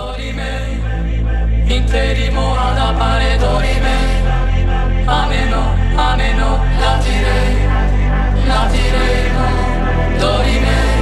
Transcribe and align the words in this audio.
Ameno, 5.06 5.62
ameno. 5.98 6.60
Dorime, 10.20 11.01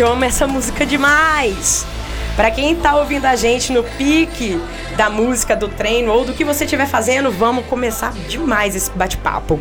Gente, 0.00 0.08
eu 0.08 0.12
amo 0.12 0.24
essa 0.24 0.46
música 0.46 0.86
demais. 0.86 1.84
Para 2.34 2.50
quem 2.50 2.74
tá 2.74 2.96
ouvindo 2.96 3.26
a 3.26 3.36
gente 3.36 3.70
no 3.70 3.84
pique 3.84 4.58
da 4.96 5.10
música, 5.10 5.54
do 5.54 5.68
treino 5.68 6.10
ou 6.10 6.24
do 6.24 6.32
que 6.32 6.42
você 6.42 6.64
estiver 6.64 6.86
fazendo, 6.86 7.30
vamos 7.30 7.66
começar 7.66 8.10
demais 8.26 8.74
esse 8.74 8.90
bate-papo. 8.92 9.60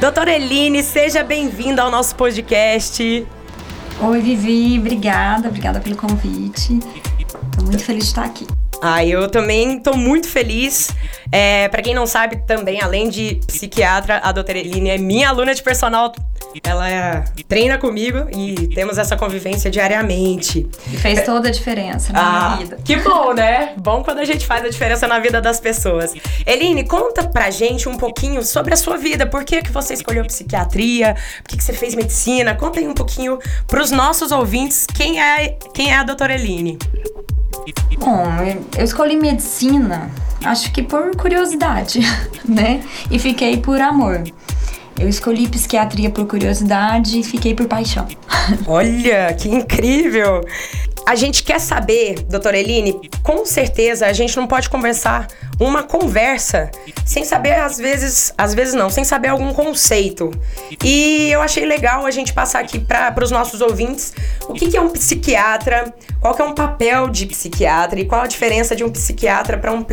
Doutora 0.00 0.34
Eline, 0.34 0.82
seja 0.82 1.22
bem-vinda 1.22 1.82
ao 1.82 1.92
nosso 1.92 2.16
podcast. 2.16 3.24
Oi, 4.00 4.20
Vivi, 4.20 4.80
obrigada, 4.80 5.46
obrigada 5.46 5.78
pelo 5.78 5.94
convite. 5.94 6.80
Tô 7.56 7.62
muito 7.62 7.84
feliz 7.84 8.02
de 8.02 8.10
estar 8.10 8.24
aqui. 8.24 8.48
Ah, 8.82 9.04
eu 9.04 9.28
também 9.28 9.78
tô 9.78 9.96
muito 9.96 10.28
feliz. 10.28 10.90
É, 11.30 11.68
para 11.68 11.82
quem 11.82 11.94
não 11.94 12.06
sabe, 12.06 12.38
também, 12.46 12.80
além 12.82 13.08
de 13.08 13.40
psiquiatra, 13.46 14.20
a 14.24 14.32
doutora 14.32 14.58
Eline 14.58 14.90
é 14.90 14.98
minha 14.98 15.28
aluna 15.28 15.54
de 15.54 15.62
personal 15.62 16.12
ela 16.64 16.88
é, 16.88 17.24
treina 17.46 17.78
comigo 17.78 18.26
e 18.34 18.68
temos 18.68 18.98
essa 18.98 19.16
convivência 19.16 19.70
diariamente. 19.70 20.68
E 20.92 20.96
fez 20.96 21.24
toda 21.24 21.48
a 21.48 21.52
diferença 21.52 22.12
na 22.12 22.20
ah, 22.20 22.48
minha 22.48 22.56
vida. 22.58 22.78
Que 22.84 22.96
bom, 22.96 23.32
né? 23.34 23.74
Bom 23.76 24.02
quando 24.02 24.18
a 24.18 24.24
gente 24.24 24.46
faz 24.46 24.64
a 24.64 24.68
diferença 24.68 25.06
na 25.06 25.18
vida 25.18 25.40
das 25.40 25.60
pessoas. 25.60 26.14
Eline, 26.46 26.84
conta 26.84 27.26
pra 27.26 27.50
gente 27.50 27.88
um 27.88 27.96
pouquinho 27.96 28.42
sobre 28.42 28.74
a 28.74 28.76
sua 28.76 28.96
vida. 28.96 29.26
Por 29.26 29.44
que, 29.44 29.62
que 29.62 29.70
você 29.70 29.94
escolheu 29.94 30.24
psiquiatria? 30.24 31.14
Por 31.42 31.50
que, 31.50 31.56
que 31.56 31.64
você 31.64 31.72
fez 31.72 31.94
medicina? 31.94 32.54
Conta 32.54 32.80
aí 32.80 32.88
um 32.88 32.94
pouquinho 32.94 33.38
pros 33.66 33.90
nossos 33.90 34.32
ouvintes 34.32 34.86
quem 34.86 35.20
é, 35.20 35.56
quem 35.74 35.92
é 35.92 35.96
a 35.96 36.02
doutora 36.02 36.34
Eline. 36.34 36.78
Bom, 37.98 38.24
eu 38.76 38.84
escolhi 38.84 39.16
medicina, 39.16 40.10
acho 40.44 40.72
que 40.72 40.82
por 40.82 41.14
curiosidade, 41.16 42.00
né? 42.48 42.82
E 43.10 43.18
fiquei 43.18 43.58
por 43.58 43.80
amor. 43.80 44.22
Eu 44.98 45.08
escolhi 45.08 45.48
psiquiatria 45.48 46.10
por 46.10 46.26
curiosidade 46.26 47.20
e 47.20 47.22
fiquei 47.22 47.54
por 47.54 47.66
paixão. 47.66 48.06
Olha, 48.66 49.32
que 49.34 49.48
incrível! 49.48 50.40
A 51.08 51.14
gente 51.14 51.42
quer 51.42 51.58
saber, 51.58 52.20
doutora 52.24 52.58
Eline, 52.58 53.00
com 53.22 53.42
certeza 53.46 54.04
a 54.04 54.12
gente 54.12 54.36
não 54.36 54.46
pode 54.46 54.68
conversar 54.68 55.26
uma 55.58 55.82
conversa 55.82 56.70
sem 57.02 57.24
saber, 57.24 57.54
às 57.54 57.78
vezes, 57.78 58.34
às 58.36 58.52
vezes 58.52 58.74
não, 58.74 58.90
sem 58.90 59.04
saber 59.04 59.28
algum 59.28 59.54
conceito. 59.54 60.30
E 60.84 61.30
eu 61.30 61.40
achei 61.40 61.64
legal 61.64 62.04
a 62.04 62.10
gente 62.10 62.34
passar 62.34 62.58
aqui 62.58 62.78
para 62.78 63.24
os 63.24 63.30
nossos 63.30 63.62
ouvintes 63.62 64.12
o 64.50 64.52
que, 64.52 64.68
que, 64.68 64.76
é 64.76 64.80
um 64.82 64.90
psiquiatra, 64.90 65.94
qual 66.20 66.34
que 66.34 66.42
é 66.42 66.44
um 66.44 66.54
papel 66.54 67.08
de 67.08 67.24
psiquiatra 67.24 67.98
e 67.98 68.04
qual 68.04 68.20
a 68.20 68.26
diferença 68.26 68.76
de 68.76 68.84
um 68.84 68.90
psiquiatra 68.90 69.56
para 69.56 69.72
um, 69.72 69.86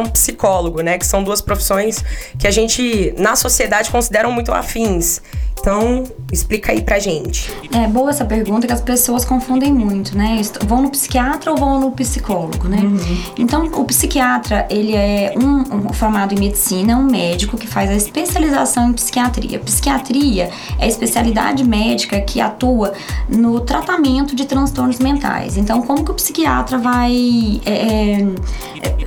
um 0.00 0.08
psicólogo, 0.08 0.80
né? 0.80 0.96
Que 0.96 1.04
são 1.04 1.22
duas 1.22 1.42
profissões 1.42 2.02
que 2.38 2.46
a 2.46 2.50
gente, 2.50 3.12
na 3.18 3.36
sociedade, 3.36 3.90
consideram 3.90 4.32
muito 4.32 4.50
afins. 4.50 5.20
Então, 5.62 6.02
explica 6.32 6.72
aí 6.72 6.82
pra 6.82 6.98
gente. 6.98 7.52
É 7.72 7.86
boa 7.86 8.10
essa 8.10 8.24
pergunta 8.24 8.66
que 8.66 8.72
as 8.72 8.80
pessoas 8.80 9.24
confundem 9.24 9.72
muito, 9.72 10.18
né? 10.18 10.40
Vão 10.66 10.82
no 10.82 10.90
psiquiatra 10.90 11.52
ou 11.52 11.56
vão 11.56 11.78
no 11.78 11.92
psicólogo, 11.92 12.68
né? 12.68 12.78
Uhum. 12.78 13.22
Então, 13.38 13.66
o 13.66 13.84
psiquiatra, 13.84 14.66
ele 14.68 14.96
é 14.96 15.32
um, 15.36 15.76
um, 15.76 15.92
formado 15.92 16.34
em 16.34 16.38
medicina, 16.40 16.96
um 16.96 17.04
médico 17.04 17.56
que 17.56 17.68
faz 17.68 17.90
a 17.90 17.94
especialização 17.94 18.90
em 18.90 18.92
psiquiatria. 18.92 19.60
Psiquiatria 19.60 20.50
é 20.80 20.84
a 20.84 20.88
especialidade 20.88 21.62
médica 21.62 22.20
que 22.20 22.40
atua 22.40 22.92
no 23.28 23.60
tratamento 23.60 24.34
de 24.34 24.44
transtornos 24.44 24.98
mentais. 24.98 25.56
Então, 25.56 25.80
como 25.82 26.04
que 26.04 26.10
o 26.10 26.14
psiquiatra 26.14 26.76
vai, 26.76 27.60
é, 27.64 27.72
é 27.72 28.26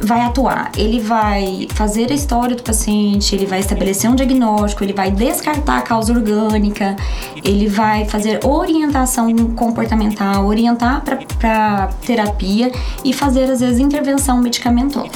vai 0.02 0.22
atuar? 0.22 0.72
Ele 0.78 1.02
vai 1.02 1.68
fazer 1.74 2.10
a 2.14 2.16
história 2.16 2.56
do 2.56 2.64
paciente, 2.64 3.36
ele 3.36 3.46
vai 3.46 3.60
estabelecer 3.60 4.10
um 4.10 4.16
diagnóstico, 4.16 4.86
ele 4.86 4.94
vai 4.94 5.12
descartar 5.12 5.80
a 5.80 5.82
causa 5.82 6.14
orgânica 6.14 6.45
orgânica, 6.46 6.96
ele 7.44 7.68
vai 7.68 8.06
fazer 8.06 8.46
orientação 8.46 9.34
comportamental, 9.56 10.46
orientar 10.46 11.04
para 11.40 11.88
terapia 12.06 12.72
e 13.04 13.14
fazer, 13.14 13.50
às 13.52 13.60
vezes, 13.60 13.80
intervenção 13.80 14.42
medicamentosa. 14.42 15.12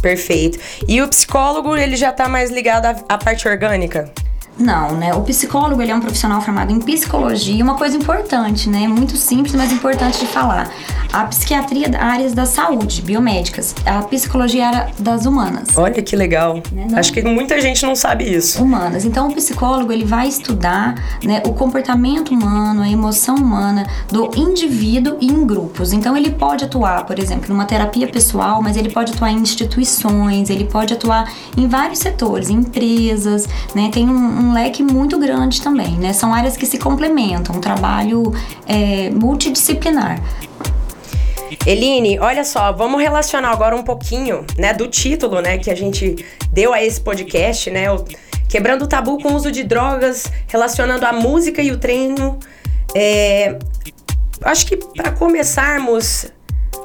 Perfeito. 0.00 0.58
E 0.86 1.02
o 1.02 1.08
psicólogo, 1.08 1.76
ele 1.76 1.96
já 1.96 2.10
está 2.10 2.28
mais 2.28 2.50
ligado 2.50 2.86
à, 2.86 2.96
à 3.08 3.18
parte 3.18 3.48
orgânica? 3.48 4.12
Não, 4.58 4.92
né? 4.96 5.14
O 5.14 5.22
psicólogo 5.22 5.80
ele 5.80 5.92
é 5.92 5.94
um 5.94 6.00
profissional 6.00 6.40
formado 6.40 6.72
em 6.72 6.80
psicologia, 6.80 7.62
uma 7.62 7.76
coisa 7.76 7.96
importante, 7.96 8.68
né? 8.68 8.88
Muito 8.88 9.16
simples, 9.16 9.54
mas 9.54 9.72
importante 9.72 10.18
de 10.18 10.26
falar. 10.26 10.70
A 11.12 11.24
psiquiatria 11.24 11.88
áreas 11.98 12.34
da 12.34 12.44
saúde, 12.44 13.00
biomédicas. 13.02 13.74
A 13.86 14.02
psicologia 14.02 14.66
era 14.66 14.90
das 14.98 15.24
humanas. 15.24 15.68
Olha 15.76 16.02
que 16.02 16.14
legal. 16.14 16.62
Né? 16.70 16.86
Acho 16.94 17.12
que 17.12 17.22
muita 17.22 17.60
gente 17.60 17.84
não 17.84 17.96
sabe 17.96 18.24
isso. 18.24 18.62
Humanas. 18.62 19.04
Então 19.04 19.28
o 19.28 19.34
psicólogo 19.34 19.92
ele 19.92 20.04
vai 20.04 20.28
estudar 20.28 20.94
né, 21.22 21.42
o 21.46 21.52
comportamento 21.52 22.34
humano, 22.34 22.82
a 22.82 22.88
emoção 22.88 23.36
humana 23.36 23.86
do 24.10 24.30
indivíduo 24.36 25.16
e 25.20 25.26
em 25.26 25.46
grupos. 25.46 25.92
Então 25.92 26.16
ele 26.16 26.30
pode 26.30 26.64
atuar, 26.64 27.04
por 27.06 27.18
exemplo, 27.18 27.48
numa 27.48 27.64
terapia 27.64 28.06
pessoal, 28.06 28.60
mas 28.60 28.76
ele 28.76 28.90
pode 28.90 29.12
atuar 29.12 29.30
em 29.30 29.38
instituições, 29.38 30.50
ele 30.50 30.64
pode 30.64 30.92
atuar 30.92 31.32
em 31.56 31.66
vários 31.66 32.00
setores, 32.00 32.50
em 32.50 32.54
empresas, 32.54 33.48
né? 33.74 33.90
Tem 33.92 34.08
um, 34.08 34.47
um 34.47 34.47
leque 34.52 34.82
muito 34.82 35.18
grande 35.18 35.62
também, 35.62 35.96
né? 35.98 36.12
São 36.12 36.32
áreas 36.32 36.56
que 36.56 36.66
se 36.66 36.78
complementam, 36.78 37.56
um 37.56 37.60
trabalho 37.60 38.32
é, 38.66 39.10
multidisciplinar. 39.10 40.20
Eline, 41.66 42.18
olha 42.18 42.44
só, 42.44 42.72
vamos 42.72 43.00
relacionar 43.00 43.50
agora 43.50 43.74
um 43.74 43.82
pouquinho, 43.82 44.44
né, 44.56 44.72
do 44.72 44.86
título, 44.86 45.40
né, 45.40 45.58
que 45.58 45.70
a 45.70 45.74
gente 45.74 46.24
deu 46.52 46.72
a 46.72 46.82
esse 46.82 47.00
podcast, 47.00 47.70
né, 47.70 47.90
o 47.90 48.04
Quebrando 48.48 48.86
o 48.86 48.86
Tabu 48.86 49.18
com 49.18 49.28
o 49.28 49.34
Uso 49.34 49.52
de 49.52 49.62
Drogas, 49.62 50.32
relacionando 50.46 51.04
a 51.04 51.12
música 51.12 51.60
e 51.60 51.70
o 51.70 51.78
treino. 51.78 52.38
É, 52.94 53.58
acho 54.42 54.66
que 54.66 54.76
para 54.76 55.12
começarmos, 55.12 56.26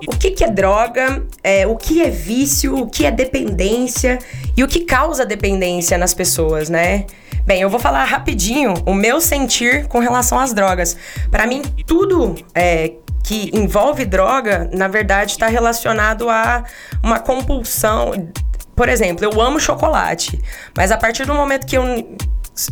o 0.06 0.12
que, 0.18 0.32
que 0.32 0.44
é 0.44 0.52
droga, 0.52 1.26
é, 1.42 1.66
o 1.66 1.78
que 1.78 2.02
é 2.02 2.10
vício, 2.10 2.76
o 2.76 2.90
que 2.90 3.06
é 3.06 3.12
dependência 3.12 4.20
e 4.58 4.64
o 4.64 4.68
que 4.68 4.82
causa 4.82 5.26
dependência 5.26 5.98
nas 5.98 6.14
pessoas, 6.14 6.70
né? 6.70 7.06
Bem, 7.46 7.62
eu 7.62 7.70
vou 7.70 7.80
falar 7.80 8.06
rapidinho 8.06 8.74
o 8.86 8.94
meu 8.94 9.20
sentir 9.20 9.86
com 9.88 10.00
relação 10.00 10.40
às 10.40 10.54
drogas. 10.54 10.96
Para 11.30 11.46
mim, 11.46 11.62
tudo 11.86 12.36
é, 12.56 12.94
que 13.22 13.52
envolve 13.54 14.06
droga, 14.06 14.70
na 14.74 14.88
verdade, 14.88 15.32
está 15.32 15.48
relacionado 15.48 16.30
a 16.30 16.64
uma 17.04 17.20
compulsão. 17.20 18.32
Por 18.74 18.88
exemplo, 18.88 19.26
eu 19.26 19.42
amo 19.42 19.60
chocolate, 19.60 20.42
mas 20.76 20.90
a 20.90 20.98
partir 20.98 21.26
do 21.26 21.34
momento 21.34 21.68
que 21.68 21.78
eu 21.78 22.18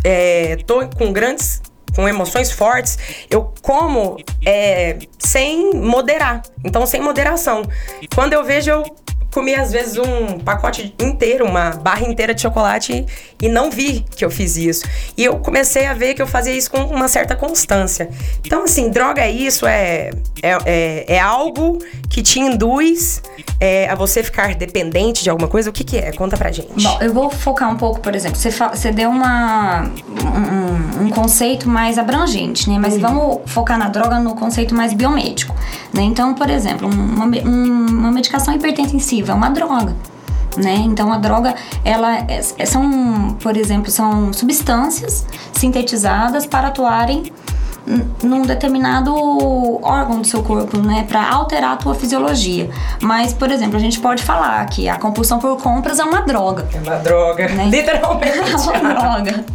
é, 0.06 0.56
tô 0.66 0.88
com 0.88 1.12
grandes 1.12 1.62
com 1.94 2.08
emoções 2.08 2.50
fortes, 2.50 2.98
eu 3.30 3.54
como 3.62 4.18
é, 4.46 4.98
sem 5.20 5.74
moderar. 5.74 6.42
Então, 6.64 6.86
sem 6.86 7.02
moderação. 7.02 7.64
Quando 8.16 8.32
eu 8.32 8.44
vejo, 8.44 8.72
eu 8.72 8.86
comi 9.32 9.56
às 9.56 9.72
vezes 9.72 9.98
um 9.98 10.40
pacote 10.40 10.94
inteiro, 11.00 11.46
uma 11.46 11.72
barra 11.72 12.08
inteira 12.08 12.34
de 12.34 12.42
chocolate 12.42 13.06
e, 13.42 13.50
não 13.50 13.72
vi 13.72 14.06
que 14.16 14.24
eu 14.24 14.30
fiz 14.30 14.56
isso. 14.56 14.86
E 15.18 15.24
eu 15.24 15.38
comecei 15.40 15.86
a 15.86 15.94
ver 15.94 16.14
que 16.14 16.22
eu 16.22 16.28
fazia 16.28 16.54
isso 16.54 16.70
com 16.70 16.80
uma 16.80 17.08
certa 17.08 17.36
constância. 17.36 18.10
Então, 18.46 18.64
assim, 18.64 18.90
droga 18.90 19.22
é 19.22 19.32
isso, 19.32 19.66
é, 19.66 20.12
é, 20.44 20.58
é, 20.66 21.06
é 21.16 21.20
algo 21.20 21.80
que 22.10 22.22
te 22.22 22.40
induz 22.40 23.22
é, 23.60 23.90
a 23.90 23.96
você 23.96 24.22
ficar 24.22 24.54
dependente 24.56 25.24
de 25.24 25.30
alguma 25.30 25.48
coisa. 25.48 25.70
O 25.70 25.74
que, 25.74 25.84
que 25.84 25.98
é? 25.98 26.12
Conta 26.12 26.38
pra 26.38 26.52
gente. 26.52 26.84
Bom, 26.84 26.98
eu 27.02 27.14
vou 27.14 27.30
focar 27.30 27.70
um 27.70 27.78
pouco, 27.78 28.00
por 28.00 28.16
exemplo, 28.16 28.38
você, 28.38 28.52
você 28.52 28.92
deu 28.92 29.10
uma, 29.10 29.84
um, 29.84 31.06
um, 31.06 31.10
conceito 31.10 31.70
mais 31.70 31.98
abrangente, 31.98 32.70
né? 32.70 32.78
Mas 32.80 32.96
uhum. 32.96 33.00
vamos 33.00 33.40
focar 33.46 33.78
na 33.78 33.88
droga 33.88 34.20
no 34.20 34.36
conceito 34.36 34.76
mais 34.76 34.94
biomédico. 34.94 35.56
Né? 35.94 36.04
Então, 36.04 36.34
por 36.34 36.50
exemplo, 36.50 36.90
uma, 36.90 37.26
uma 37.26 38.12
medicação 38.12 38.54
hipertensiva 38.54 39.21
é 39.30 39.34
uma 39.34 39.50
droga. 39.50 39.96
Né? 40.58 40.76
Então 40.86 41.12
a 41.14 41.18
droga, 41.18 41.56
ela 41.84 42.18
é, 42.18 42.42
é, 42.58 42.66
são, 42.66 43.38
por 43.42 43.56
exemplo, 43.56 43.90
são 43.90 44.34
substâncias 44.34 45.26
sintetizadas 45.54 46.46
para 46.46 46.68
atuarem 46.68 47.32
num 48.24 48.42
determinado 48.44 49.14
órgão 49.84 50.22
do 50.22 50.28
seu 50.28 50.44
corpo, 50.44 50.78
né, 50.78 51.06
para 51.08 51.30
alterar 51.30 51.74
a 51.74 51.76
tua 51.78 51.96
fisiologia. 51.96 52.70
Mas, 53.02 53.34
por 53.34 53.52
exemplo, 53.52 53.78
a 53.78 53.80
gente 53.80 54.00
pode 54.00 54.24
falar 54.24 54.66
que 54.68 54.88
a 54.88 54.98
compulsão 54.98 55.40
por 55.40 55.62
compras 55.62 56.00
é 56.00 56.04
uma 56.04 56.22
droga. 56.22 56.68
É 56.74 56.80
uma 56.80 56.98
droga, 56.98 57.48
né? 57.50 57.66
literalmente. 57.72 58.38
é 58.38 58.80
uma 58.80 58.94
droga, 58.94 59.46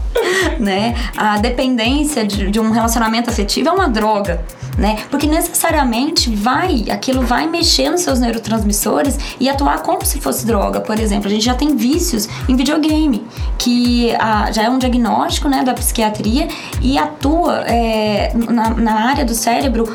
né? 0.58 0.94
A 1.16 1.38
dependência 1.38 2.26
de, 2.26 2.50
de 2.50 2.60
um 2.60 2.70
relacionamento 2.70 3.31
afetivo 3.31 3.69
é 3.69 3.72
uma 3.72 3.88
droga 3.88 4.44
né? 4.76 4.98
Porque 5.10 5.26
necessariamente 5.26 6.34
vai, 6.34 6.84
aquilo 6.90 7.22
vai 7.22 7.46
mexer 7.46 7.90
nos 7.90 8.02
seus 8.02 8.20
neurotransmissores 8.20 9.19
e 9.40 9.48
atuar 9.48 9.82
como 9.82 10.05
se 10.05 10.20
fosse 10.20 10.46
droga. 10.46 10.81
Por 10.81 10.98
exemplo, 10.98 11.28
a 11.28 11.31
gente 11.31 11.44
já 11.44 11.55
tem 11.55 11.76
vícios 11.76 12.28
em 12.48 12.55
videogame, 12.55 13.26
que 13.58 14.14
ah, 14.19 14.50
já 14.52 14.64
é 14.64 14.70
um 14.70 14.78
diagnóstico, 14.78 15.48
né, 15.48 15.62
da 15.64 15.72
psiquiatria 15.72 16.48
e 16.82 16.98
atua 16.98 17.64
é, 17.66 18.25
na, 18.34 18.70
na 18.70 19.08
área 19.08 19.24
do 19.24 19.34
cérebro 19.34 19.86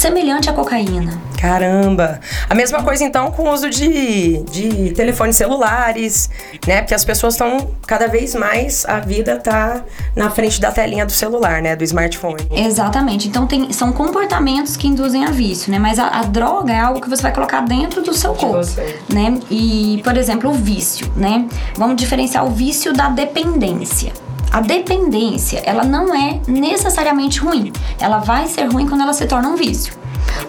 semelhante 0.00 0.48
à 0.48 0.52
cocaína. 0.52 1.20
Caramba! 1.38 2.20
A 2.48 2.54
mesma 2.54 2.82
coisa 2.82 3.04
então 3.04 3.30
com 3.30 3.44
o 3.44 3.52
uso 3.52 3.70
de, 3.70 4.42
de 4.44 4.90
telefones 4.92 5.36
celulares, 5.36 6.28
né? 6.66 6.82
Porque 6.82 6.94
as 6.94 7.04
pessoas 7.04 7.34
estão 7.34 7.70
cada 7.86 8.08
vez 8.08 8.34
mais, 8.34 8.84
a 8.86 9.00
vida 9.00 9.36
tá 9.36 9.82
na 10.14 10.30
frente 10.30 10.60
da 10.60 10.70
telinha 10.70 11.06
do 11.06 11.12
celular, 11.12 11.62
né? 11.62 11.74
Do 11.74 11.84
smartphone. 11.84 12.46
Exatamente. 12.50 13.28
Então 13.28 13.46
tem, 13.46 13.72
são 13.72 13.92
comportamentos 13.92 14.76
que 14.76 14.86
induzem 14.86 15.24
a 15.24 15.30
vício, 15.30 15.72
né? 15.72 15.78
Mas 15.78 15.98
a, 15.98 16.08
a 16.08 16.22
droga 16.24 16.72
é 16.72 16.78
algo 16.78 17.00
que 17.00 17.08
você 17.08 17.22
vai 17.22 17.32
colocar 17.32 17.60
dentro 17.60 18.02
do 18.02 18.12
seu 18.12 18.34
corpo, 18.34 18.70
né? 19.08 19.38
E, 19.50 20.00
por 20.04 20.16
exemplo, 20.16 20.50
o 20.50 20.54
vício, 20.54 21.10
né? 21.16 21.46
Vamos 21.74 21.96
diferenciar 21.96 22.46
o 22.46 22.50
vício 22.50 22.92
da 22.92 23.08
dependência. 23.08 24.12
A 24.50 24.60
dependência, 24.60 25.62
ela 25.64 25.84
não 25.84 26.12
é 26.12 26.40
necessariamente 26.48 27.38
ruim. 27.38 27.72
Ela 28.00 28.18
vai 28.18 28.48
ser 28.48 28.64
ruim 28.64 28.88
quando 28.88 29.02
ela 29.02 29.12
se 29.12 29.24
torna 29.26 29.48
um 29.48 29.54
vício. 29.54 29.94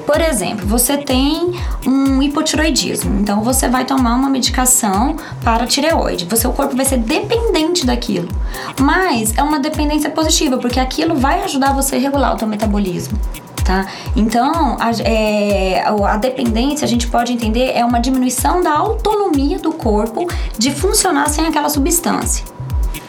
Por 0.08 0.20
exemplo, 0.20 0.66
você 0.66 0.98
tem 0.98 1.54
um 1.86 2.22
hipotiroidismo, 2.22 3.20
então 3.20 3.42
você 3.44 3.68
vai 3.68 3.86
tomar 3.86 4.16
uma 4.16 4.30
medicação 4.30 5.16
para 5.44 5.68
tireoide. 5.68 6.28
O 6.32 6.36
seu 6.36 6.52
corpo 6.52 6.76
vai 6.76 6.86
ser 6.86 6.98
dependente 6.98 7.86
daquilo. 7.86 8.28
Mas 8.80 9.38
é 9.38 9.44
uma 9.44 9.60
dependência 9.60 10.10
positiva, 10.10 10.58
porque 10.58 10.80
aquilo 10.80 11.16
vai 11.16 11.44
ajudar 11.44 11.74
você 11.74 11.96
a 11.96 12.00
regular 12.00 12.36
o 12.36 12.40
seu 12.40 12.48
metabolismo. 12.48 13.18
Tá? 13.64 13.86
Então, 14.16 14.78
a, 14.80 14.90
é, 15.04 15.84
a 15.86 16.18
dependência, 16.18 16.84
a 16.84 16.88
gente 16.88 17.08
pode 17.08 17.32
entender, 17.32 17.72
é 17.76 17.86
uma 17.86 18.00
diminuição 18.00 18.64
da 18.64 18.74
autonomia 18.76 19.60
do 19.60 19.72
corpo 19.72 20.28
de 20.58 20.72
funcionar 20.72 21.30
sem 21.30 21.46
aquela 21.46 21.70
substância 21.70 22.44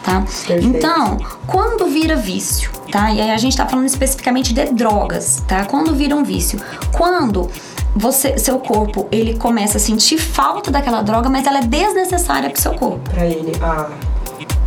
tá? 0.03 0.23
Então, 0.61 1.17
quando 1.47 1.87
vira 1.87 2.15
vício, 2.15 2.69
tá? 2.91 3.11
E 3.11 3.21
aí 3.21 3.31
a 3.31 3.37
gente 3.37 3.55
tá 3.55 3.67
falando 3.67 3.87
especificamente 3.87 4.53
de 4.53 4.65
drogas, 4.65 5.43
tá? 5.47 5.65
Quando 5.65 5.93
vira 5.95 6.15
um 6.15 6.23
vício? 6.23 6.59
Quando 6.91 7.49
você, 7.95 8.37
seu 8.37 8.59
corpo, 8.59 9.07
ele 9.11 9.35
começa 9.35 9.77
a 9.77 9.79
sentir 9.79 10.17
falta 10.17 10.71
daquela 10.71 11.01
droga, 11.01 11.29
mas 11.29 11.45
ela 11.45 11.59
é 11.59 11.63
desnecessária 11.63 12.49
pro 12.49 12.61
seu 12.61 12.73
corpo. 12.73 13.09
Pra 13.09 13.25
ele, 13.25 13.51
ah. 13.61 13.89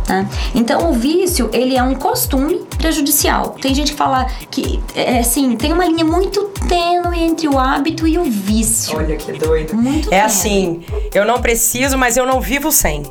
Tá? 0.07 0.25
Então 0.55 0.89
o 0.89 0.93
vício 0.93 1.49
ele 1.51 1.75
é 1.75 1.83
um 1.83 1.93
costume 1.93 2.65
prejudicial. 2.77 3.57
Tem 3.61 3.75
gente 3.75 3.91
que 3.91 3.97
fala 3.97 4.25
que 4.49 4.81
é 4.95 5.19
assim 5.19 5.57
tem 5.57 5.73
uma 5.73 5.85
linha 5.85 6.05
muito 6.05 6.45
tênue 6.69 7.19
entre 7.19 7.45
o 7.49 7.59
hábito 7.59 8.07
e 8.07 8.17
o 8.17 8.23
vício. 8.23 8.97
Olha 8.97 9.17
que 9.17 9.33
doido. 9.33 9.75
Muito 9.75 10.07
é 10.07 10.11
tênue. 10.11 10.21
assim, 10.21 10.85
eu 11.13 11.25
não 11.25 11.41
preciso, 11.41 11.97
mas 11.97 12.15
eu 12.15 12.25
não 12.25 12.39
vivo 12.39 12.71
sem. 12.71 13.03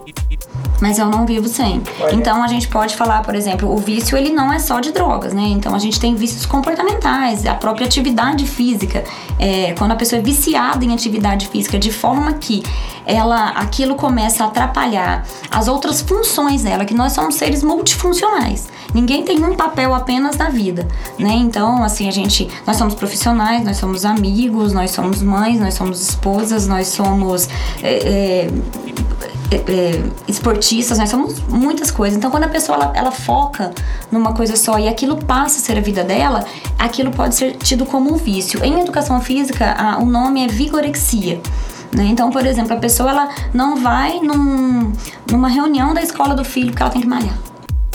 Mas 0.81 0.99
eu 0.99 1.07
não 1.07 1.25
vivo 1.27 1.49
sem. 1.49 1.83
Olha. 2.01 2.15
Então 2.15 2.43
a 2.43 2.49
gente 2.49 2.69
pode 2.69 2.97
falar, 2.97 3.23
por 3.23 3.35
exemplo, 3.35 3.73
o 3.73 3.79
vício 3.79 4.17
ele 4.17 4.31
não 4.31 4.53
é 4.53 4.59
só 4.59 4.81
de 4.81 4.93
drogas, 4.93 5.33
né? 5.33 5.43
Então 5.49 5.75
a 5.75 5.79
gente 5.79 5.99
tem 5.99 6.15
vícios 6.15 6.45
comportamentais, 6.45 7.47
a 7.47 7.55
própria 7.55 7.87
atividade 7.87 8.47
física. 8.47 9.05
É, 9.39 9.75
quando 9.79 9.93
a 9.93 9.97
pessoa 9.97 10.19
é 10.19 10.23
viciada 10.23 10.85
em 10.85 10.93
atividade 10.93 11.49
física 11.49 11.79
de 11.79 11.93
forma 11.93 12.33
que 12.35 12.63
ela 13.05 13.51
aquilo 13.51 13.95
começa 13.95 14.45
a 14.45 14.49
atrapalhar 14.49 15.25
as 15.51 15.69
outras 15.69 16.01
funções 16.01 16.65
dela, 16.65 16.85
que 16.85 16.95
nós 16.95 17.13
somos 17.13 17.37
seres 17.37 17.63
multifuncionais. 17.63 18.69
Ninguém 18.93 19.23
tem 19.23 19.45
um 19.45 19.55
papel 19.55 19.95
apenas 19.95 20.37
na 20.37 20.49
vida, 20.49 20.87
né? 21.19 21.33
Então, 21.33 21.83
assim, 21.85 22.09
a 22.09 22.11
gente, 22.11 22.49
nós 22.67 22.77
somos 22.77 22.95
profissionais, 22.95 23.65
nós 23.65 23.77
somos 23.77 24.05
amigos, 24.05 24.73
nós 24.73 24.91
somos 24.91 25.23
mães, 25.23 25.61
nós 25.61 25.75
somos 25.75 26.01
esposas, 26.01 26.67
nós 26.67 26.89
somos 26.89 27.49
é, 27.83 28.49
é, 29.51 29.57
é, 29.57 30.03
esportistas, 30.67 30.99
nós 30.99 31.09
somos 31.09 31.41
muitas 31.49 31.91
coisas. 31.91 32.17
Então, 32.19 32.31
quando 32.31 32.45
a 32.45 32.49
pessoa 32.49 32.77
ela, 32.77 32.93
ela 32.95 33.11
foca 33.13 33.73
numa 34.11 34.33
coisa 34.33 34.57
só 34.57 34.79
e 34.79 34.89
aquilo 34.89 35.17
passa 35.17 35.59
a 35.59 35.61
ser 35.61 35.79
a 35.79 35.81
vida 35.81 36.03
dela, 36.03 36.45
aquilo 36.79 37.11
pode 37.11 37.35
ser 37.37 37.57
tido 37.57 37.87
como 37.87 38.13
um 38.13 38.17
vício. 38.17 38.63
Em 38.65 38.81
educação 38.81 39.21
física, 39.21 39.73
a- 39.79 39.99
o 39.99 40.07
nome 40.07 40.45
é 40.45 40.49
vigorexia. 40.49 41.41
né? 41.93 42.05
Então, 42.11 42.31
por 42.31 42.45
exemplo, 42.45 42.75
a 42.75 42.77
pessoa 42.81 43.11
ela 43.11 43.29
não 43.55 43.77
vai 43.77 44.19
num- 44.21 44.93
numa 45.31 45.49
reunião 45.49 45.95
da 45.95 46.03
escola 46.03 46.35
do 46.35 46.45
filho 46.45 46.67
porque 46.71 46.83
ela 46.83 46.91
tem 46.91 47.01
que 47.01 47.07
malhar. 47.07 47.33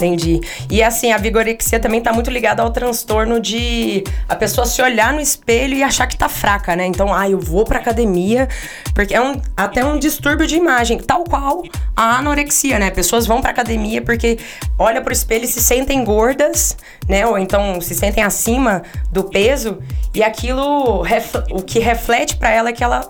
Entendi. 0.02 0.42
E 0.68 0.82
assim, 0.82 1.12
a 1.12 1.18
vigorexia 1.18 1.80
também 1.80 2.02
tá 2.02 2.12
muito 2.12 2.32
ligada 2.32 2.64
ao 2.64 2.72
transtorno 2.72 3.40
de 3.40 4.04
a 4.28 4.36
pessoa 4.36 4.66
se 4.66 4.82
olhar 4.82 5.14
no 5.14 5.20
espelho 5.20 5.76
e 5.76 5.84
achar 5.84 6.08
que 6.08 6.18
tá 6.18 6.28
fraca, 6.28 6.76
né? 6.76 6.88
Então, 6.88 7.14
ah, 7.14 7.30
eu 7.30 7.40
vou 7.40 7.64
pra 7.66 7.78
academia, 7.78 8.50
porque 8.96 9.14
é 9.14 9.22
um, 9.22 9.40
até 9.56 9.86
um 9.86 10.00
distúrbio 10.00 10.48
de 10.48 10.56
imagem, 10.56 10.98
tal 10.98 11.24
qual 11.24 11.62
a 11.96 12.18
anorexia, 12.18 12.80
né? 12.80 12.90
Pessoas 12.90 13.28
vão 13.28 13.42
pra 13.42 13.52
academia 13.52 14.02
porque 14.02 14.40
olham 14.78 15.04
pro 15.04 15.14
espelho 15.14 15.46
e 15.46 15.48
se 15.48 15.62
sentem 15.62 16.04
gordas, 16.04 16.76
né? 17.08 17.24
Ou 17.28 17.38
então 17.38 17.80
se 17.80 17.94
sentem 17.94 18.24
acima 18.24 18.82
do 19.12 19.26
peso, 19.26 19.78
e 20.16 20.24
aquilo, 20.24 21.04
o 21.52 21.62
que 21.62 21.78
reflete 21.78 22.38
pra 22.38 22.50
ela 22.50 22.70
é 22.70 22.74
que 22.74 22.84
ela 22.84 23.08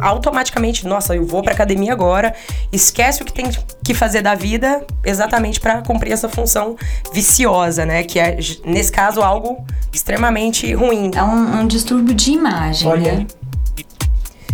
automaticamente, 0.00 0.86
nossa, 0.86 1.14
eu 1.14 1.24
vou 1.24 1.42
pra 1.42 1.52
academia 1.52 1.92
agora, 1.92 2.34
esquece 2.72 3.22
o 3.22 3.24
que 3.24 3.32
tem 3.32 3.46
que 3.82 3.94
fazer 3.94 4.22
da 4.22 4.34
vida 4.34 4.84
exatamente 5.04 5.60
pra 5.60 5.82
cumprir 5.82 6.12
essa 6.12 6.28
função 6.28 6.76
viciosa, 7.12 7.86
né? 7.86 8.02
Que 8.02 8.18
é, 8.18 8.38
nesse 8.64 8.92
caso, 8.92 9.22
algo 9.22 9.64
extremamente 9.92 10.72
ruim. 10.74 11.10
É 11.14 11.22
um, 11.22 11.60
um 11.60 11.66
distúrbio 11.66 12.14
de 12.14 12.32
imagem, 12.32 12.88
Olha. 12.88 13.12
né? 13.12 13.26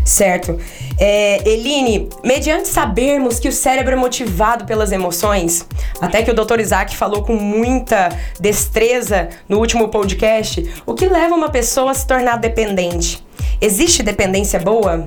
Certo. 0.05 0.59
É, 0.99 1.49
Eline, 1.49 2.09
mediante 2.25 2.69
sabermos 2.69 3.39
que 3.39 3.49
o 3.49 3.53
cérebro 3.53 3.93
é 3.93 3.97
motivado 3.97 4.65
pelas 4.65 4.93
emoções, 4.93 5.67
até 6.01 6.23
que 6.23 6.31
o 6.31 6.35
Dr. 6.35 6.61
Isaac 6.61 6.97
falou 6.97 7.23
com 7.23 7.35
muita 7.35 8.09
destreza 8.41 9.29
no 9.49 9.59
último 9.59 9.89
podcast, 9.89 10.69
o 10.85 10.95
que 10.95 11.07
leva 11.07 11.35
uma 11.35 11.51
pessoa 11.51 11.93
a 11.93 11.95
se 11.95 12.07
tornar 12.07 12.37
dependente? 12.37 13.25
Existe 13.61 14.03
dependência 14.03 14.59
boa? 14.59 15.07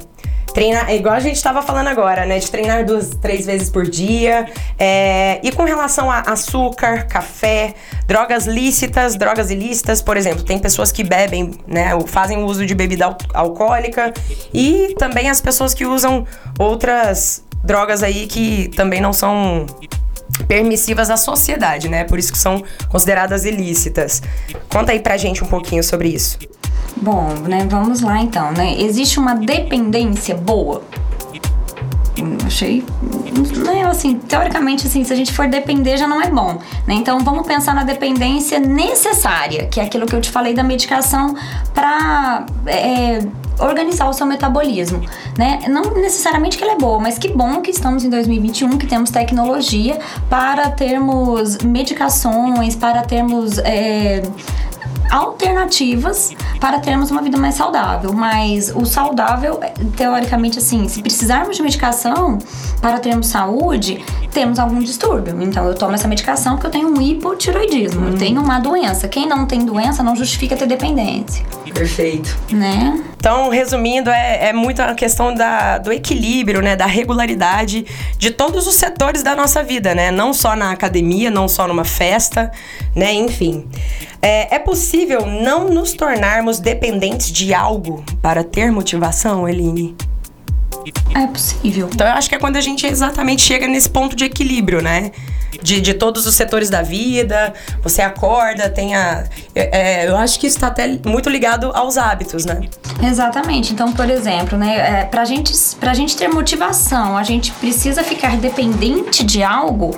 Treinar, 0.55 0.89
é 0.89 0.95
igual 0.95 1.13
a 1.15 1.19
gente 1.19 1.35
estava 1.35 1.61
falando 1.61 1.87
agora, 1.89 2.25
né? 2.25 2.39
De 2.39 2.49
treinar 2.49 2.85
duas, 2.85 3.09
três 3.09 3.45
vezes 3.45 3.69
por 3.69 3.85
dia. 3.87 4.47
É, 4.79 5.41
e 5.43 5.51
com 5.51 5.63
relação 5.63 6.09
a 6.09 6.21
açúcar, 6.21 7.07
café, 7.07 7.73
drogas 8.07 8.45
lícitas, 8.47 9.17
drogas 9.17 9.51
ilícitas, 9.51 10.01
por 10.01 10.15
exemplo, 10.15 10.43
tem 10.43 10.57
pessoas 10.57 10.93
que 10.93 11.03
bebem, 11.03 11.51
né? 11.67 11.89
Fazem 12.07 12.41
uso 12.41 12.65
de 12.65 12.73
bebida 12.73 13.03
al- 13.05 13.17
alcoólica. 13.33 14.13
E 14.53 14.95
também 14.97 15.29
as 15.29 15.41
pessoas 15.41 15.73
que 15.73 15.85
usam 15.85 16.25
outras 16.57 17.43
drogas 17.61 18.01
aí 18.01 18.25
que 18.25 18.69
também 18.69 19.01
não 19.01 19.11
são 19.11 19.65
permissivas 20.47 21.09
à 21.09 21.17
sociedade, 21.17 21.89
né? 21.89 22.05
Por 22.05 22.17
isso 22.17 22.31
que 22.31 22.37
são 22.37 22.63
consideradas 22.87 23.43
ilícitas. 23.43 24.21
Conta 24.69 24.93
aí 24.93 25.01
pra 25.01 25.17
gente 25.17 25.43
um 25.43 25.47
pouquinho 25.47 25.83
sobre 25.83 26.07
isso. 26.07 26.39
Bom, 26.97 27.27
né, 27.47 27.67
vamos 27.69 28.01
lá 28.01 28.21
então, 28.21 28.51
né? 28.51 28.79
Existe 28.79 29.19
uma 29.19 29.35
dependência 29.35 30.35
boa? 30.35 30.81
Hum, 32.17 32.37
Achei, 32.45 32.85
né, 33.65 33.83
assim, 33.85 34.15
teoricamente, 34.15 34.87
assim, 34.87 35.03
se 35.03 35.11
a 35.11 35.15
gente 35.15 35.33
for 35.33 35.47
depender 35.47 35.97
já 35.97 36.07
não 36.07 36.21
é 36.21 36.29
bom, 36.29 36.57
né? 36.87 36.93
Então 36.93 37.19
vamos 37.19 37.45
pensar 37.45 37.75
na 37.75 37.83
dependência 37.83 38.57
necessária, 38.57 39.67
que 39.67 39.81
é 39.81 39.83
aquilo 39.83 40.05
que 40.05 40.15
eu 40.15 40.21
te 40.21 40.31
falei 40.31 40.53
da 40.53 40.63
medicação 40.63 41.35
para 41.73 42.45
organizar 43.59 44.09
o 44.09 44.13
seu 44.13 44.25
metabolismo, 44.25 45.01
né? 45.37 45.59
Não 45.67 45.93
necessariamente 45.95 46.57
que 46.57 46.63
ela 46.63 46.73
é 46.73 46.77
boa, 46.77 46.99
mas 46.99 47.17
que 47.17 47.29
bom 47.29 47.61
que 47.61 47.71
estamos 47.71 48.03
em 48.03 48.09
2021, 48.09 48.77
que 48.77 48.87
temos 48.87 49.09
tecnologia 49.09 49.99
para 50.29 50.69
termos 50.69 51.57
medicações, 51.59 52.75
para 52.75 53.03
termos 53.03 53.57
é, 53.59 54.23
alternativas 55.09 56.31
para 56.59 56.79
termos 56.79 57.11
uma 57.11 57.21
vida 57.21 57.37
mais 57.37 57.55
saudável. 57.55 58.13
Mas 58.13 58.71
o 58.75 58.85
saudável, 58.85 59.59
teoricamente, 59.95 60.59
assim, 60.59 60.87
se 60.87 61.01
precisarmos 61.01 61.57
de 61.57 61.63
medicação 61.63 62.39
para 62.81 62.99
termos 62.99 63.27
saúde, 63.27 64.03
temos 64.35 64.59
algum 64.59 64.79
distúrbio. 64.79 65.41
Então 65.41 65.65
eu 65.65 65.73
tomo 65.73 65.95
essa 65.95 66.09
medicação 66.09 66.55
porque 66.55 66.67
eu 66.67 66.71
tenho 66.71 66.89
um 66.89 67.01
hipotiroidismo, 67.01 68.09
eu 68.09 68.17
tenho 68.17 68.41
uma 68.41 68.59
doença. 68.59 69.07
Quem 69.07 69.25
não 69.25 69.45
tem 69.45 69.65
doença 69.65 70.03
não 70.03 70.13
justifica 70.13 70.57
ter 70.57 70.67
dependência, 70.67 71.45
Perfeito. 71.73 72.37
né? 72.51 73.01
Então, 73.17 73.49
resumindo, 73.49 74.09
é, 74.09 74.49
é 74.49 74.53
muito 74.53 74.81
a 74.81 74.93
questão 74.93 75.33
da, 75.33 75.77
do 75.77 75.91
equilíbrio, 75.91 76.61
né? 76.61 76.75
Da 76.75 76.85
regularidade 76.85 77.85
de 78.17 78.29
todos 78.29 78.67
os 78.67 78.75
setores 78.75 79.23
da 79.23 79.33
nossa 79.33 79.63
vida, 79.63 79.95
né? 79.95 80.11
Não 80.11 80.33
só 80.33 80.53
na 80.53 80.69
academia, 80.71 81.31
não 81.31 81.47
só 81.47 81.65
numa 81.65 81.85
festa, 81.85 82.51
né? 82.93 83.13
Enfim. 83.13 83.65
É, 84.21 84.55
é 84.55 84.59
possível 84.59 85.25
não 85.25 85.69
nos 85.69 85.93
tornarmos 85.93 86.59
dependentes 86.59 87.31
de 87.31 87.53
algo 87.53 88.03
para 88.21 88.43
ter 88.43 88.69
motivação, 88.69 89.47
Eline? 89.47 89.95
É 91.13 91.27
possível. 91.27 91.89
Então, 91.93 92.05
eu 92.05 92.13
acho 92.13 92.29
que 92.29 92.35
é 92.35 92.39
quando 92.39 92.57
a 92.57 92.61
gente 92.61 92.85
exatamente 92.85 93.41
chega 93.41 93.67
nesse 93.67 93.89
ponto 93.89 94.15
de 94.15 94.25
equilíbrio, 94.25 94.81
né? 94.81 95.11
De, 95.61 95.79
de 95.79 95.93
todos 95.93 96.27
os 96.27 96.35
setores 96.35 96.69
da 96.69 96.81
vida, 96.81 97.53
você 97.81 98.01
acorda, 98.01 98.69
tem 98.69 98.93
a. 98.93 99.23
é, 99.55 100.03
é, 100.03 100.09
eu 100.09 100.17
acho 100.17 100.39
que 100.39 100.47
isso 100.47 100.57
está 100.57 100.67
até 100.67 100.99
muito 101.05 101.29
ligado 101.29 101.71
aos 101.73 101.97
hábitos, 101.97 102.45
né? 102.45 102.61
Exatamente. 103.01 103.73
Então, 103.73 103.91
por 103.93 104.09
exemplo, 104.09 104.57
né, 104.57 105.01
é, 105.01 105.05
pra, 105.05 105.23
gente, 105.25 105.53
pra 105.79 105.93
gente 105.93 106.15
ter 106.15 106.27
motivação, 106.27 107.17
a 107.17 107.23
gente 107.23 107.51
precisa 107.53 108.03
ficar 108.03 108.35
dependente 108.37 109.23
de 109.23 109.41
algo, 109.41 109.97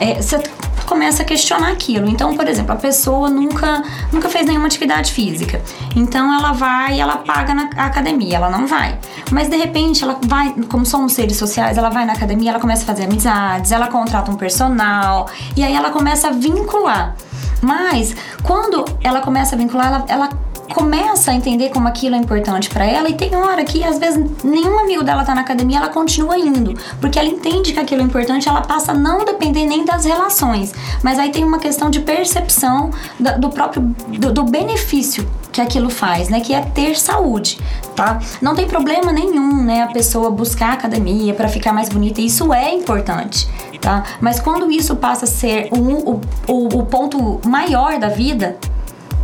é, 0.00 0.20
você 0.20 0.42
começa 0.86 1.22
a 1.22 1.26
questionar 1.26 1.72
aquilo. 1.72 2.08
Então, 2.08 2.36
por 2.36 2.46
exemplo, 2.48 2.72
a 2.72 2.76
pessoa 2.76 3.28
nunca, 3.28 3.82
nunca 4.12 4.28
fez 4.28 4.46
nenhuma 4.46 4.66
atividade 4.66 5.12
física. 5.12 5.60
Então, 5.94 6.32
ela 6.32 6.52
vai 6.52 6.96
e 6.96 7.00
ela 7.00 7.18
paga 7.18 7.54
na 7.54 7.64
academia, 7.76 8.36
ela 8.36 8.48
não 8.48 8.66
vai. 8.66 8.98
Mas, 9.30 9.48
de 9.48 9.56
repente, 9.56 10.04
ela 10.04 10.18
vai, 10.22 10.54
como 10.70 10.86
somos 10.86 11.12
seres 11.12 11.36
sociais, 11.36 11.76
ela 11.76 11.90
vai 11.90 12.04
na 12.04 12.12
academia, 12.12 12.50
ela 12.50 12.60
começa 12.60 12.84
a 12.84 12.86
fazer 12.86 13.04
amizades, 13.04 13.72
ela 13.72 13.88
contrata 13.88 14.30
um 14.30 14.36
personal, 14.36 15.28
e 15.56 15.62
aí 15.62 15.74
ela 15.74 15.90
começa 15.90 16.28
a 16.28 16.30
vincular. 16.30 17.16
Mas, 17.60 18.14
quando 18.42 18.84
ela 19.02 19.20
começa 19.20 19.56
a 19.56 19.58
vincular, 19.58 19.86
ela, 19.86 20.04
ela 20.08 20.28
começa 20.76 21.30
a 21.30 21.34
entender 21.34 21.70
como 21.70 21.88
aquilo 21.88 22.16
é 22.16 22.18
importante 22.18 22.68
pra 22.68 22.84
ela 22.84 23.08
e 23.08 23.14
tem 23.14 23.34
hora 23.34 23.64
que 23.64 23.82
às 23.82 23.98
vezes 23.98 24.22
nenhum 24.44 24.78
amigo 24.78 25.02
dela 25.02 25.24
tá 25.24 25.34
na 25.34 25.40
academia, 25.40 25.78
ela 25.78 25.88
continua 25.88 26.36
indo, 26.36 26.74
porque 27.00 27.18
ela 27.18 27.30
entende 27.30 27.72
que 27.72 27.80
aquilo 27.80 28.02
é 28.02 28.04
importante, 28.04 28.46
ela 28.46 28.60
passa 28.60 28.92
a 28.92 28.94
não 28.94 29.24
depender 29.24 29.64
nem 29.64 29.86
das 29.86 30.04
relações. 30.04 30.74
Mas 31.02 31.18
aí 31.18 31.32
tem 31.32 31.42
uma 31.42 31.58
questão 31.58 31.88
de 31.88 32.00
percepção 32.00 32.90
do 33.38 33.48
próprio 33.48 33.84
do, 34.06 34.30
do 34.30 34.44
benefício 34.44 35.26
que 35.50 35.62
aquilo 35.62 35.88
faz, 35.88 36.28
né, 36.28 36.40
que 36.40 36.52
é 36.52 36.60
ter 36.60 36.94
saúde, 36.98 37.58
tá? 37.94 38.18
Não 38.42 38.54
tem 38.54 38.66
problema 38.66 39.10
nenhum, 39.10 39.62
né, 39.62 39.82
a 39.82 39.86
pessoa 39.86 40.30
buscar 40.30 40.74
academia 40.74 41.32
pra 41.32 41.48
ficar 41.48 41.72
mais 41.72 41.88
bonita, 41.88 42.20
isso 42.20 42.52
é 42.52 42.74
importante. 42.74 43.48
Tá? 43.80 44.02
Mas 44.20 44.40
quando 44.40 44.70
isso 44.70 44.96
passa 44.96 45.26
a 45.26 45.28
ser 45.28 45.68
o, 45.70 46.20
o, 46.48 46.80
o 46.80 46.86
ponto 46.86 47.40
maior 47.46 48.00
da 48.00 48.08
vida, 48.08 48.56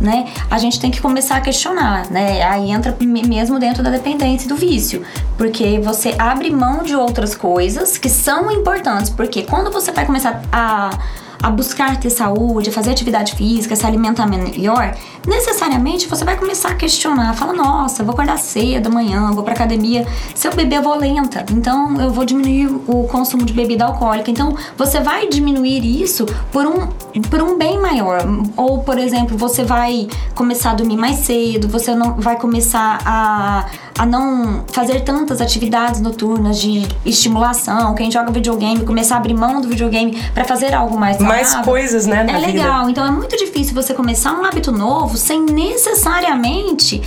né? 0.01 0.25
A 0.49 0.57
gente 0.57 0.79
tem 0.79 0.91
que 0.91 1.01
começar 1.01 1.37
a 1.37 1.41
questionar, 1.41 2.09
né? 2.11 2.41
Aí 2.43 2.71
entra 2.71 2.95
me- 2.99 3.23
mesmo 3.23 3.59
dentro 3.59 3.81
da 3.83 3.89
dependência 3.89 4.45
e 4.45 4.49
do 4.49 4.55
vício, 4.55 5.03
porque 5.37 5.79
você 5.79 6.15
abre 6.17 6.49
mão 6.49 6.83
de 6.83 6.95
outras 6.95 7.35
coisas 7.35 7.97
que 7.97 8.09
são 8.09 8.51
importantes, 8.51 9.09
porque 9.09 9.43
quando 9.43 9.71
você 9.71 9.91
vai 9.91 10.05
começar 10.05 10.41
a 10.51 10.89
a 11.43 11.51
buscar 11.51 11.99
ter 11.99 12.09
saúde, 12.09 12.69
a 12.69 12.73
fazer 12.73 12.91
atividade 12.91 13.35
física, 13.35 13.75
se 13.75 13.85
alimentar 13.85 14.25
melhor, 14.25 14.95
necessariamente 15.27 16.07
você 16.07 16.23
vai 16.23 16.37
começar 16.37 16.69
a 16.69 16.75
questionar, 16.75 17.33
fala, 17.33 17.53
nossa, 17.53 18.03
vou 18.03 18.13
acordar 18.13 18.37
cedo 18.37 18.87
amanhã, 18.87 19.31
vou 19.31 19.43
pra 19.43 19.53
academia, 19.53 20.07
se 20.33 20.47
eu 20.47 20.55
beber 20.55 20.77
eu 20.77 20.81
vou 20.81 20.97
lenta, 20.97 21.45
então 21.51 22.01
eu 22.01 22.09
vou 22.09 22.25
diminuir 22.25 22.67
o 22.87 23.07
consumo 23.07 23.45
de 23.45 23.53
bebida 23.53 23.85
alcoólica. 23.85 24.31
Então 24.31 24.55
você 24.77 24.99
vai 24.99 25.27
diminuir 25.27 26.01
isso 26.01 26.25
por 26.51 26.65
um, 26.65 26.87
por 27.29 27.41
um 27.41 27.57
bem 27.57 27.79
maior. 27.79 28.21
Ou, 28.57 28.79
por 28.79 28.97
exemplo, 28.97 29.37
você 29.37 29.63
vai 29.63 30.07
começar 30.33 30.71
a 30.71 30.73
dormir 30.73 30.97
mais 30.97 31.17
cedo, 31.17 31.67
você 31.67 31.93
não 31.93 32.15
vai 32.15 32.37
começar 32.37 32.99
a, 33.05 33.65
a 33.97 34.05
não 34.05 34.63
fazer 34.71 35.01
tantas 35.01 35.41
atividades 35.41 36.01
noturnas 36.01 36.59
de 36.59 36.87
estimulação, 37.05 37.93
quem 37.95 38.09
joga 38.09 38.31
videogame, 38.31 38.83
começar 38.85 39.15
a 39.15 39.17
abrir 39.19 39.33
mão 39.33 39.61
do 39.61 39.67
videogame 39.67 40.17
para 40.33 40.43
fazer 40.43 40.73
algo 40.73 40.97
mais 40.97 41.17
saudável. 41.17 41.32
Mais 41.33 41.55
coisas, 41.65 42.05
né? 42.05 42.25
é 42.29 42.37
legal. 42.37 42.89
Então 42.89 43.05
é 43.05 43.11
muito 43.11 43.35
difícil 43.37 43.73
você 43.73 43.93
começar 43.93 44.33
um 44.33 44.45
hábito 44.45 44.71
novo 44.71 45.17
sem 45.17 45.41
necessariamente 45.41 47.01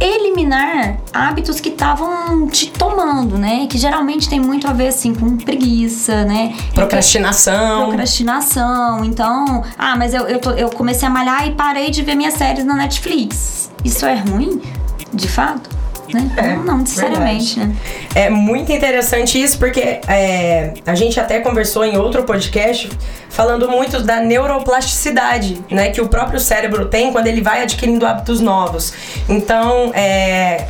eliminar 0.00 0.96
hábitos 1.12 1.60
que 1.60 1.68
estavam 1.68 2.48
te 2.48 2.70
tomando, 2.70 3.36
né? 3.36 3.66
Que 3.68 3.76
geralmente 3.76 4.28
tem 4.28 4.40
muito 4.40 4.66
a 4.66 4.72
ver 4.72 4.88
assim 4.88 5.14
com 5.14 5.36
preguiça, 5.36 6.24
né? 6.24 6.54
Procrastinação. 6.74 7.88
Procrastinação. 7.88 9.04
Então, 9.04 9.62
ah, 9.78 9.96
mas 9.96 10.14
eu, 10.14 10.26
eu, 10.26 10.38
tô, 10.40 10.52
eu 10.52 10.70
comecei 10.70 11.06
a 11.06 11.10
malhar 11.10 11.46
e 11.46 11.52
parei 11.52 11.90
de 11.90 12.02
ver 12.02 12.14
minhas 12.14 12.34
séries 12.34 12.64
na 12.64 12.74
Netflix. 12.74 13.70
Isso 13.84 14.06
é 14.06 14.14
ruim? 14.14 14.60
De 15.12 15.28
fato? 15.28 15.68
né? 16.12 16.30
É, 16.36 16.56
não, 16.56 16.64
não 16.64 16.78
necessariamente, 16.78 17.58
verdade. 17.58 17.78
né? 18.14 18.22
É 18.26 18.30
muito 18.30 18.72
interessante 18.72 19.40
isso, 19.40 19.58
porque 19.58 20.00
é, 20.08 20.74
a 20.86 20.94
gente 20.94 21.18
até 21.18 21.40
conversou 21.40 21.84
em 21.84 21.96
outro 21.96 22.24
podcast 22.24 22.90
falando 23.40 23.70
muito 23.70 24.02
da 24.02 24.20
neuroplasticidade, 24.20 25.64
né? 25.70 25.88
Que 25.88 26.02
o 26.02 26.08
próprio 26.08 26.38
cérebro 26.38 26.84
tem 26.84 27.10
quando 27.10 27.26
ele 27.26 27.40
vai 27.40 27.62
adquirindo 27.62 28.04
hábitos 28.04 28.38
novos. 28.38 28.92
Então, 29.26 29.94
é, 29.94 30.68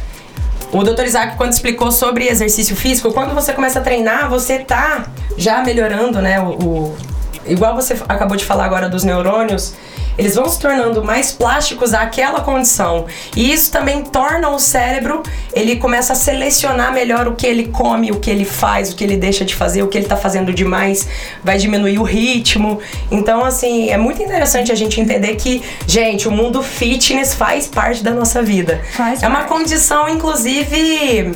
o 0.71 0.85
Dr. 0.85 1.03
Isaac, 1.03 1.37
quando 1.37 1.53
explicou 1.53 1.91
sobre 1.91 2.29
exercício 2.29 2.77
físico, 2.77 3.13
quando 3.13 3.35
você 3.35 3.53
começa 3.53 3.81
a 3.81 3.83
treinar, 3.83 4.31
você 4.31 4.61
tá 4.61 5.07
já 5.37 5.61
melhorando, 5.63 6.23
né? 6.23 6.41
O, 6.41 6.51
o 6.65 6.97
igual 7.45 7.75
você 7.75 8.01
acabou 8.09 8.37
de 8.37 8.45
falar 8.45 8.67
agora 8.67 8.89
dos 8.89 9.03
neurônios, 9.03 9.75
eles 10.21 10.35
vão 10.35 10.47
se 10.51 10.61
tornando 10.61 11.03
mais 11.03 11.33
plásticos 11.33 11.95
àquela 11.95 12.43
condição. 12.43 13.07
E 13.35 13.51
isso 13.51 13.73
também 13.73 14.03
torna 14.03 14.51
o 14.51 14.59
cérebro, 14.59 15.23
ele 15.51 15.77
começa 15.77 16.13
a 16.13 16.17
selecionar 16.17 16.93
melhor 16.93 17.27
o 17.27 17.35
que 17.35 17.47
ele 17.47 17.69
come, 17.69 18.13
o 18.13 18.21
que 18.21 18.31
ele 18.31 18.45
faz, 18.45 18.93
o 18.93 18.97
que 18.97 19.03
ele 19.03 19.17
deixa 19.17 19.47
de 19.47 19.55
fazer, 19.55 19.83
o 19.83 19.89
que 19.89 19.97
ele 19.97 20.05
está 20.05 20.19
fazendo 20.19 20.53
demais, 20.53 21.09
vai 21.43 21.57
diminuir 21.57 21.99
o 21.99 22.03
ritmo. 22.03 22.81
Então, 23.11 23.43
assim, 23.43 23.89
é 23.89 23.97
muito 23.97 24.23
interessante 24.23 24.71
a 24.71 24.75
gente 24.75 25.01
entender 25.01 25.37
que, 25.37 25.63
gente, 25.87 26.29
o 26.29 26.31
mundo 26.31 26.63
fitness 26.63 27.33
faz 27.33 27.67
parte 27.67 28.05
da 28.05 28.11
nossa 28.11 28.43
vida. 28.43 28.83
Faz 28.93 29.23
é 29.23 29.27
uma 29.27 29.45
condição, 29.45 30.07
inclusive, 30.07 31.33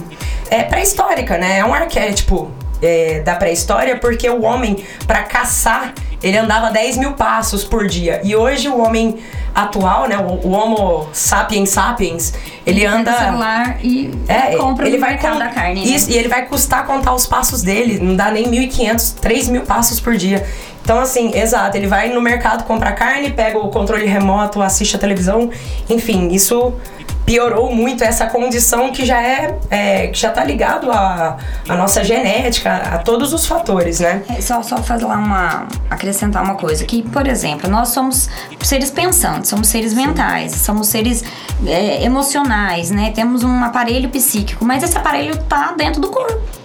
é 0.50 0.62
pré-histórica, 0.62 1.38
né? 1.38 1.60
É 1.60 1.64
um 1.64 1.72
arquétipo 1.72 2.50
é, 2.82 3.20
da 3.20 3.34
pré-história, 3.34 3.96
porque 3.96 4.28
o 4.28 4.42
homem, 4.42 4.84
para 5.06 5.22
caçar, 5.22 5.94
ele 6.23 6.37
andava 6.38 6.71
10 6.71 6.99
mil 6.99 7.12
passos 7.12 7.64
por 7.64 7.87
dia. 7.87 8.21
E 8.25 8.35
hoje 8.35 8.68
o 8.68 8.80
homem 8.80 9.18
atual, 9.54 10.09
né, 10.09 10.18
o, 10.18 10.49
o 10.49 10.50
Homo 10.50 11.09
sapiens 11.12 11.71
sapiens, 11.71 12.35
ele, 12.66 12.80
ele 12.80 12.87
anda. 12.87 13.12
celular 13.16 13.78
e 13.83 14.11
é, 14.26 14.56
compra 14.56 14.87
ele 14.87 14.99
vai 14.99 15.16
com, 15.16 15.38
da 15.38 15.49
carne. 15.49 15.85
Né? 15.85 15.90
Isso, 15.92 16.11
e 16.11 16.16
ele 16.16 16.28
vai 16.28 16.47
custar 16.47 16.87
contar 16.87 17.14
os 17.14 17.26
passos 17.26 17.62
dele, 17.62 18.00
não 18.00 18.16
dá 18.16 18.30
nem 18.30 18.50
1.500, 18.50 19.14
3 19.21 19.49
mil 19.49 19.62
passos 19.62 20.00
por 20.00 20.16
dia. 20.16 20.44
Então, 20.83 20.99
assim, 20.99 21.35
exato, 21.35 21.76
ele 21.76 21.87
vai 21.87 22.11
no 22.11 22.21
mercado 22.21 22.64
comprar 22.64 22.92
carne, 22.92 23.30
pega 23.30 23.59
o 23.59 23.68
controle 23.68 24.04
remoto, 24.04 24.61
assiste 24.61 24.97
a 24.97 24.99
televisão, 24.99 25.50
enfim, 25.88 26.28
isso 26.28 26.75
piorou 27.24 27.74
muito 27.74 28.04
essa 28.04 28.26
condição 28.26 28.92
que 28.92 29.04
já 29.04 29.20
é, 29.20 29.58
é 29.70 30.06
que 30.08 30.18
já 30.18 30.30
tá 30.30 30.44
ligado 30.44 30.90
à, 30.90 31.38
à 31.68 31.76
nossa 31.76 32.04
genética, 32.04 32.74
a 32.74 32.98
todos 32.98 33.32
os 33.32 33.46
fatores, 33.46 34.00
né? 34.00 34.22
É, 34.28 34.40
só, 34.40 34.62
só 34.62 34.78
fazer 34.78 35.04
lá 35.04 35.16
uma. 35.16 35.66
acrescentar 35.90 36.42
uma 36.42 36.54
coisa, 36.54 36.84
que, 36.84 37.02
por 37.02 37.26
exemplo, 37.26 37.68
nós 37.70 37.88
somos 37.88 38.28
seres 38.62 38.90
pensantes, 38.90 39.48
somos 39.48 39.68
seres 39.68 39.92
Sim. 39.92 40.06
mentais, 40.06 40.52
somos 40.52 40.88
seres 40.88 41.24
é, 41.66 42.04
emocionais, 42.04 42.90
né? 42.90 43.12
Temos 43.14 43.42
um 43.42 43.64
aparelho 43.64 44.08
psíquico, 44.08 44.64
mas 44.64 44.82
esse 44.82 44.96
aparelho 44.96 45.37
tá 45.44 45.74
dentro 45.76 46.00
do 46.00 46.08
corpo 46.08 46.63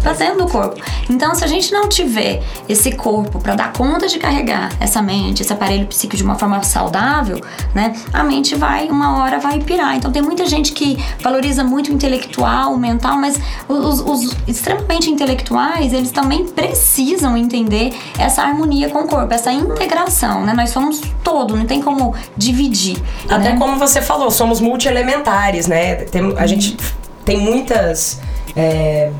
fazendo 0.00 0.44
o 0.44 0.48
corpo. 0.48 0.80
Então, 1.08 1.34
se 1.34 1.44
a 1.44 1.46
gente 1.46 1.72
não 1.72 1.88
tiver 1.88 2.42
esse 2.68 2.92
corpo 2.92 3.38
para 3.38 3.54
dar 3.54 3.72
conta 3.72 4.06
de 4.06 4.18
carregar 4.18 4.70
essa 4.80 5.00
mente, 5.00 5.42
esse 5.42 5.52
aparelho 5.52 5.86
psíquico 5.86 6.16
de 6.16 6.22
uma 6.22 6.36
forma 6.36 6.62
saudável, 6.62 7.40
né? 7.74 7.94
A 8.12 8.22
mente 8.24 8.54
vai, 8.54 8.88
uma 8.88 9.18
hora 9.18 9.38
vai 9.38 9.58
pirar. 9.60 9.96
Então, 9.96 10.10
tem 10.10 10.22
muita 10.22 10.46
gente 10.46 10.72
que 10.72 10.98
valoriza 11.22 11.62
muito 11.62 11.90
o 11.90 11.94
intelectual, 11.94 12.72
o 12.74 12.78
mental, 12.78 13.18
mas 13.18 13.40
os, 13.68 14.00
os 14.00 14.36
extremamente 14.46 15.10
intelectuais, 15.10 15.92
eles 15.92 16.10
também 16.10 16.46
precisam 16.46 17.36
entender 17.36 17.92
essa 18.18 18.42
harmonia 18.42 18.88
com 18.88 19.00
o 19.00 19.06
corpo, 19.06 19.32
essa 19.32 19.52
integração, 19.52 20.44
né? 20.44 20.52
Nós 20.54 20.70
somos 20.70 21.00
todo, 21.22 21.56
não 21.56 21.66
tem 21.66 21.80
como 21.80 22.14
dividir. 22.36 22.96
Até 23.28 23.52
né? 23.52 23.58
como 23.58 23.78
você 23.78 24.00
falou, 24.00 24.30
somos 24.30 24.60
multielementares, 24.60 25.66
né? 25.66 25.96
Tem, 25.96 26.34
a 26.36 26.46
gente 26.46 26.76
tem 27.24 27.38
muitas. 27.38 28.20
É 28.56 29.10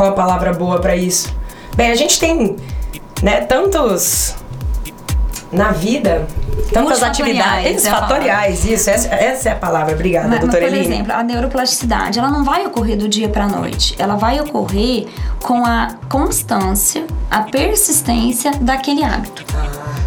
qual 0.00 0.12
a 0.12 0.14
palavra 0.14 0.54
boa 0.54 0.78
para 0.78 0.96
isso? 0.96 1.30
Bem, 1.76 1.90
a 1.90 1.94
gente 1.94 2.18
tem, 2.18 2.56
né, 3.22 3.42
tantos 3.42 4.34
na 5.52 5.72
vida, 5.72 6.26
tantas 6.72 7.02
atividades 7.02 7.84
é 7.84 7.90
fatoriais, 7.90 8.64
isso, 8.64 8.90
essa, 8.90 9.08
essa, 9.08 9.48
é 9.48 9.52
a 9.52 9.56
palavra. 9.56 9.94
Obrigada, 9.94 10.28
mas, 10.28 10.40
doutora 10.40 10.62
mas, 10.62 10.70
Por 10.70 10.78
Eline. 10.78 10.94
exemplo, 10.94 11.12
a 11.12 11.22
neuroplasticidade, 11.22 12.18
ela 12.18 12.30
não 12.30 12.44
vai 12.44 12.66
ocorrer 12.66 12.96
do 12.96 13.08
dia 13.08 13.28
para 13.28 13.46
noite. 13.46 13.94
Ela 13.98 14.16
vai 14.16 14.40
ocorrer 14.40 15.06
com 15.42 15.64
a 15.64 15.94
constância, 16.08 17.04
a 17.30 17.42
persistência 17.42 18.52
daquele 18.60 19.02
hábito. 19.02 19.44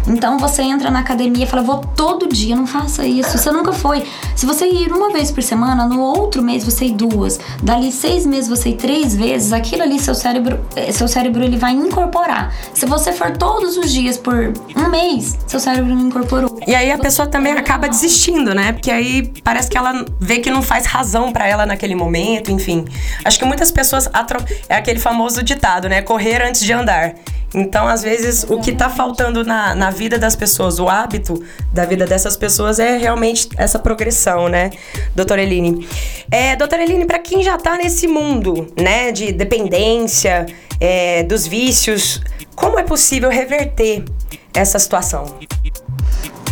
Então 0.06 0.38
você 0.38 0.62
entra 0.62 0.90
na 0.90 1.00
academia 1.00 1.44
e 1.44 1.46
fala, 1.46 1.62
vou 1.62 1.78
todo 1.78 2.28
dia, 2.28 2.54
não 2.54 2.66
faça 2.66 3.06
isso. 3.06 3.38
Você 3.38 3.50
nunca 3.50 3.72
foi. 3.72 4.04
Se 4.36 4.44
você 4.44 4.66
ir 4.66 4.92
uma 4.92 5.10
vez 5.10 5.30
por 5.30 5.42
semana, 5.42 5.86
no 5.86 6.00
outro 6.00 6.42
mês 6.42 6.64
você 6.64 6.86
ir 6.86 6.92
duas, 6.92 7.40
dali 7.62 7.90
seis 7.90 8.26
meses 8.26 8.48
você 8.48 8.70
ir 8.70 8.76
três 8.76 9.14
vezes, 9.14 9.52
aquilo 9.52 9.82
ali 9.82 9.98
seu 9.98 10.14
cérebro, 10.14 10.60
eh, 10.76 10.92
seu 10.92 11.08
cérebro 11.08 11.42
ele 11.42 11.56
vai 11.56 11.72
incorporar. 11.72 12.52
Se 12.74 12.84
você 12.84 13.12
for 13.12 13.36
todos 13.36 13.76
os 13.76 13.90
dias 13.90 14.18
por 14.18 14.52
um 14.76 14.90
mês, 14.90 15.38
seu 15.46 15.58
cérebro 15.58 15.94
não 15.94 16.08
incorporou. 16.08 16.43
E 16.66 16.74
aí 16.74 16.90
a 16.90 16.98
pessoa 16.98 17.28
também 17.28 17.52
acaba 17.52 17.88
desistindo, 17.88 18.54
né? 18.54 18.72
Porque 18.72 18.90
aí 18.90 19.32
parece 19.42 19.68
que 19.68 19.76
ela 19.76 20.04
vê 20.20 20.38
que 20.38 20.50
não 20.50 20.62
faz 20.62 20.86
razão 20.86 21.32
para 21.32 21.46
ela 21.46 21.66
naquele 21.66 21.94
momento, 21.94 22.50
enfim. 22.50 22.84
Acho 23.24 23.38
que 23.38 23.44
muitas 23.44 23.70
pessoas 23.70 24.08
atro... 24.12 24.42
é 24.68 24.76
aquele 24.76 24.98
famoso 24.98 25.42
ditado, 25.42 25.88
né? 25.88 26.02
Correr 26.02 26.42
antes 26.42 26.60
de 26.60 26.72
andar. 26.72 27.14
Então, 27.54 27.86
às 27.86 28.02
vezes, 28.02 28.44
o 28.48 28.58
que 28.60 28.70
está 28.70 28.90
faltando 28.90 29.44
na, 29.44 29.76
na 29.76 29.88
vida 29.88 30.18
das 30.18 30.34
pessoas, 30.34 30.80
o 30.80 30.88
hábito 30.88 31.40
da 31.72 31.84
vida 31.84 32.04
dessas 32.04 32.36
pessoas 32.36 32.80
é 32.80 32.98
realmente 32.98 33.48
essa 33.56 33.78
progressão, 33.78 34.48
né, 34.48 34.70
doutora 35.14 35.40
Eline? 35.40 35.86
É, 36.32 36.56
doutora 36.56 36.82
Eline, 36.82 37.04
para 37.04 37.20
quem 37.20 37.44
já 37.44 37.54
está 37.54 37.76
nesse 37.76 38.08
mundo, 38.08 38.66
né, 38.76 39.12
de 39.12 39.30
dependência, 39.30 40.46
é, 40.80 41.22
dos 41.22 41.46
vícios, 41.46 42.20
como 42.56 42.76
é 42.76 42.82
possível 42.82 43.30
reverter 43.30 44.04
essa 44.52 44.76
situação? 44.80 45.38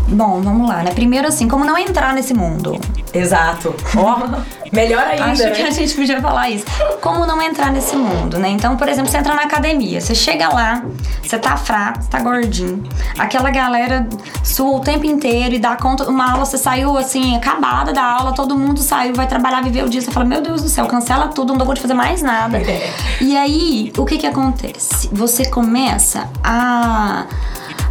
Bom, 0.09 0.43
vamos 0.43 0.69
lá, 0.69 0.83
né? 0.83 0.93
Primeiro, 0.93 1.27
assim, 1.27 1.49
como 1.49 1.65
não 1.65 1.79
entrar 1.79 2.13
nesse 2.13 2.35
mundo? 2.35 2.79
Exato. 3.15 3.75
Ó, 3.97 4.19
oh, 4.21 4.75
melhor 4.75 5.03
ainda. 5.07 5.25
Acho 5.25 5.53
que 5.53 5.63
a 5.63 5.71
gente 5.71 5.95
podia 5.95 6.21
falar 6.21 6.51
isso. 6.51 6.65
Como 7.01 7.25
não 7.25 7.41
entrar 7.41 7.71
nesse 7.71 7.97
mundo, 7.97 8.39
né? 8.39 8.49
Então, 8.51 8.77
por 8.77 8.89
exemplo, 8.89 9.11
você 9.11 9.19
entra 9.19 9.35
na 9.35 9.43
academia, 9.43 10.01
você 10.01 10.15
chega 10.15 10.49
lá, 10.49 10.83
você 11.23 11.39
tá 11.39 11.57
fraco, 11.57 12.03
você 12.03 12.11
tá 12.11 12.21
gordinho. 12.21 12.83
Aquela 13.19 13.51
galera 13.51 14.07
sua 14.45 14.77
o 14.77 14.81
tempo 14.81 15.07
inteiro 15.07 15.55
e 15.55 15.59
dá 15.59 15.77
conta. 15.77 16.09
Uma 16.09 16.33
aula, 16.33 16.45
você 16.45 16.59
saiu 16.59 16.97
assim, 16.97 17.37
acabada 17.37 17.93
da 17.93 18.03
aula, 18.03 18.35
todo 18.35 18.57
mundo 18.57 18.81
saiu, 18.81 19.15
vai 19.15 19.27
trabalhar, 19.27 19.63
viver 19.63 19.85
o 19.85 19.89
dia. 19.89 20.03
Você 20.03 20.11
fala, 20.11 20.27
meu 20.27 20.43
Deus 20.43 20.63
do 20.63 20.69
céu, 20.69 20.87
cancela 20.87 21.29
tudo, 21.29 21.51
não 21.51 21.59
dou 21.59 21.67
conta 21.67 21.77
de 21.77 21.83
fazer 21.83 21.95
mais 21.95 22.23
nada. 22.23 22.59
É. 22.59 22.93
E 23.21 23.37
aí, 23.37 23.93
o 23.97 24.05
que 24.05 24.19
que 24.19 24.27
acontece? 24.27 25.09
Você 25.13 25.47
começa 25.47 26.29
a 26.43 27.27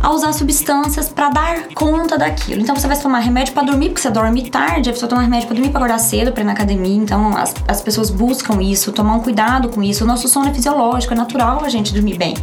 a 0.02 0.12
usar 0.12 0.34
substâncias 0.34 1.10
para 1.10 1.30
dar 1.30 1.67
conta 1.74 2.17
daquilo. 2.17 2.62
Então 2.62 2.76
você 2.76 2.88
vai 2.88 2.98
tomar 3.00 3.20
remédio 3.20 3.54
para 3.54 3.63
dormir, 3.63 3.89
porque 3.89 4.02
você 4.02 4.10
dorme 4.10 4.50
tarde, 4.50 4.89
a 4.89 4.94
pessoa 4.94 5.10
toma 5.10 5.22
remédio 5.22 5.48
para 5.48 5.56
dormir 5.56 5.72
para 5.72 5.80
acordar 5.80 6.00
cedo, 6.00 6.32
para 6.32 6.44
ir 6.44 6.46
na 6.46 6.54
academia. 6.54 6.96
Então 6.96 7.36
as, 7.36 7.54
as 7.67 7.82
pessoas 7.82 8.10
buscam 8.10 8.62
isso, 8.62 8.91
tomar 8.91 9.15
um 9.15 9.20
cuidado 9.20 9.70
com 9.70 9.82
isso. 9.82 10.04
O 10.04 10.08
nosso 10.08 10.28
sono 10.28 10.50
é 10.50 10.54
fisiológico, 10.54 11.13
é 11.13 11.17
natural 11.17 11.62
a 11.63 11.70
gente 11.70 11.94
dormir 11.94 12.17
bem. 12.17 12.36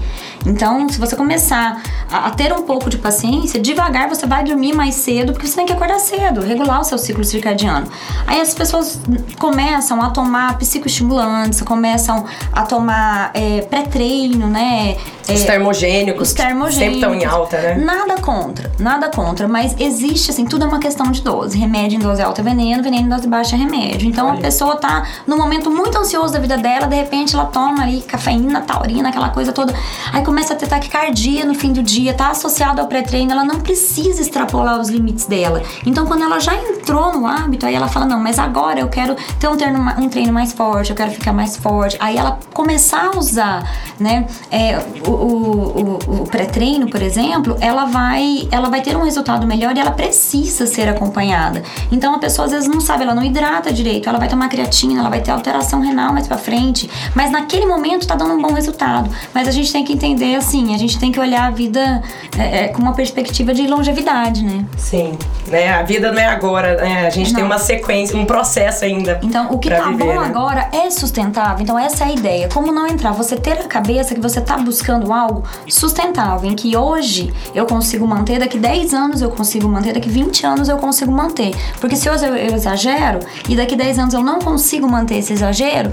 Então, 0.46 0.88
se 0.88 0.98
você 0.98 1.16
começar 1.16 1.82
a, 2.10 2.26
a 2.26 2.30
ter 2.30 2.52
um 2.52 2.62
pouco 2.62 2.88
de 2.88 2.98
paciência, 2.98 3.60
devagar 3.60 4.08
você 4.08 4.26
vai 4.26 4.44
dormir 4.44 4.72
mais 4.74 4.94
cedo, 4.94 5.32
porque 5.32 5.46
você 5.46 5.56
tem 5.56 5.66
que 5.66 5.72
acordar 5.72 5.98
cedo, 5.98 6.40
regular 6.40 6.80
o 6.80 6.84
seu 6.84 6.98
ciclo 6.98 7.24
circadiano. 7.24 7.86
Aí 8.26 8.40
as 8.40 8.54
pessoas 8.54 9.00
começam 9.38 10.00
a 10.00 10.10
tomar 10.10 10.56
psicoestimulantes, 10.58 11.60
começam 11.62 12.24
a 12.52 12.62
tomar 12.62 13.30
é, 13.34 13.62
pré-treino, 13.62 14.46
né? 14.46 14.96
Os 15.28 15.44
termogênicos. 15.44 16.28
Os 16.28 16.34
termogênicos. 16.34 16.74
Sempre 16.78 16.94
estão 16.94 17.14
em 17.14 17.24
alta, 17.28 17.58
né? 17.58 17.74
Nada 17.76 18.20
contra, 18.20 18.70
nada 18.78 19.10
contra, 19.10 19.46
mas 19.46 19.74
existe, 19.78 20.30
assim, 20.30 20.44
tudo 20.44 20.64
é 20.64 20.68
uma 20.68 20.78
questão 20.78 21.10
de 21.10 21.22
dose. 21.22 21.58
Remédio 21.58 21.96
em 21.96 22.00
dose 22.00 22.22
alta 22.22 22.40
é 22.40 22.44
veneno, 22.44 22.82
veneno 22.82 23.06
em 23.06 23.08
dose 23.08 23.26
baixa 23.26 23.56
é 23.56 23.58
remédio. 23.58 24.08
Então 24.08 24.28
Olha. 24.28 24.38
a 24.38 24.42
pessoa 24.42 24.76
tá 24.76 25.06
num 25.26 25.36
momento 25.36 25.70
muito 25.70 25.96
ansioso 25.98 26.32
da 26.32 26.38
vida 26.38 26.56
dela, 26.56 26.86
de 26.86 26.96
repente 26.96 27.34
ela 27.34 27.46
toma 27.46 27.82
ali 27.82 28.00
cafeína, 28.02 28.60
taurina, 28.62 29.08
aquela 29.08 29.28
coisa 29.30 29.52
toda. 29.52 29.74
Aí 30.12 30.24
começa 30.24 30.54
a 30.54 30.56
ter 30.56 30.66
taquicardia 30.66 31.44
no 31.44 31.54
fim 31.54 31.72
do 31.72 31.82
dia, 31.82 32.14
tá 32.14 32.30
associado 32.30 32.80
ao 32.80 32.86
pré-treino, 32.86 33.32
ela 33.32 33.44
não 33.44 33.60
precisa 33.60 34.20
extrapolar 34.20 34.80
os 34.80 34.88
limites 34.88 35.26
dela. 35.26 35.62
Então 35.84 36.06
quando 36.06 36.22
ela 36.22 36.40
já 36.40 36.54
entrou 36.54 37.12
no 37.12 37.26
hábito, 37.26 37.66
aí 37.66 37.74
ela 37.74 37.88
fala: 37.88 38.06
não, 38.06 38.18
mas 38.18 38.38
agora 38.38 38.80
eu 38.80 38.88
quero 38.88 39.16
ter 39.38 39.48
um 39.48 39.56
treino, 39.56 39.78
um 39.98 40.08
treino 40.08 40.32
mais 40.32 40.52
forte, 40.52 40.90
eu 40.90 40.96
quero 40.96 41.10
ficar 41.10 41.32
mais 41.32 41.56
forte. 41.56 41.96
Aí 42.00 42.16
ela 42.16 42.38
começar 42.52 43.10
a 43.14 43.18
usar, 43.18 43.70
né, 43.98 44.26
é, 44.50 44.78
o, 45.06 45.10
o, 45.10 45.98
o, 46.08 46.22
o 46.22 46.26
pré-treino, 46.26 46.88
por 46.88 47.02
exemplo, 47.02 47.17
ela 47.60 47.84
vai, 47.86 48.48
ela 48.50 48.68
vai 48.68 48.80
ter 48.80 48.96
um 48.96 49.02
resultado 49.02 49.46
melhor 49.46 49.76
e 49.76 49.80
ela 49.80 49.90
precisa 49.90 50.66
ser 50.66 50.88
acompanhada. 50.88 51.62
Então 51.90 52.14
a 52.14 52.18
pessoa 52.18 52.46
às 52.46 52.52
vezes 52.52 52.68
não 52.68 52.80
sabe, 52.80 53.02
ela 53.02 53.14
não 53.14 53.24
hidrata 53.24 53.72
direito, 53.72 54.08
ela 54.08 54.18
vai 54.18 54.28
tomar 54.28 54.48
creatina, 54.48 55.00
ela 55.00 55.10
vai 55.10 55.20
ter 55.20 55.30
alteração 55.30 55.80
renal 55.80 56.12
mais 56.12 56.26
para 56.26 56.38
frente, 56.38 56.88
mas 57.14 57.30
naquele 57.30 57.66
momento 57.66 58.06
tá 58.06 58.14
dando 58.14 58.34
um 58.34 58.42
bom 58.42 58.52
resultado. 58.52 59.10
Mas 59.34 59.48
a 59.48 59.50
gente 59.50 59.72
tem 59.72 59.84
que 59.84 59.92
entender 59.92 60.34
assim, 60.34 60.74
a 60.74 60.78
gente 60.78 60.98
tem 60.98 61.10
que 61.10 61.18
olhar 61.18 61.46
a 61.46 61.50
vida 61.50 62.02
é, 62.38 62.64
é, 62.64 62.68
com 62.68 62.80
uma 62.80 62.92
perspectiva 62.92 63.52
de 63.52 63.66
longevidade, 63.66 64.44
né? 64.44 64.64
Sim, 64.76 65.18
né? 65.46 65.70
A 65.74 65.82
vida 65.82 66.12
não 66.12 66.20
é 66.20 66.26
agora, 66.26 66.76
né? 66.76 67.06
A 67.06 67.10
gente 67.10 67.32
não. 67.32 67.36
tem 67.36 67.44
uma 67.44 67.58
sequência, 67.58 68.16
um 68.16 68.24
processo 68.24 68.84
ainda. 68.84 69.18
Então 69.22 69.50
o 69.50 69.58
que 69.58 69.70
tá 69.70 69.88
viver, 69.88 70.04
bom 70.04 70.20
né? 70.20 70.26
agora 70.26 70.68
é 70.72 70.90
sustentável. 70.90 71.62
Então 71.62 71.78
essa 71.78 72.04
é 72.04 72.08
a 72.08 72.12
ideia. 72.12 72.48
Como 72.52 72.72
não 72.72 72.86
entrar, 72.86 73.12
você 73.12 73.36
ter 73.36 73.52
a 73.52 73.64
cabeça 73.64 74.14
que 74.14 74.20
você 74.20 74.40
tá 74.40 74.56
buscando 74.56 75.12
algo 75.12 75.42
sustentável, 75.68 76.48
em 76.48 76.54
que 76.54 76.76
hoje 76.76 77.07
eu 77.54 77.66
consigo 77.66 78.06
manter, 78.06 78.38
daqui 78.38 78.58
10 78.58 78.94
anos 78.94 79.22
eu 79.22 79.30
consigo 79.30 79.68
manter, 79.68 79.92
daqui 79.92 80.08
20 80.08 80.46
anos 80.46 80.68
eu 80.68 80.78
consigo 80.78 81.10
manter. 81.12 81.54
Porque 81.80 81.96
se 81.96 82.08
hoje 82.08 82.26
eu, 82.26 82.36
eu 82.36 82.54
exagero 82.54 83.20
e 83.48 83.56
daqui 83.56 83.76
10 83.76 83.98
anos 83.98 84.14
eu 84.14 84.22
não 84.22 84.38
consigo 84.38 84.88
manter 84.88 85.16
esse 85.16 85.32
exagero, 85.32 85.90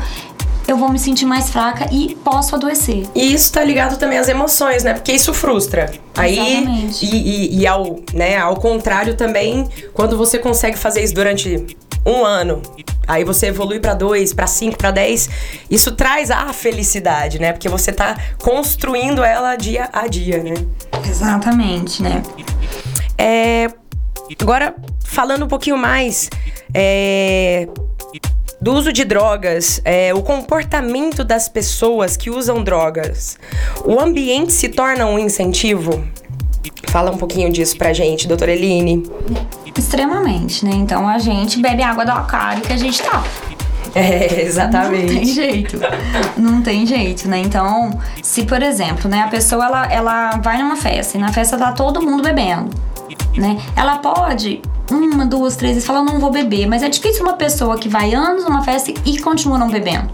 eu 0.68 0.78
vou 0.78 0.90
me 0.90 0.98
sentir 0.98 1.26
mais 1.26 1.50
fraca 1.50 1.88
e 1.92 2.16
posso 2.24 2.56
adoecer. 2.56 3.06
E 3.14 3.34
isso 3.34 3.52
tá 3.52 3.64
ligado 3.64 3.98
também 3.98 4.18
às 4.18 4.28
emoções, 4.28 4.84
né? 4.84 4.94
Porque 4.94 5.12
isso 5.12 5.34
frustra. 5.34 5.92
Aí, 6.16 6.40
Exatamente. 6.40 7.06
E, 7.06 7.16
e, 7.16 7.60
e 7.60 7.68
ao, 7.68 8.00
né, 8.14 8.38
ao 8.38 8.56
contrário 8.56 9.16
também, 9.16 9.68
quando 9.94 10.18
você 10.18 10.40
consegue 10.40 10.78
fazer 10.78 11.04
isso 11.04 11.14
durante 11.14 11.66
um 12.06 12.24
ano, 12.24 12.62
aí 13.08 13.24
você 13.24 13.48
evolui 13.48 13.80
para 13.80 13.94
dois, 13.94 14.34
para 14.34 14.48
cinco, 14.48 14.78
para 14.78 14.92
dez, 14.92 15.30
isso 15.70 15.92
traz 15.94 16.30
a 16.30 16.54
felicidade, 16.54 17.40
né? 17.40 17.52
Porque 17.52 17.68
você 17.68 17.92
tá 17.92 18.16
construindo 18.42 19.24
ela 19.24 19.56
dia 19.56 19.90
a 19.92 20.08
dia, 20.08 20.44
né? 20.44 20.54
Exatamente, 21.08 22.04
né? 22.04 22.22
É, 23.18 23.68
agora, 24.40 24.76
falando 25.04 25.46
um 25.46 25.48
pouquinho 25.48 25.78
mais 25.78 26.30
é, 26.74 27.68
do 28.62 28.74
uso 28.74 28.92
de 28.92 29.04
drogas, 29.04 29.82
é, 29.84 30.14
o 30.14 30.22
comportamento 30.22 31.24
das 31.24 31.48
pessoas 31.48 32.18
que 32.18 32.30
usam 32.30 32.64
drogas, 32.64 33.38
o 33.86 34.00
ambiente 34.00 34.54
se 34.54 34.70
torna 34.70 35.06
um 35.06 35.18
incentivo? 35.18 36.04
Fala 36.88 37.12
um 37.12 37.18
pouquinho 37.18 37.52
disso 37.52 37.78
pra 37.78 37.94
gente, 37.94 38.28
doutora 38.28 38.54
Eline. 38.54 39.04
Extremamente, 39.78 40.64
né? 40.66 40.72
Então 40.74 41.08
a 41.08 41.18
gente 41.18 41.60
bebe 41.60 41.84
água 41.84 42.06
do 42.06 42.12
aquário 42.12 42.62
que 42.62 42.74
a 42.74 42.78
gente 42.78 43.02
tá. 43.04 43.24
É, 43.94 44.42
exatamente. 44.42 45.14
Não 45.14 45.20
tem 45.20 45.26
jeito. 45.26 45.80
Não 46.38 46.62
tem 46.62 46.86
jeito, 46.86 47.30
né? 47.30 47.40
Então, 47.40 47.98
se 48.22 48.44
por 48.44 48.62
exemplo, 48.62 49.10
né, 49.10 49.22
a 49.22 49.28
pessoa 49.28 49.66
ela, 49.66 49.86
ela 49.86 50.38
vai 50.38 50.62
numa 50.62 50.76
festa 50.76 51.18
e 51.18 51.22
na 51.22 51.32
festa 51.32 51.58
tá 51.58 51.72
todo 51.72 52.02
mundo 52.02 52.22
bebendo, 52.22 52.70
né? 53.38 53.58
Ela 53.76 53.98
pode 54.00 54.62
uma, 54.92 55.26
duas, 55.26 55.56
três 55.56 55.76
vezes 55.76 55.88
falar 55.88 56.04
não 56.04 56.20
vou 56.20 56.30
beber, 56.30 56.68
mas 56.68 56.84
é 56.84 56.90
difícil 56.90 57.24
uma 57.24 57.34
pessoa 57.34 57.78
que 57.78 57.90
vai 57.90 58.14
anos 58.14 58.44
numa 58.44 58.62
festa 58.64 58.94
e 59.06 59.20
continua 59.20 59.58
não 59.58 59.70
bebendo. 59.70 60.10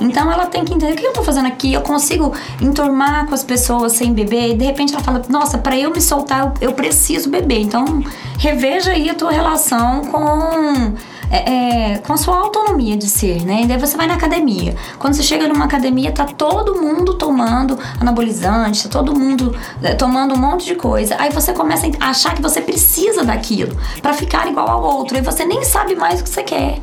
Então 0.00 0.30
ela 0.30 0.46
tem 0.46 0.64
que 0.64 0.74
entender 0.74 0.92
o 0.92 0.96
que 0.96 1.06
eu 1.06 1.12
tô 1.12 1.22
fazendo 1.22 1.46
aqui, 1.46 1.72
eu 1.72 1.80
consigo 1.80 2.32
enturmar 2.60 3.26
com 3.26 3.34
as 3.34 3.42
pessoas 3.42 3.92
sem 3.92 4.12
beber, 4.12 4.50
e 4.50 4.54
de 4.54 4.64
repente 4.64 4.94
ela 4.94 5.02
fala: 5.02 5.22
Nossa, 5.28 5.58
para 5.58 5.76
eu 5.76 5.90
me 5.90 6.00
soltar, 6.00 6.52
eu, 6.60 6.68
eu 6.68 6.72
preciso 6.72 7.30
beber. 7.30 7.60
Então 7.60 7.84
reveja 8.38 8.92
aí 8.92 9.08
a 9.08 9.14
tua 9.14 9.30
relação 9.30 10.02
com 10.04 10.94
é, 11.30 11.92
é, 11.94 11.98
com 11.98 12.12
a 12.12 12.16
sua 12.16 12.36
autonomia 12.36 12.96
de 12.96 13.08
ser, 13.08 13.44
né? 13.44 13.62
E 13.62 13.66
daí 13.66 13.78
você 13.78 13.96
vai 13.96 14.06
na 14.06 14.14
academia. 14.14 14.76
Quando 14.98 15.14
você 15.14 15.22
chega 15.22 15.48
numa 15.48 15.64
academia, 15.64 16.12
tá 16.12 16.24
todo 16.24 16.80
mundo 16.80 17.14
tomando 17.14 17.78
anabolizante, 18.00 18.84
tá 18.84 18.88
todo 18.88 19.14
mundo 19.14 19.54
é, 19.82 19.94
tomando 19.94 20.34
um 20.34 20.38
monte 20.38 20.66
de 20.66 20.74
coisa. 20.74 21.16
Aí 21.18 21.30
você 21.30 21.52
começa 21.52 21.86
a 22.00 22.10
achar 22.10 22.34
que 22.34 22.42
você 22.42 22.60
precisa 22.60 23.24
daquilo 23.24 23.76
para 24.00 24.12
ficar 24.12 24.46
igual 24.46 24.68
ao 24.68 24.82
outro. 24.82 25.18
E 25.18 25.20
você 25.20 25.44
nem 25.44 25.64
sabe 25.64 25.96
mais 25.96 26.20
o 26.20 26.24
que 26.24 26.30
você 26.30 26.42
quer. 26.42 26.78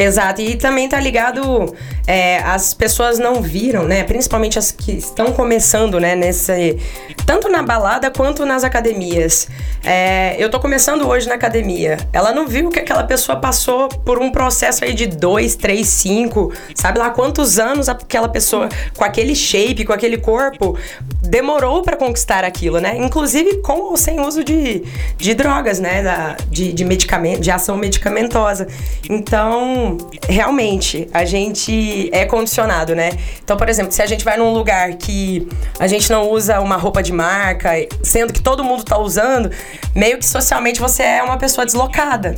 Exato, 0.00 0.40
e 0.40 0.56
também 0.56 0.88
tá 0.88 0.98
ligado, 0.98 1.74
é, 2.06 2.38
as 2.38 2.72
pessoas 2.72 3.18
não 3.18 3.42
viram, 3.42 3.84
né? 3.84 4.02
Principalmente 4.02 4.58
as 4.58 4.70
que 4.70 4.92
estão 4.92 5.30
começando, 5.32 6.00
né? 6.00 6.16
Nesse, 6.16 6.78
tanto 7.26 7.50
na 7.50 7.62
balada 7.62 8.10
quanto 8.10 8.46
nas 8.46 8.64
academias. 8.64 9.46
É, 9.84 10.36
eu 10.38 10.50
tô 10.50 10.58
começando 10.58 11.06
hoje 11.06 11.28
na 11.28 11.34
academia. 11.34 11.98
Ela 12.14 12.32
não 12.32 12.46
viu 12.46 12.70
que 12.70 12.78
aquela 12.78 13.04
pessoa 13.04 13.38
passou 13.38 13.88
por 13.88 14.18
um 14.18 14.30
processo 14.30 14.84
aí 14.84 14.94
de 14.94 15.06
dois, 15.06 15.54
três, 15.54 15.86
cinco, 15.88 16.50
sabe 16.74 16.98
lá 16.98 17.10
quantos 17.10 17.58
anos 17.58 17.86
aquela 17.86 18.28
pessoa 18.28 18.70
com 18.96 19.04
aquele 19.04 19.34
shape, 19.34 19.84
com 19.84 19.92
aquele 19.92 20.16
corpo, 20.16 20.78
demorou 21.22 21.82
para 21.82 21.96
conquistar 21.96 22.42
aquilo, 22.42 22.80
né? 22.80 22.96
Inclusive 22.96 23.58
com 23.58 23.80
ou 23.90 23.96
sem 23.98 24.18
uso 24.20 24.42
de, 24.42 24.82
de 25.18 25.34
drogas, 25.34 25.78
né? 25.78 26.02
Da, 26.02 26.36
de, 26.48 26.72
de 26.72 26.84
medicamento, 26.86 27.40
de 27.40 27.50
ação 27.50 27.76
medicamentosa. 27.76 28.66
Então, 29.08 29.89
realmente, 30.28 31.08
a 31.12 31.24
gente 31.24 32.08
é 32.12 32.24
condicionado, 32.24 32.94
né? 32.94 33.10
Então, 33.42 33.56
por 33.56 33.68
exemplo, 33.68 33.92
se 33.92 34.02
a 34.02 34.06
gente 34.06 34.24
vai 34.24 34.36
num 34.36 34.52
lugar 34.52 34.94
que 34.94 35.48
a 35.78 35.86
gente 35.86 36.10
não 36.10 36.30
usa 36.30 36.60
uma 36.60 36.76
roupa 36.76 37.02
de 37.02 37.12
marca, 37.12 37.70
sendo 38.02 38.32
que 38.32 38.42
todo 38.42 38.64
mundo 38.64 38.84
tá 38.84 38.98
usando, 38.98 39.50
meio 39.94 40.18
que 40.18 40.26
socialmente 40.26 40.80
você 40.80 41.02
é 41.02 41.22
uma 41.22 41.38
pessoa 41.38 41.64
deslocada 41.64 42.34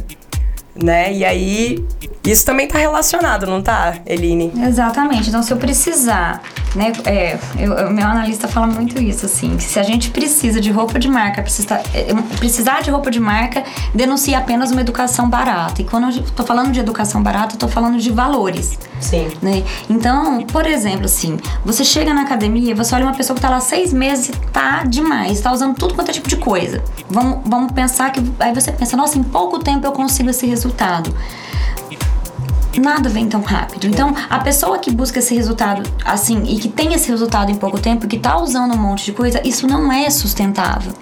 né? 0.74 1.12
E 1.12 1.24
aí, 1.24 1.84
isso 2.24 2.46
também 2.46 2.66
tá 2.66 2.78
relacionado, 2.78 3.46
não 3.46 3.62
tá, 3.62 3.96
Eline? 4.06 4.52
Exatamente. 4.66 5.28
Então, 5.28 5.42
se 5.42 5.52
eu 5.52 5.56
precisar, 5.56 6.42
né? 6.74 6.92
É, 7.04 7.38
eu, 7.58 7.90
meu 7.90 8.06
analista 8.06 8.48
fala 8.48 8.66
muito 8.66 9.00
isso, 9.00 9.26
assim, 9.26 9.56
que 9.56 9.64
se 9.64 9.78
a 9.78 9.82
gente 9.82 10.10
precisa 10.10 10.60
de 10.60 10.70
roupa 10.70 10.98
de 10.98 11.08
marca, 11.08 11.42
precisa, 11.42 11.82
é, 11.94 12.12
precisar 12.38 12.82
de 12.82 12.90
roupa 12.90 13.10
de 13.10 13.20
marca, 13.20 13.62
denuncia 13.94 14.38
apenas 14.38 14.70
uma 14.70 14.80
educação 14.80 15.28
barata. 15.28 15.82
E 15.82 15.84
quando 15.84 16.16
eu 16.16 16.22
tô 16.36 16.44
falando 16.44 16.72
de 16.72 16.80
educação 16.80 17.22
barata, 17.22 17.54
eu 17.54 17.58
tô 17.58 17.68
falando 17.68 17.98
de 17.98 18.10
valores. 18.10 18.78
Sim. 19.00 19.28
Né? 19.42 19.64
Então, 19.90 20.42
por 20.46 20.66
exemplo, 20.66 21.06
assim, 21.06 21.38
você 21.64 21.84
chega 21.84 22.14
na 22.14 22.22
academia, 22.22 22.74
você 22.74 22.94
olha 22.94 23.04
uma 23.04 23.14
pessoa 23.14 23.34
que 23.34 23.42
tá 23.42 23.50
lá 23.50 23.60
seis 23.60 23.92
meses 23.92 24.28
e 24.28 24.32
tá 24.52 24.84
demais, 24.84 25.40
tá 25.40 25.52
usando 25.52 25.74
tudo 25.74 25.94
quanto 25.94 26.10
é 26.10 26.14
tipo 26.14 26.28
de 26.28 26.36
coisa. 26.36 26.82
Vamos, 27.10 27.40
vamos 27.44 27.72
pensar 27.72 28.10
que. 28.10 28.22
Aí 28.38 28.54
você 28.54 28.72
pensa, 28.72 28.96
nossa, 28.96 29.18
em 29.18 29.22
pouco 29.22 29.58
tempo 29.58 29.86
eu 29.86 29.92
consigo 29.92 30.30
esse 30.30 30.46
resultado 30.46 31.14
nada 32.80 33.08
vem 33.08 33.28
tão 33.28 33.40
rápido. 33.40 33.86
Então, 33.86 34.14
a 34.28 34.38
pessoa 34.38 34.78
que 34.78 34.90
busca 34.90 35.18
esse 35.18 35.34
resultado 35.34 35.82
assim 36.04 36.42
e 36.44 36.58
que 36.58 36.68
tem 36.68 36.94
esse 36.94 37.08
resultado 37.08 37.50
em 37.50 37.54
pouco 37.54 37.78
tempo, 37.78 38.06
que 38.06 38.18
tá 38.18 38.38
usando 38.38 38.74
um 38.74 38.78
monte 38.78 39.04
de 39.04 39.12
coisa, 39.12 39.40
isso 39.46 39.66
não 39.66 39.92
é 39.92 40.08
sustentável. 40.10 40.92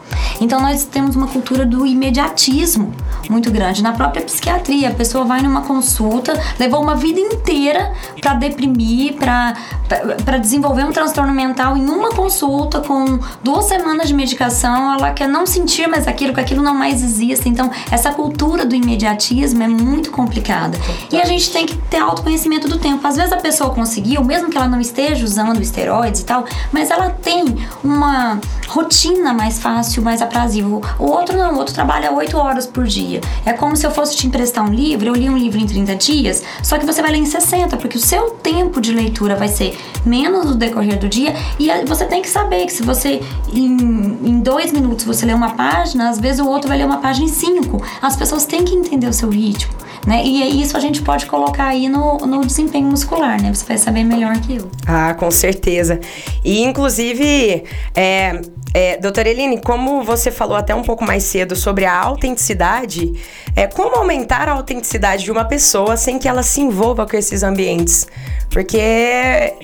Então, 0.40 0.60
nós 0.60 0.84
temos 0.84 1.16
uma 1.16 1.26
cultura 1.26 1.64
do 1.64 1.86
imediatismo 1.86 2.92
muito 3.28 3.50
grande. 3.50 3.82
Na 3.82 3.92
própria 3.92 4.22
psiquiatria, 4.22 4.88
a 4.88 4.94
pessoa 4.94 5.24
vai 5.24 5.42
numa 5.42 5.62
consulta, 5.62 6.32
levou 6.58 6.82
uma 6.82 6.94
vida 6.94 7.20
inteira 7.20 7.92
para 8.20 8.34
deprimir, 8.34 9.14
para 9.14 10.38
desenvolver 10.38 10.84
um 10.84 10.92
transtorno 10.92 11.32
mental 11.32 11.76
em 11.76 11.88
uma 11.88 12.10
consulta 12.10 12.80
com 12.80 13.18
duas 13.42 13.64
semanas 13.66 14.08
de 14.08 14.14
medicação, 14.14 14.94
ela 14.94 15.12
quer 15.12 15.28
não 15.28 15.46
sentir 15.46 15.86
mais 15.88 16.06
aquilo, 16.06 16.32
que 16.32 16.40
aquilo 16.40 16.62
não 16.62 16.74
mais 16.74 17.02
existe. 17.02 17.48
Então, 17.48 17.70
essa 17.90 18.12
cultura 18.12 18.64
do 18.64 18.74
imediatismo 18.74 19.62
é 19.62 19.68
muito 19.68 20.10
complicada. 20.10 20.78
E 21.10 21.20
a 21.20 21.24
gente 21.24 21.50
tem 21.50 21.66
que 21.66 21.76
ter 21.76 21.98
autoconhecimento 21.98 22.68
do 22.68 22.78
tempo. 22.78 23.06
Às 23.06 23.16
vezes 23.16 23.32
a 23.32 23.36
pessoa 23.36 23.70
conseguiu, 23.70 24.22
mesmo 24.22 24.48
que 24.48 24.56
ela 24.56 24.68
não 24.68 24.80
esteja 24.80 25.24
usando 25.24 25.60
esteroides 25.60 26.20
e 26.20 26.24
tal, 26.24 26.44
mas 26.72 26.90
ela 26.90 27.10
tem 27.10 27.56
uma 27.82 28.38
rotina 28.68 29.32
mais 29.32 29.58
fácil, 29.58 30.02
mais 30.02 30.22
aprazível. 30.22 30.80
O 30.98 31.06
outro 31.06 31.36
não, 31.36 31.54
o 31.54 31.58
outro 31.58 31.74
trabalha 31.74 32.12
8 32.12 32.36
horas 32.36 32.66
por 32.66 32.86
dia. 32.86 33.09
É 33.44 33.52
como 33.52 33.76
se 33.76 33.86
eu 33.86 33.90
fosse 33.90 34.14
te 34.16 34.26
emprestar 34.26 34.64
um 34.68 34.72
livro, 34.72 35.08
eu 35.08 35.14
li 35.14 35.28
um 35.28 35.36
livro 35.36 35.58
em 35.58 35.66
30 35.66 35.94
dias, 35.96 36.42
só 36.62 36.78
que 36.78 36.86
você 36.86 37.00
vai 37.02 37.10
ler 37.10 37.18
em 37.18 37.26
60, 37.26 37.76
porque 37.76 37.96
o 37.96 38.00
seu 38.00 38.30
tempo 38.30 38.80
de 38.80 38.92
leitura 38.92 39.34
vai 39.34 39.48
ser 39.48 39.76
menos 40.04 40.46
no 40.46 40.54
decorrer 40.54 40.98
do 40.98 41.08
dia 41.08 41.34
e 41.58 41.68
você 41.86 42.04
tem 42.04 42.22
que 42.22 42.28
saber 42.28 42.66
que 42.66 42.72
se 42.72 42.82
você 42.82 43.20
em, 43.52 43.76
em 44.24 44.40
dois 44.40 44.72
minutos 44.72 45.04
você 45.04 45.26
lê 45.26 45.32
uma 45.32 45.54
página, 45.54 46.08
às 46.08 46.18
vezes 46.18 46.40
o 46.40 46.48
outro 46.48 46.68
vai 46.68 46.78
ler 46.78 46.84
uma 46.84 46.98
página 46.98 47.26
em 47.26 47.28
cinco. 47.28 47.82
As 48.00 48.16
pessoas 48.16 48.44
têm 48.44 48.64
que 48.64 48.74
entender 48.74 49.08
o 49.08 49.12
seu 49.12 49.30
ritmo. 49.30 49.72
Né? 50.06 50.22
E 50.24 50.62
isso 50.62 50.76
a 50.76 50.80
gente 50.80 51.02
pode 51.02 51.26
colocar 51.26 51.66
aí 51.66 51.88
no, 51.88 52.18
no 52.18 52.40
desempenho 52.44 52.86
muscular, 52.86 53.40
né? 53.40 53.52
Você 53.52 53.64
vai 53.64 53.78
saber 53.78 54.04
melhor 54.04 54.38
que 54.40 54.56
eu. 54.56 54.70
Ah, 54.86 55.14
com 55.14 55.30
certeza. 55.30 56.00
E 56.44 56.62
inclusive, 56.62 57.64
é, 57.94 58.40
é, 58.72 58.96
doutora 58.96 59.28
Eline, 59.28 59.60
como 59.60 60.02
você 60.02 60.30
falou 60.30 60.56
até 60.56 60.74
um 60.74 60.82
pouco 60.82 61.04
mais 61.04 61.24
cedo 61.24 61.56
sobre 61.56 61.84
a 61.84 61.98
autenticidade, 61.98 63.12
é 63.54 63.66
como 63.66 63.96
aumentar 63.96 64.48
a 64.48 64.52
autenticidade 64.52 65.24
de 65.24 65.30
uma 65.30 65.44
pessoa 65.44 65.96
sem 65.96 66.18
que 66.18 66.28
ela 66.28 66.42
se 66.42 66.60
envolva 66.60 67.06
com 67.06 67.16
esses 67.16 67.42
ambientes? 67.42 68.06
Porque, 68.48 69.54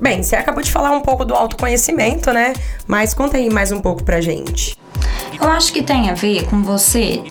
bem, 0.00 0.22
você 0.22 0.36
acabou 0.36 0.62
de 0.62 0.70
falar 0.70 0.92
um 0.92 1.00
pouco 1.00 1.24
do 1.24 1.34
autoconhecimento, 1.34 2.32
né? 2.32 2.52
Mas 2.86 3.14
conta 3.14 3.36
aí 3.36 3.48
mais 3.50 3.72
um 3.72 3.80
pouco 3.80 4.04
pra 4.04 4.20
gente. 4.20 4.76
Eu 5.40 5.48
acho 5.48 5.72
que 5.72 5.82
tem 5.82 6.10
a 6.10 6.14
ver 6.14 6.46
com 6.46 6.62
você 6.62 7.22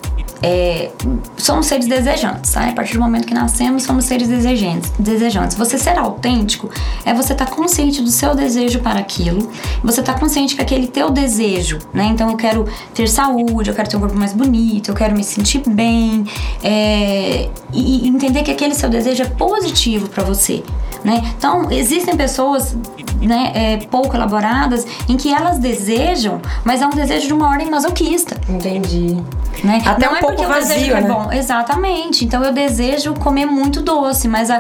é, 0.42 0.92
somos 1.38 1.66
seres 1.66 1.88
desejantes, 1.88 2.52
tá? 2.52 2.68
A 2.70 2.74
partir 2.74 2.94
do 2.94 3.00
momento 3.00 3.26
que 3.26 3.34
nascemos, 3.34 3.84
somos 3.84 4.06
seres 4.06 4.28
desejantes. 4.28 4.92
desejantes. 5.00 5.58
Você 5.58 5.78
ser 5.78 5.98
autêntico 5.98 6.70
é 7.06 7.14
você 7.14 7.34
estar 7.34 7.46
tá 7.46 7.52
consciente 7.52 8.02
do 8.02 8.10
seu 8.10 8.36
desejo 8.36 8.80
para 8.80 9.00
aquilo, 9.00 9.50
você 9.84 10.02
estar 10.02 10.14
tá 10.14 10.20
consciente 10.20 10.56
que 10.56 10.62
aquele 10.62 10.88
teu 10.88 11.10
desejo, 11.10 11.80
né? 11.94 12.06
Então 12.06 12.30
eu 12.30 12.38
quero 12.38 12.66
ter 12.94 13.08
saúde, 13.08 13.70
eu 13.70 13.76
quero 13.76 13.90
ter 13.90 13.98
um 13.98 14.00
corpo 14.00 14.18
mais 14.18 14.34
bonito, 14.34 14.90
eu 14.90 14.96
quero 14.96 15.16
me 15.16 15.24
sentir 15.24 15.64
bem, 15.68 16.26
é, 16.64 17.50
e 17.74 18.08
entender 18.08 18.44
que 18.44 18.52
aquele 18.52 18.74
seu 18.74 18.90
desejo 18.90 19.24
é 19.24 19.26
positivo 19.26 20.08
para 20.08 20.24
você. 20.24 20.64
Né? 21.04 21.22
Então, 21.38 21.70
existem 21.70 22.18
pessoas 22.18 22.76
né, 23.22 23.52
é, 23.54 23.78
pouco 23.92 24.16
elaboradas 24.16 24.88
em 25.08 25.16
que 25.16 25.32
elas 25.32 25.60
desejam, 25.60 26.42
mas 26.64 26.82
é 26.82 26.88
um 26.88 26.90
desejo 26.90 27.28
de 27.28 27.34
uma 27.34 27.48
ordem 27.48 27.70
masoquista. 27.70 28.36
Entendi. 28.50 29.16
Né? 29.64 29.84
Até 29.86 30.06
Não 30.06 30.14
um 30.14 30.18
é 30.18 30.20
pouco 30.28 30.44
vazio, 30.48 30.96
é 30.96 31.02
né? 31.02 31.08
bom. 31.08 31.32
Exatamente. 31.32 32.26
Então 32.26 32.44
eu 32.44 32.52
desejo 32.54 33.14
comer 33.14 33.46
muito 33.46 33.82
doce, 33.82 34.28
mas 34.28 34.50
a, 34.50 34.58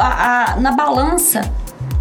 a, 0.00 0.52
a 0.52 0.56
na 0.56 0.72
balança 0.72 1.42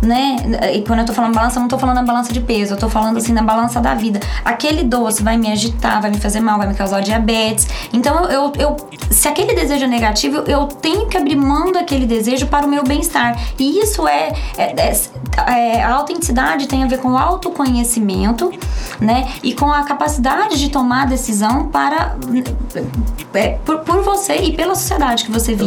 né? 0.01 0.35
E 0.73 0.81
quando 0.81 0.99
eu 0.99 1.05
tô 1.05 1.13
falando 1.13 1.33
balança, 1.33 1.57
eu 1.57 1.61
não 1.61 1.67
tô 1.67 1.77
falando 1.77 1.95
na 1.97 2.03
balança 2.03 2.31
de 2.31 2.39
peso, 2.39 2.73
eu 2.73 2.77
tô 2.77 2.89
falando 2.89 3.17
assim 3.17 3.33
na 3.33 3.43
balança 3.43 3.79
da 3.79 3.93
vida. 3.93 4.19
Aquele 4.43 4.83
doce 4.83 5.23
vai 5.23 5.37
me 5.37 5.51
agitar, 5.51 6.01
vai 6.01 6.11
me 6.11 6.17
fazer 6.19 6.39
mal, 6.39 6.57
vai 6.57 6.67
me 6.67 6.75
causar 6.75 7.01
diabetes. 7.01 7.67
Então, 7.93 8.25
eu, 8.25 8.51
eu 8.57 8.75
se 9.09 9.27
aquele 9.27 9.53
desejo 9.53 9.85
é 9.85 9.87
negativo, 9.87 10.43
eu 10.47 10.67
tenho 10.67 11.07
que 11.07 11.17
abrir 11.17 11.35
mão 11.35 11.71
daquele 11.71 12.05
desejo 12.05 12.47
para 12.47 12.65
o 12.65 12.69
meu 12.69 12.83
bem-estar. 12.83 13.39
E 13.57 13.79
isso 13.79 14.07
é, 14.07 14.33
é, 14.57 14.73
é, 14.77 14.93
é, 15.47 15.83
a 15.83 15.93
autenticidade 15.93 16.67
tem 16.67 16.83
a 16.83 16.87
ver 16.87 16.99
com 16.99 17.09
o 17.11 17.17
autoconhecimento, 17.17 18.51
né? 18.99 19.27
E 19.43 19.53
com 19.53 19.71
a 19.71 19.83
capacidade 19.83 20.59
de 20.59 20.69
tomar 20.69 21.07
decisão 21.07 21.67
para 21.67 22.15
é, 23.33 23.57
por, 23.65 23.79
por, 23.79 24.01
você 24.01 24.35
e 24.37 24.53
pela 24.53 24.75
sociedade 24.75 25.25
que 25.25 25.31
você 25.31 25.53
vive. 25.53 25.63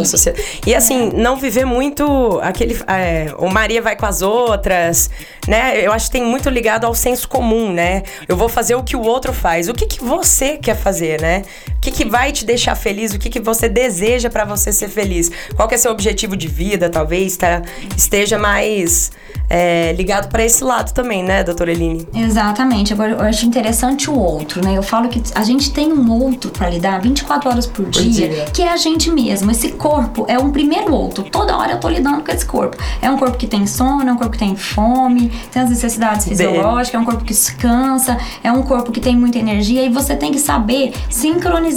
E 0.67 0.75
assim, 0.75 1.11
não 1.15 1.37
viver 1.37 1.65
muito 1.65 2.39
aquele. 2.43 2.79
É, 2.87 3.35
o 3.39 3.49
Maria 3.51 3.83
vai 3.83 3.97
com 3.97 4.07
as 4.07 4.18
outras, 4.23 5.11
né? 5.47 5.81
Eu 5.81 5.93
acho 5.93 6.07
que 6.07 6.13
tem 6.13 6.25
muito 6.25 6.49
ligado 6.49 6.85
ao 6.85 6.95
senso 6.95 7.29
comum, 7.29 7.73
né? 7.73 8.03
Eu 8.27 8.37
vou 8.37 8.49
fazer 8.49 8.75
o 8.75 8.83
que 8.83 8.97
o 8.97 9.03
outro 9.03 9.33
faz. 9.33 9.69
O 9.69 9.75
que, 9.75 9.87
que 9.87 10.03
você 10.03 10.57
quer 10.57 10.77
fazer, 10.77 11.21
né? 11.21 11.43
O 11.79 11.81
que, 11.81 11.93
que 11.93 12.05
vai 12.05 12.33
te 12.33 12.45
deixar 12.45 12.75
feliz? 12.75 13.15
O 13.15 13.19
que, 13.21 13.31
que 13.31 13.39
você 13.39 13.69
deseja 13.69 14.29
para 14.29 14.45
você 14.45 14.73
ser 14.73 14.89
feliz? 14.89 15.31
Qual 15.55 15.69
que 15.69 15.77
é 15.77 15.79
seu 15.79 15.93
objetivo 15.93 16.37
de 16.37 16.49
vida, 16.49 16.91
talvez, 16.91 17.37
tá? 17.37 17.63
Esteja 17.97 18.37
mais 18.37 19.13
é, 19.49 19.93
ligado 19.93 20.29
para 20.29 20.45
esse 20.45 20.63
lado 20.65 20.93
também, 20.93 21.23
né, 21.23 21.45
doutora 21.45 21.71
Eline? 21.71 22.07
Exatamente. 22.13 22.93
Agora, 22.93 23.13
eu 23.13 23.21
acho 23.21 23.47
interessante 23.47 24.11
o 24.11 24.19
outro, 24.19 24.63
né? 24.63 24.77
Eu 24.77 24.83
falo 24.83 25.09
que 25.09 25.23
a 25.37 25.45
gente 25.45 25.73
tem 25.73 25.93
um 25.93 26.11
outro 26.11 26.51
para 26.51 26.69
lidar 26.69 27.01
24 27.01 27.49
horas 27.49 27.67
por, 27.67 27.85
por 27.85 27.91
dia, 27.93 28.29
dia, 28.29 28.45
que 28.47 28.61
é 28.61 28.73
a 28.73 28.77
gente 28.77 29.09
mesmo. 29.09 29.49
Esse 29.53 29.71
corpo 29.71 30.27
é 30.29 30.37
um 30.37 30.51
primeiro 30.51 30.93
outro. 30.93 31.23
Toda 31.23 31.57
hora 31.57 31.73
eu 31.73 31.81
tô 31.81 31.89
lidando 31.89 32.25
com 32.25 32.33
esse 32.33 32.45
corpo. 32.45 32.77
É 33.01 33.09
um 33.09 33.17
corpo 33.17 33.39
que 33.39 33.47
tem 33.47 33.69
sono, 33.69 34.11
é 34.11 34.13
um 34.13 34.17
corpo 34.17 34.33
que 34.33 34.39
tem 34.39 34.57
fome, 34.57 35.31
tem 35.53 35.63
as 35.63 35.71
necessidades 35.71 36.27
fisiológicas, 36.27 36.95
é 36.95 36.99
um 36.99 37.05
corpo 37.05 37.25
que 37.25 37.33
descansa, 37.33 38.19
é 38.43 38.51
um 38.51 38.63
corpo 38.63 38.91
que 38.91 39.01
tem 39.01 39.15
muita 39.15 39.39
energia 39.39 39.85
e 39.85 39.89
você 39.89 40.17
tem 40.17 40.33
que 40.33 40.41
saber 40.41 40.93
sincronizar 41.09 41.68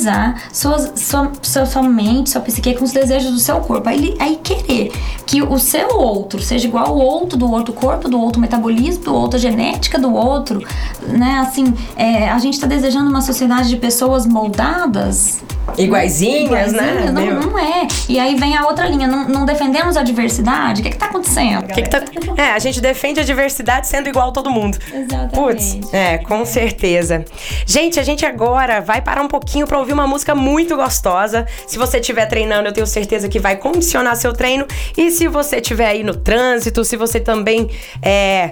suas, 0.51 0.93
sua, 0.95 1.31
sua, 1.41 1.65
sua 1.65 1.83
mente, 1.83 2.29
sua 2.29 2.41
psique 2.41 2.73
com 2.75 2.83
os 2.83 2.91
desejos 2.91 3.31
do 3.31 3.39
seu 3.39 3.59
corpo. 3.61 3.87
Aí, 3.87 4.15
aí 4.19 4.39
querer 4.43 4.91
que 5.25 5.41
o 5.41 5.57
seu 5.57 5.97
outro 5.97 6.41
seja 6.41 6.67
igual 6.67 6.87
ao 6.87 6.97
outro 6.97 7.37
do 7.37 7.49
outro 7.51 7.73
corpo 7.73 8.09
do 8.09 8.19
outro, 8.19 8.41
metabolismo 8.41 9.03
do 9.03 9.15
outro, 9.15 9.39
genética 9.39 9.97
do 9.97 10.13
outro, 10.13 10.65
né? 11.07 11.39
Assim, 11.39 11.73
é, 11.95 12.29
a 12.29 12.37
gente 12.39 12.55
está 12.55 12.67
desejando 12.67 13.09
uma 13.09 13.21
sociedade 13.21 13.69
de 13.69 13.77
pessoas 13.77 14.25
moldadas. 14.25 15.41
Iguaizinhas, 15.77 16.73
né? 16.73 17.11
Não, 17.11 17.51
não 17.51 17.59
é. 17.59 17.87
E 18.09 18.19
aí 18.19 18.35
vem 18.35 18.57
a 18.57 18.65
outra 18.65 18.87
linha, 18.87 19.07
não, 19.07 19.27
não 19.27 19.45
defendemos 19.45 19.95
a 19.95 20.03
diversidade. 20.03 20.81
O 20.81 20.83
que, 20.83 20.89
que 20.89 20.97
tá 20.97 21.05
acontecendo? 21.05 21.67
Que 21.67 21.81
que 21.83 21.89
tá... 21.89 22.03
É, 22.35 22.51
a 22.51 22.59
gente 22.59 22.81
defende 22.81 23.19
a 23.19 23.23
diversidade 23.23 23.87
sendo 23.87 24.09
igual 24.09 24.29
a 24.29 24.31
todo 24.31 24.49
mundo. 24.49 24.77
Exatamente. 24.93 25.33
Putz, 25.33 25.93
é, 25.93 26.17
com 26.17 26.45
certeza. 26.45 27.23
Gente, 27.65 27.99
a 27.99 28.03
gente 28.03 28.25
agora 28.25 28.81
vai 28.81 29.01
parar 29.01 29.21
um 29.21 29.27
pouquinho 29.27 29.65
para 29.65 29.79
ouvir 29.81 29.93
uma 29.93 30.07
música 30.07 30.33
muito 30.33 30.75
gostosa. 30.75 31.45
Se 31.67 31.77
você 31.77 31.99
estiver 31.99 32.25
treinando, 32.25 32.69
eu 32.69 32.73
tenho 32.73 32.87
certeza 32.87 33.27
que 33.27 33.39
vai 33.39 33.57
condicionar 33.57 34.15
seu 34.15 34.33
treino. 34.33 34.65
E 34.97 35.11
se 35.11 35.27
você 35.27 35.57
estiver 35.57 35.87
aí 35.87 36.03
no 36.03 36.15
trânsito, 36.15 36.85
se 36.85 36.95
você 36.95 37.19
também 37.19 37.69
é, 38.01 38.51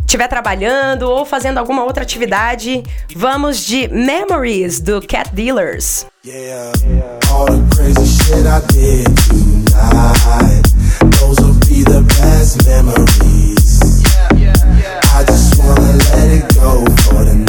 estiver 0.00 0.28
trabalhando 0.28 1.02
ou 1.02 1.24
fazendo 1.24 1.58
alguma 1.58 1.84
outra 1.84 2.02
atividade, 2.02 2.82
vamos 3.14 3.64
de 3.64 3.88
Memories 3.88 4.80
do 4.80 5.00
Cat 5.00 5.30
Dealers. 5.34 6.06
Yeah, 6.24 6.72
all 7.30 7.46
the 7.46 7.62
crazy 7.74 8.06
shit 8.06 8.46
I 8.46 8.60
did 8.72 9.06
tonight. 9.28 10.62
Those 11.20 11.40
will 11.40 11.54
be 11.66 11.84
the 11.84 12.02
best 12.20 12.66
memories. 12.66 14.02
I 15.14 15.24
just 15.24 15.58
wanna 15.58 15.92
let 15.92 16.30
it 16.30 16.54
go 16.54 16.84
for 17.04 17.24
the 17.24 17.34
night. 17.34 17.45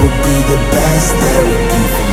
Would 0.00 0.16
be 0.24 0.36
the 0.52 0.58
best 0.70 1.14
therapy 1.16 1.82
for 1.94 2.06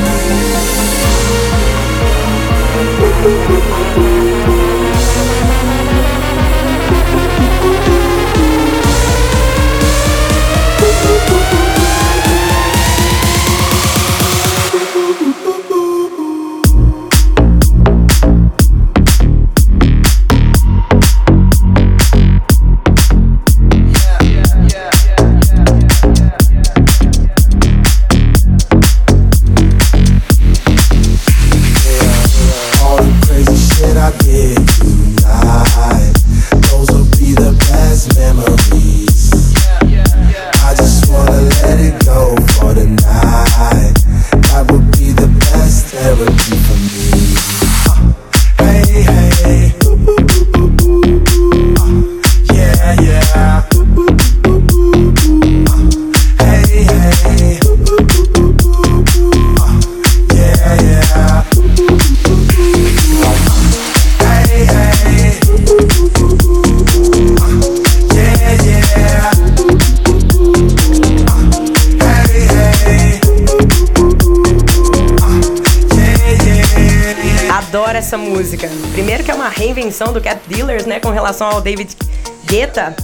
me. 4.53 4.58
Reinvenção 79.89 80.13
do 80.13 80.21
Cat 80.21 80.39
Dealers, 80.47 80.85
né, 80.85 80.99
com 80.99 81.09
relação 81.09 81.49
ao 81.49 81.61
David 81.61 81.95
Guetta. 82.45 82.95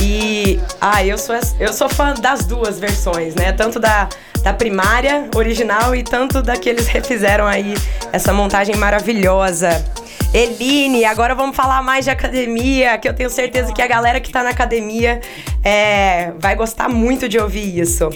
E 0.00 0.60
ah, 0.80 1.04
eu 1.04 1.18
sou 1.18 1.34
eu 1.58 1.72
sou 1.72 1.88
fã 1.88 2.14
das 2.14 2.44
duas 2.44 2.78
versões, 2.78 3.34
né? 3.34 3.50
Tanto 3.52 3.80
da 3.80 4.08
da 4.44 4.54
primária 4.54 5.28
original 5.34 5.96
e 5.96 6.04
tanto 6.04 6.40
da 6.40 6.56
que 6.56 6.68
eles 6.68 6.86
refizeram 6.86 7.44
aí 7.44 7.74
essa 8.12 8.32
montagem 8.32 8.76
maravilhosa. 8.76 9.84
Eline, 10.32 11.04
agora 11.04 11.34
vamos 11.34 11.56
falar 11.56 11.82
mais 11.82 12.04
de 12.04 12.10
academia, 12.10 12.96
que 12.98 13.08
eu 13.08 13.14
tenho 13.14 13.30
certeza 13.30 13.72
que 13.72 13.82
a 13.82 13.86
galera 13.88 14.20
que 14.20 14.30
tá 14.30 14.44
na 14.44 14.50
academia 14.50 15.20
é, 15.64 16.32
vai 16.38 16.54
gostar 16.54 16.88
muito 16.88 17.28
de 17.28 17.38
ouvir 17.38 17.80
isso. 17.80 18.08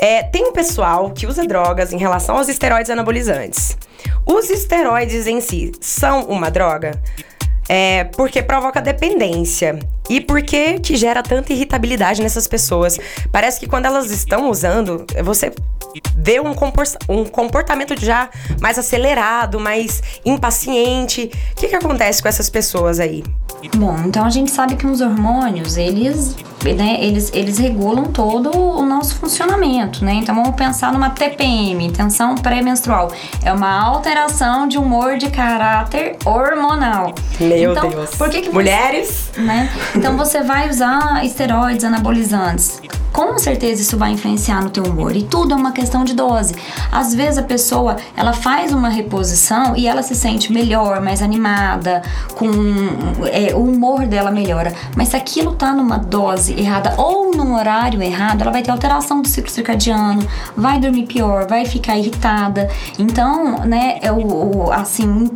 É, 0.00 0.22
tem 0.22 0.46
um 0.46 0.52
pessoal 0.52 1.10
que 1.10 1.26
usa 1.26 1.46
drogas 1.46 1.92
em 1.92 1.98
relação 1.98 2.38
aos 2.38 2.48
esteroides 2.48 2.90
anabolizantes. 2.90 3.76
Os 4.24 4.48
esteroides 4.48 5.26
em 5.26 5.40
si 5.40 5.72
são 5.80 6.24
uma 6.24 6.50
droga? 6.50 6.92
É, 7.68 8.04
porque 8.04 8.42
provoca 8.42 8.80
dependência. 8.80 9.78
E 10.08 10.20
por 10.20 10.40
que 10.42 10.78
que 10.78 10.96
gera 10.96 11.22
tanta 11.22 11.52
irritabilidade 11.52 12.22
nessas 12.22 12.46
pessoas? 12.46 12.98
Parece 13.32 13.58
que 13.58 13.66
quando 13.66 13.86
elas 13.86 14.10
estão 14.10 14.50
usando, 14.50 15.04
você 15.24 15.52
vê 16.14 16.40
um, 16.40 16.52
um 17.08 17.24
comportamento 17.24 17.98
já 17.98 18.28
mais 18.60 18.78
acelerado, 18.78 19.58
mais 19.58 20.02
impaciente. 20.24 21.30
O 21.52 21.56
que, 21.56 21.68
que 21.68 21.74
acontece 21.74 22.22
com 22.22 22.28
essas 22.28 22.48
pessoas 22.48 23.00
aí? 23.00 23.24
Bom, 23.74 23.96
então 24.04 24.24
a 24.24 24.30
gente 24.30 24.50
sabe 24.50 24.76
que 24.76 24.86
os 24.86 25.00
hormônios, 25.00 25.76
eles, 25.76 26.36
né, 26.62 26.98
eles, 27.00 27.30
eles 27.32 27.58
regulam 27.58 28.04
todo 28.04 28.50
o 28.56 28.84
nosso 28.84 29.16
funcionamento, 29.16 30.04
né? 30.04 30.14
Então 30.14 30.34
vamos 30.34 30.54
pensar 30.54 30.92
numa 30.92 31.10
TPM, 31.10 31.90
tensão 31.90 32.34
pré-menstrual. 32.34 33.10
É 33.42 33.52
uma 33.52 33.82
alteração 33.82 34.68
de 34.68 34.78
humor 34.78 35.16
de 35.16 35.30
caráter 35.30 36.16
hormonal. 36.24 37.14
Meu 37.60 37.72
então, 37.72 37.88
Deus. 37.88 38.10
Por 38.10 38.28
que 38.28 38.42
que 38.42 38.50
Mulheres? 38.50 39.30
Você, 39.32 39.40
né? 39.40 39.70
Então 39.94 40.16
você 40.16 40.42
vai 40.42 40.68
usar 40.68 41.24
esteroides 41.24 41.84
anabolizantes 41.84 42.80
com 43.16 43.38
certeza 43.38 43.80
isso 43.80 43.96
vai 43.96 44.12
influenciar 44.12 44.62
no 44.62 44.68
teu 44.68 44.84
humor. 44.84 45.16
E 45.16 45.22
tudo 45.22 45.54
é 45.54 45.56
uma 45.56 45.72
questão 45.72 46.04
de 46.04 46.14
dose. 46.14 46.54
Às 46.92 47.14
vezes 47.14 47.38
a 47.38 47.42
pessoa, 47.42 47.96
ela 48.14 48.34
faz 48.34 48.72
uma 48.72 48.90
reposição 48.90 49.74
e 49.74 49.86
ela 49.86 50.02
se 50.02 50.14
sente 50.14 50.52
melhor, 50.52 51.00
mais 51.00 51.22
animada, 51.22 52.02
com 52.34 52.46
é, 53.32 53.54
o 53.54 53.62
humor 53.62 54.06
dela 54.06 54.30
melhora. 54.30 54.74
Mas 54.94 55.08
se 55.08 55.16
aquilo 55.16 55.54
tá 55.54 55.72
numa 55.72 55.96
dose 55.96 56.60
errada 56.60 56.92
ou 56.98 57.34
num 57.34 57.54
horário 57.54 58.02
errado, 58.02 58.42
ela 58.42 58.50
vai 58.50 58.62
ter 58.62 58.70
alteração 58.70 59.22
do 59.22 59.28
ciclo 59.28 59.50
circadiano, 59.50 60.22
vai 60.54 60.78
dormir 60.78 61.06
pior, 61.06 61.46
vai 61.46 61.64
ficar 61.64 61.96
irritada. 61.96 62.68
Então, 62.98 63.60
né, 63.60 63.98
eu, 64.02 64.18
o, 64.18 64.70
assim, 64.70 65.30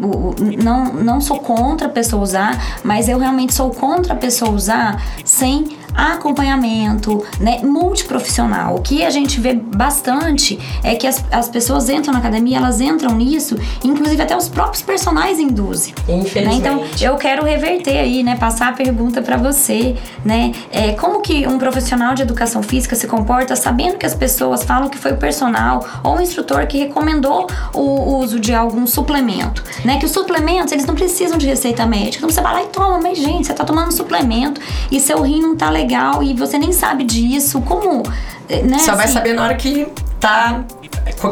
não, 0.63 0.93
não 0.93 1.19
sou 1.19 1.39
contra 1.39 1.87
a 1.87 1.91
pessoa 1.91 2.10
usar, 2.19 2.81
mas 2.83 3.09
eu 3.09 3.19
realmente 3.19 3.55
sou 3.55 3.71
contra 3.71 4.15
a 4.15 4.17
pessoa 4.17 4.51
usar 4.51 5.03
sem 5.25 5.80
acompanhamento, 5.95 7.25
né, 7.39 7.61
multiprofissional. 7.63 8.77
O 8.77 8.81
que 8.81 9.05
a 9.05 9.11
gente 9.11 9.41
vê 9.41 9.55
bastante 9.55 10.59
é 10.83 10.95
que 10.95 11.07
as, 11.07 11.25
as 11.31 11.49
pessoas 11.49 11.89
entram 11.89 12.13
na 12.13 12.21
academia, 12.21 12.59
elas 12.59 12.81
entram 12.81 13.15
nisso, 13.15 13.57
inclusive 13.85 14.23
até 14.23 14.37
os 14.37 14.49
próprios 14.49 14.83
personagens 14.83 15.39
induzem. 15.39 15.95
Infelizmente. 16.09 16.47
Né? 16.47 16.55
Então, 16.55 16.85
eu 17.01 17.17
quero 17.17 17.45
reverter 17.45 17.99
aí, 17.99 18.23
né, 18.23 18.37
passar 18.37 18.69
a 18.69 18.73
pergunta 18.73 19.21
para 19.23 19.37
você, 19.37 19.97
né, 20.25 20.53
é, 20.71 20.93
como 20.93 21.21
que 21.21 21.47
um 21.47 21.59
profissional 21.59 22.15
de 22.15 22.23
educação 22.23 22.63
física 22.63 22.95
se 22.95 23.07
comporta 23.07 23.57
sabendo 23.57 23.97
que 23.97 24.07
as 24.07 24.15
pessoas 24.15 24.65
falam 24.65 24.89
que 24.89 24.99
foi 24.99 25.13
o 25.13 25.17
personal 25.17 25.87
ou 26.03 26.19
o 26.19 26.21
instrutor 26.21 26.67
que 26.67 26.79
recomendou 26.79 27.47
o 27.75 28.19
uso 28.19 28.39
de 28.39 28.55
algum 28.55 28.87
suplemento, 28.87 29.63
né, 29.85 29.99
que 29.99 30.07
os 30.07 30.13
suplementos, 30.13 30.73
eles 30.73 30.87
não 30.87 30.95
precisam 30.95 31.37
de 31.37 31.47
receita 31.47 31.85
médica, 31.87 32.19
então 32.19 32.31
você 32.31 32.41
vai 32.41 32.53
lá 32.53 32.63
e 32.63 32.67
toma, 32.67 32.99
mas 33.03 33.19
gente, 33.19 33.47
você 33.47 33.55
tá 33.55 33.65
tomando 33.65 33.93
suplemento 33.93 34.61
e 34.91 35.01
seu 35.01 35.23
rim 35.23 35.41
não 35.41 35.57
tá 35.57 35.71
legal 35.71 35.80
e 36.23 36.35
você 36.35 36.59
nem 36.59 36.73
sabe 36.73 37.05
disso, 37.05 37.61
como. 37.63 38.03
Né, 38.49 38.79
Só 38.81 38.95
vai 38.97 39.05
assim, 39.05 39.15
saber 39.15 39.35
na 39.35 39.45
hora 39.45 39.55
que 39.55 39.87
tá. 40.19 40.65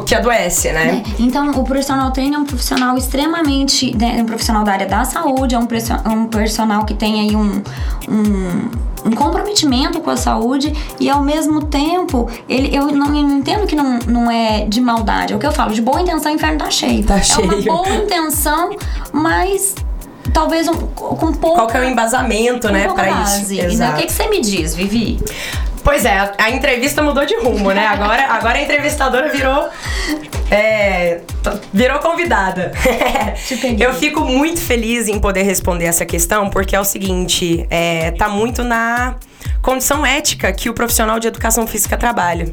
que 0.06 0.14
adoece, 0.14 0.70
né? 0.72 1.02
É, 1.04 1.22
Então, 1.22 1.50
o 1.50 1.64
profissional 1.64 2.10
trainer 2.12 2.38
é 2.38 2.38
um 2.40 2.44
profissional 2.44 2.96
extremamente. 2.96 3.96
Né, 3.96 4.18
um 4.22 4.24
profissional 4.26 4.62
da 4.64 4.72
área 4.72 4.86
da 4.86 5.04
saúde, 5.04 5.54
é 5.54 5.58
um, 5.58 5.66
presso- 5.66 5.92
um 6.06 6.26
profissional 6.26 6.84
que 6.84 6.94
tem 6.94 7.20
aí 7.20 7.34
um, 7.36 7.60
um, 8.08 8.70
um 9.06 9.10
comprometimento 9.10 10.00
com 10.00 10.10
a 10.10 10.16
saúde 10.16 10.72
e 11.00 11.10
ao 11.10 11.22
mesmo 11.22 11.64
tempo, 11.64 12.28
ele, 12.48 12.74
eu 12.74 12.86
não 12.92 13.08
eu 13.08 13.28
entendo 13.28 13.66
que 13.66 13.74
não, 13.74 13.98
não 14.06 14.30
é 14.30 14.64
de 14.66 14.80
maldade. 14.80 15.32
É 15.32 15.36
o 15.36 15.38
que 15.40 15.46
eu 15.46 15.52
falo, 15.52 15.74
de 15.74 15.82
boa 15.82 16.00
intenção, 16.00 16.30
o 16.30 16.34
inferno 16.36 16.58
tá 16.58 16.70
cheio. 16.70 17.04
Tá 17.04 17.16
é 17.18 17.22
cheio. 17.22 17.48
uma 17.48 17.56
boa 17.82 17.88
intenção, 17.96 18.70
mas 19.12 19.74
talvez 20.38 20.68
um, 20.68 20.74
com 20.74 21.32
pouco. 21.32 21.56
Qual 21.56 21.66
que 21.66 21.76
é 21.76 21.80
o 21.80 21.84
embasamento, 21.84 22.70
né, 22.70 22.88
pra 22.88 23.10
isso? 23.22 23.52
Então, 23.52 23.90
o 23.90 23.96
que, 23.96 24.06
que 24.06 24.12
você 24.12 24.28
me 24.28 24.40
diz, 24.40 24.74
Vivi? 24.74 25.18
Pois 25.82 26.04
é, 26.04 26.32
a, 26.38 26.50
entrevista 26.50 27.02
mudou 27.02 27.24
de 27.24 27.34
rumo, 27.36 27.72
né? 27.72 27.86
Agora, 27.86 28.26
agora 28.30 28.58
a 28.58 28.62
entrevistadora 28.62 29.28
virou. 29.30 29.68
é, 30.50 31.20
virou 31.72 31.98
convidada. 31.98 32.72
Eu 33.78 33.94
fico 33.94 34.20
muito 34.20 34.60
feliz 34.60 35.08
em 35.08 35.18
poder 35.18 35.42
responder 35.42 35.86
essa 35.86 36.04
questão, 36.04 36.50
porque 36.50 36.76
é 36.76 36.80
o 36.80 36.84
seguinte: 36.84 37.66
é, 37.70 38.10
tá 38.12 38.28
muito 38.28 38.62
na 38.62 39.16
condição 39.62 40.04
ética 40.04 40.52
que 40.52 40.68
o 40.68 40.74
profissional 40.74 41.18
de 41.18 41.26
educação 41.26 41.66
física 41.66 41.96
trabalha. 41.96 42.52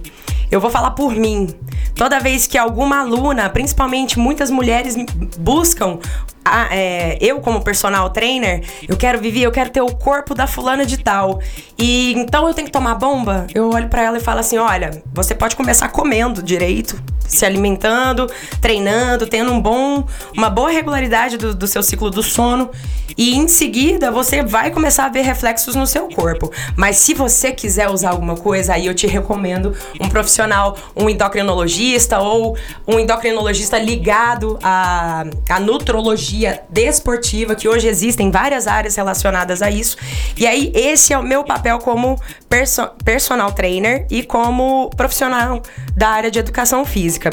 Eu 0.49 0.61
vou 0.61 0.69
falar 0.69 0.91
por 0.91 1.13
mim. 1.13 1.53
Toda 1.93 2.19
vez 2.19 2.47
que 2.47 2.57
alguma 2.57 2.99
aluna, 2.99 3.49
principalmente 3.49 4.17
muitas 4.19 4.49
mulheres, 4.49 4.95
buscam 5.37 5.99
a- 6.45 6.67
é, 6.71 7.17
eu 7.19 7.39
como 7.41 7.61
personal 7.61 8.09
trainer, 8.11 8.63
eu 8.87 8.95
quero 8.95 9.19
viver, 9.19 9.41
eu 9.41 9.51
quero 9.51 9.69
ter 9.71 9.81
o 9.81 9.93
corpo 9.95 10.33
da 10.35 10.45
fulana 10.47 10.85
de 10.85 10.97
tal. 10.97 11.39
E 11.77 12.13
então 12.13 12.47
eu 12.47 12.53
tenho 12.53 12.67
que 12.67 12.71
tomar 12.71 12.95
bomba? 12.95 13.47
Eu 13.53 13.71
olho 13.71 13.89
pra 13.89 14.03
ela 14.03 14.17
e 14.17 14.21
falo 14.21 14.39
assim: 14.39 14.57
olha, 14.57 15.03
você 15.13 15.33
pode 15.33 15.55
começar 15.55 15.89
comendo 15.89 16.41
direito, 16.43 17.01
se 17.27 17.45
alimentando, 17.45 18.29
treinando, 18.61 19.25
tendo 19.27 19.51
um 19.51 19.59
bom, 19.59 20.05
uma 20.33 20.49
boa 20.49 20.69
regularidade 20.69 21.37
do, 21.37 21.53
do 21.55 21.67
seu 21.67 21.81
ciclo 21.81 22.09
do 22.11 22.21
sono. 22.21 22.69
E 23.17 23.35
em 23.35 23.47
seguida 23.47 24.11
você 24.11 24.43
vai 24.43 24.71
começar 24.71 25.05
a 25.05 25.09
ver 25.09 25.21
reflexos 25.21 25.73
no 25.73 25.87
seu 25.87 26.09
corpo. 26.09 26.51
Mas 26.75 26.97
se 26.97 27.13
você 27.13 27.51
quiser 27.51 27.89
usar 27.89 28.09
alguma 28.09 28.35
coisa, 28.35 28.73
aí 28.73 28.87
eu 28.87 28.93
te 28.93 29.07
recomendo 29.07 29.73
um 30.01 30.09
profissional, 30.09 30.75
um 30.95 31.09
endocrinologista 31.09 32.19
ou 32.19 32.57
um 32.85 32.99
endocrinologista 32.99 33.77
ligado 33.77 34.59
à, 34.61 35.23
à 35.49 35.59
nutrologia 35.61 36.34
desportiva, 36.69 37.55
que 37.55 37.67
hoje 37.67 37.87
existem 37.87 38.31
várias 38.31 38.67
áreas 38.67 38.95
relacionadas 38.95 39.61
a 39.61 39.69
isso. 39.69 39.97
E 40.37 40.45
aí, 40.45 40.71
esse 40.73 41.13
é 41.13 41.17
o 41.17 41.23
meu 41.23 41.43
papel 41.43 41.79
como 41.79 42.19
perso- 42.49 42.89
personal 43.03 43.51
trainer 43.51 44.05
e 44.09 44.23
como 44.23 44.89
profissional 44.95 45.61
da 45.95 46.09
área 46.09 46.31
de 46.31 46.39
educação 46.39 46.85
física. 46.85 47.29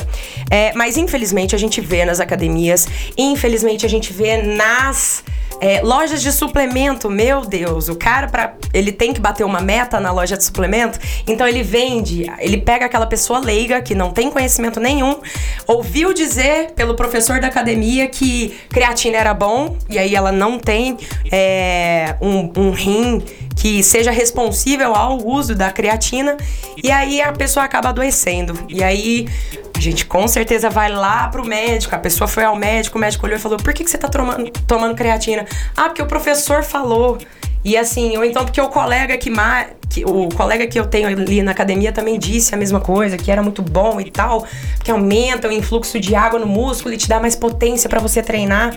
É, 0.50 0.72
mas 0.74 0.96
infelizmente 0.96 1.54
a 1.54 1.58
gente 1.58 1.80
vê 1.80 2.04
nas 2.04 2.20
academias, 2.20 2.86
infelizmente 3.16 3.84
a 3.84 3.88
gente 3.88 4.12
vê 4.12 4.40
nas 4.42 5.24
é, 5.60 5.80
lojas 5.80 6.20
de 6.20 6.32
suplemento, 6.32 7.08
meu 7.08 7.42
Deus, 7.42 7.88
o 7.88 7.94
cara 7.94 8.26
para 8.26 8.54
ele 8.74 8.90
tem 8.90 9.12
que 9.12 9.20
bater 9.20 9.44
uma 9.44 9.60
meta 9.60 10.00
na 10.00 10.10
loja 10.10 10.36
de 10.36 10.42
suplemento, 10.42 10.98
então 11.26 11.46
ele 11.46 11.62
vende, 11.62 12.26
ele 12.40 12.58
pega 12.58 12.86
aquela 12.86 13.06
pessoa 13.06 13.38
leiga 13.38 13.80
que 13.80 13.94
não 13.94 14.10
tem 14.10 14.28
conhecimento 14.28 14.80
nenhum, 14.80 15.20
ouviu 15.66 16.12
dizer 16.12 16.72
pelo 16.72 16.96
professor 16.96 17.38
da 17.38 17.46
academia 17.46 18.08
que 18.08 18.58
creatina 18.92 19.16
era 19.16 19.32
bom 19.32 19.76
e 19.88 19.98
aí 19.98 20.14
ela 20.14 20.30
não 20.30 20.58
tem 20.58 20.98
é, 21.30 22.14
um, 22.20 22.52
um 22.56 22.70
rim 22.70 23.22
que 23.56 23.82
seja 23.82 24.10
responsível 24.10 24.94
ao 24.94 25.26
uso 25.26 25.54
da 25.54 25.70
creatina 25.70 26.36
e 26.82 26.90
aí 26.90 27.22
a 27.22 27.32
pessoa 27.32 27.64
acaba 27.64 27.88
adoecendo 27.88 28.66
e 28.68 28.82
aí 28.82 29.26
a 29.74 29.80
gente 29.80 30.04
com 30.04 30.28
certeza 30.28 30.68
vai 30.68 30.90
lá 30.90 31.28
pro 31.28 31.44
médico, 31.44 31.94
a 31.94 31.98
pessoa 31.98 32.28
foi 32.28 32.44
ao 32.44 32.54
médico, 32.54 32.98
o 32.98 33.00
médico 33.00 33.24
olhou 33.24 33.38
e 33.38 33.40
falou: 33.40 33.58
por 33.58 33.72
que, 33.72 33.82
que 33.82 33.90
você 33.90 33.98
tá 33.98 34.08
tomando, 34.08 34.50
tomando 34.66 34.94
creatina? 34.94 35.46
Ah, 35.76 35.84
porque 35.84 36.02
o 36.02 36.06
professor 36.06 36.62
falou. 36.62 37.18
E 37.64 37.76
assim, 37.76 38.16
ou 38.16 38.24
então 38.24 38.44
porque 38.44 38.60
o 38.60 38.68
colega 38.68 39.16
que, 39.16 39.30
o 40.04 40.28
colega 40.30 40.66
que 40.66 40.78
eu 40.78 40.86
tenho 40.86 41.08
ali 41.08 41.42
na 41.42 41.52
academia 41.52 41.92
também 41.92 42.18
disse 42.18 42.54
a 42.54 42.58
mesma 42.58 42.80
coisa, 42.80 43.16
que 43.16 43.30
era 43.30 43.42
muito 43.42 43.62
bom 43.62 44.00
e 44.00 44.10
tal, 44.10 44.46
que 44.82 44.90
aumenta 44.90 45.48
o 45.48 45.52
influxo 45.52 46.00
de 46.00 46.14
água 46.14 46.38
no 46.38 46.46
músculo 46.46 46.94
e 46.94 46.96
te 46.96 47.08
dá 47.08 47.20
mais 47.20 47.36
potência 47.36 47.88
para 47.88 48.00
você 48.00 48.22
treinar. 48.22 48.76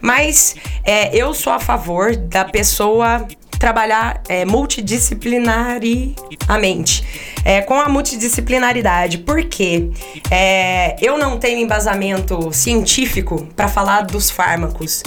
Mas 0.00 0.56
é, 0.84 1.16
eu 1.16 1.32
sou 1.32 1.52
a 1.52 1.60
favor 1.60 2.16
da 2.16 2.44
pessoa 2.44 3.26
trabalhar 3.58 4.22
é, 4.28 4.44
multidisciplinariamente. 4.44 7.04
É, 7.44 7.62
com 7.62 7.74
a 7.74 7.88
multidisciplinaridade. 7.88 9.18
Por 9.18 9.44
quê? 9.44 9.88
É, 10.30 10.96
eu 11.00 11.16
não 11.16 11.38
tenho 11.38 11.60
embasamento 11.60 12.52
científico 12.52 13.46
para 13.54 13.68
falar 13.68 14.02
dos 14.02 14.30
fármacos. 14.30 15.02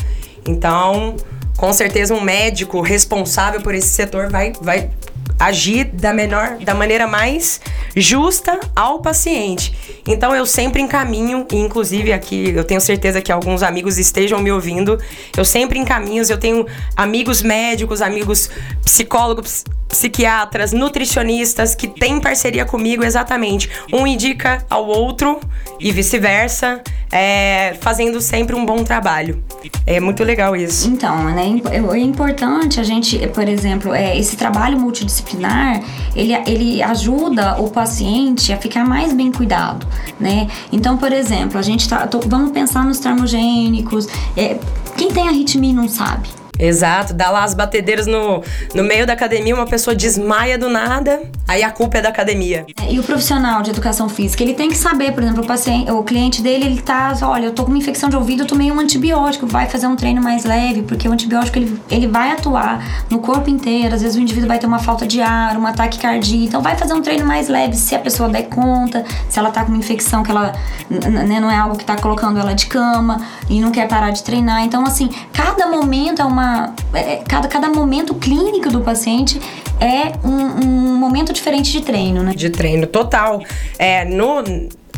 Então, 0.47 1.15
com 1.59 1.73
certeza, 1.73 2.13
um 2.13 2.21
médico 2.21 2.79
responsável 2.79 3.59
por 3.59 3.75
esse 3.75 3.89
setor 3.89 4.29
vai, 4.29 4.53
vai 4.61 4.89
agir 5.37 5.83
da 5.83 6.13
menor, 6.13 6.57
da 6.59 6.73
maneira 6.73 7.05
mais 7.05 7.59
justa 7.93 8.57
ao 8.73 9.01
paciente. 9.01 10.01
Então 10.07 10.33
eu 10.33 10.45
sempre 10.45 10.81
encaminho, 10.81 11.45
e 11.51 11.57
inclusive 11.57 12.13
aqui 12.13 12.53
eu 12.55 12.63
tenho 12.63 12.79
certeza 12.79 13.21
que 13.21 13.29
alguns 13.29 13.61
amigos 13.61 13.97
estejam 13.97 14.39
me 14.39 14.49
ouvindo, 14.49 14.97
eu 15.35 15.43
sempre 15.43 15.77
encaminho, 15.77 16.23
eu 16.29 16.37
tenho 16.37 16.65
amigos 16.95 17.41
médicos, 17.41 18.01
amigos 18.01 18.49
psicólogos, 18.85 19.65
psiquiatras, 19.89 20.71
nutricionistas 20.71 21.73
que 21.73 21.87
têm 21.87 22.21
parceria 22.21 22.63
comigo 22.63 23.03
exatamente. 23.03 23.69
Um 23.91 24.05
indica 24.05 24.63
ao 24.69 24.87
outro 24.87 25.39
e 25.79 25.91
vice-versa, 25.91 26.81
é, 27.11 27.75
fazendo 27.81 28.21
sempre 28.21 28.55
um 28.55 28.65
bom 28.65 28.83
trabalho. 28.83 29.43
É 29.85 29.99
muito 29.99 30.23
legal 30.23 30.55
isso. 30.55 30.87
Então, 30.87 31.25
né, 31.25 31.59
é 31.71 31.97
importante 31.97 32.79
a 32.79 32.83
gente, 32.83 33.17
por 33.29 33.49
exemplo, 33.49 33.93
é, 33.93 34.17
esse 34.17 34.37
trabalho 34.37 34.79
multidisciplinar, 34.79 35.81
ele, 36.15 36.33
ele 36.45 36.83
ajuda 36.83 37.59
o 37.59 37.69
paciente 37.69 38.53
a 38.53 38.57
ficar 38.57 38.85
mais 38.85 39.11
bem 39.11 39.31
cuidado, 39.31 39.87
né? 40.19 40.47
Então, 40.71 40.97
por 40.97 41.11
exemplo, 41.11 41.57
a 41.57 41.63
gente 41.63 41.89
tá, 41.89 42.05
tô, 42.05 42.19
vamos 42.19 42.51
pensar 42.51 42.85
nos 42.85 42.99
termogênicos, 42.99 44.07
é, 44.37 44.57
quem 44.95 45.11
tem 45.11 45.27
arritmia 45.27 45.73
não 45.73 45.87
sabe, 45.87 46.29
Exato, 46.59 47.13
dá 47.13 47.29
lá 47.29 47.45
as 47.45 47.53
batedeiras 47.53 48.05
no, 48.05 48.43
no 48.75 48.83
meio 48.83 49.07
da 49.07 49.13
academia, 49.13 49.55
uma 49.55 49.65
pessoa 49.65 49.95
desmaia 49.95 50.57
do 50.57 50.67
nada, 50.69 51.21
aí 51.47 51.63
a 51.63 51.71
culpa 51.71 51.99
é 51.99 52.01
da 52.01 52.09
academia. 52.09 52.65
É, 52.81 52.91
e 52.91 52.99
o 52.99 53.03
profissional 53.03 53.61
de 53.61 53.69
educação 53.69 54.09
física, 54.09 54.43
ele 54.43 54.53
tem 54.53 54.67
que 54.67 54.75
saber, 54.75 55.13
por 55.13 55.23
exemplo, 55.23 55.43
o 55.43 55.47
paciente, 55.47 55.89
o 55.89 56.03
cliente 56.03 56.41
dele, 56.41 56.65
ele 56.65 56.81
tá, 56.81 57.17
olha, 57.21 57.45
eu 57.45 57.53
tô 57.53 57.63
com 57.63 57.69
uma 57.69 57.77
infecção 57.77 58.09
de 58.09 58.17
ouvido, 58.17 58.43
eu 58.43 58.45
tomei 58.45 58.69
um 58.69 58.77
antibiótico, 58.77 59.47
vai 59.47 59.69
fazer 59.69 59.87
um 59.87 59.95
treino 59.95 60.21
mais 60.21 60.43
leve, 60.43 60.81
porque 60.81 61.07
o 61.07 61.13
antibiótico 61.13 61.57
ele, 61.57 61.79
ele 61.89 62.07
vai 62.07 62.33
atuar 62.33 63.05
no 63.09 63.19
corpo 63.19 63.49
inteiro, 63.49 63.95
às 63.95 64.01
vezes 64.01 64.17
o 64.17 64.19
indivíduo 64.19 64.49
vai 64.49 64.59
ter 64.59 64.67
uma 64.67 64.79
falta 64.79 65.07
de 65.07 65.21
ar, 65.21 65.57
um 65.57 65.65
ataque 65.65 65.97
cardíaco, 65.97 66.43
então 66.43 66.61
vai 66.61 66.75
fazer 66.75 66.93
um 66.93 67.01
treino 67.01 67.25
mais 67.25 67.47
leve, 67.47 67.77
se 67.77 67.95
a 67.95 67.99
pessoa 67.99 68.27
der 68.27 68.43
conta, 68.43 69.05
se 69.29 69.39
ela 69.39 69.49
tá 69.49 69.63
com 69.63 69.71
uma 69.71 69.77
infecção 69.77 70.23
que 70.23 70.31
ela, 70.31 70.53
né, 70.89 71.39
não 71.39 71.49
é 71.49 71.55
algo 71.55 71.77
que 71.77 71.85
tá 71.85 71.95
colocando 71.95 72.37
ela 72.37 72.53
de 72.53 72.65
cama 72.65 73.21
e 73.49 73.61
não 73.61 73.71
quer 73.71 73.87
parar 73.87 74.11
de 74.11 74.23
treinar. 74.23 74.63
Então, 74.65 74.85
assim, 74.85 75.09
cada 75.31 75.67
momento 75.67 76.21
é 76.21 76.25
uma 76.25 76.48
é, 76.93 77.17
cada, 77.27 77.47
cada 77.47 77.69
momento 77.69 78.13
clínico 78.15 78.69
do 78.69 78.81
paciente 78.81 79.39
é 79.79 80.13
um, 80.25 80.65
um, 80.65 80.95
momento 80.97 81.31
diferente 81.33 81.71
de 81.71 81.81
treino, 81.81 82.21
né? 82.23 82.33
De 82.35 82.49
treino, 82.49 82.85
total. 82.85 83.41
É, 83.77 84.05
no, 84.05 84.43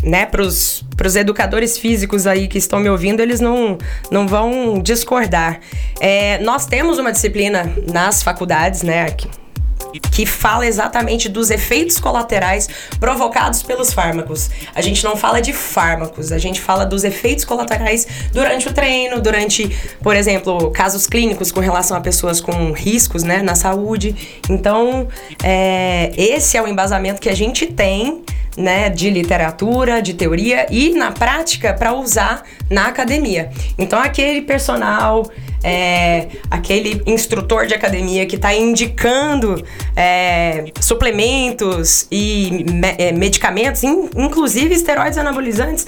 né, 0.03 0.25
pros, 0.25 0.83
pros 0.97 1.15
educadores 1.15 1.77
físicos 1.77 2.25
aí 2.25 2.47
que 2.47 2.57
estão 2.57 2.79
me 2.79 2.89
ouvindo, 2.89 3.19
eles 3.19 3.39
não, 3.39 3.77
não 4.09 4.27
vão 4.27 4.81
discordar. 4.81 5.59
É, 5.99 6.39
nós 6.39 6.65
temos 6.65 6.97
uma 6.97 7.11
disciplina 7.11 7.71
nas 7.91 8.23
faculdades, 8.23 8.81
né, 8.81 9.05
que 9.99 10.25
fala 10.25 10.65
exatamente 10.65 11.27
dos 11.27 11.49
efeitos 11.49 11.99
colaterais 11.99 12.69
provocados 12.99 13.63
pelos 13.63 13.93
fármacos. 13.93 14.49
A 14.73 14.81
gente 14.81 15.03
não 15.03 15.15
fala 15.15 15.41
de 15.41 15.53
fármacos, 15.53 16.31
a 16.31 16.37
gente 16.37 16.59
fala 16.61 16.85
dos 16.85 17.03
efeitos 17.03 17.45
colaterais 17.45 18.07
durante 18.31 18.67
o 18.67 18.73
treino, 18.73 19.21
durante, 19.21 19.69
por 20.01 20.15
exemplo, 20.15 20.71
casos 20.71 21.07
clínicos 21.07 21.51
com 21.51 21.59
relação 21.59 21.97
a 21.97 22.01
pessoas 22.01 22.39
com 22.41 22.71
riscos 22.71 23.23
né, 23.23 23.41
na 23.41 23.55
saúde. 23.55 24.39
Então, 24.49 25.07
é, 25.43 26.11
esse 26.15 26.57
é 26.57 26.61
o 26.61 26.67
embasamento 26.67 27.19
que 27.21 27.29
a 27.29 27.35
gente 27.35 27.65
tem 27.67 28.23
né, 28.57 28.89
de 28.89 29.09
literatura, 29.09 30.01
de 30.01 30.13
teoria 30.13 30.67
e 30.69 30.93
na 30.93 31.11
prática 31.11 31.73
para 31.73 31.93
usar 31.93 32.43
na 32.69 32.87
academia. 32.87 33.49
Então, 33.77 33.99
aquele 33.99 34.41
personal 34.41 35.29
é, 35.63 36.27
aquele 36.49 37.01
instrutor 37.05 37.67
de 37.67 37.73
academia 37.73 38.25
que 38.25 38.35
está 38.35 38.53
indicando 38.53 39.63
é, 39.95 40.65
suplementos 40.79 42.07
e 42.11 42.65
me, 42.69 42.95
é, 42.97 43.11
medicamentos, 43.11 43.83
in, 43.83 44.09
inclusive 44.15 44.73
esteroides 44.73 45.17
anabolizantes, 45.17 45.85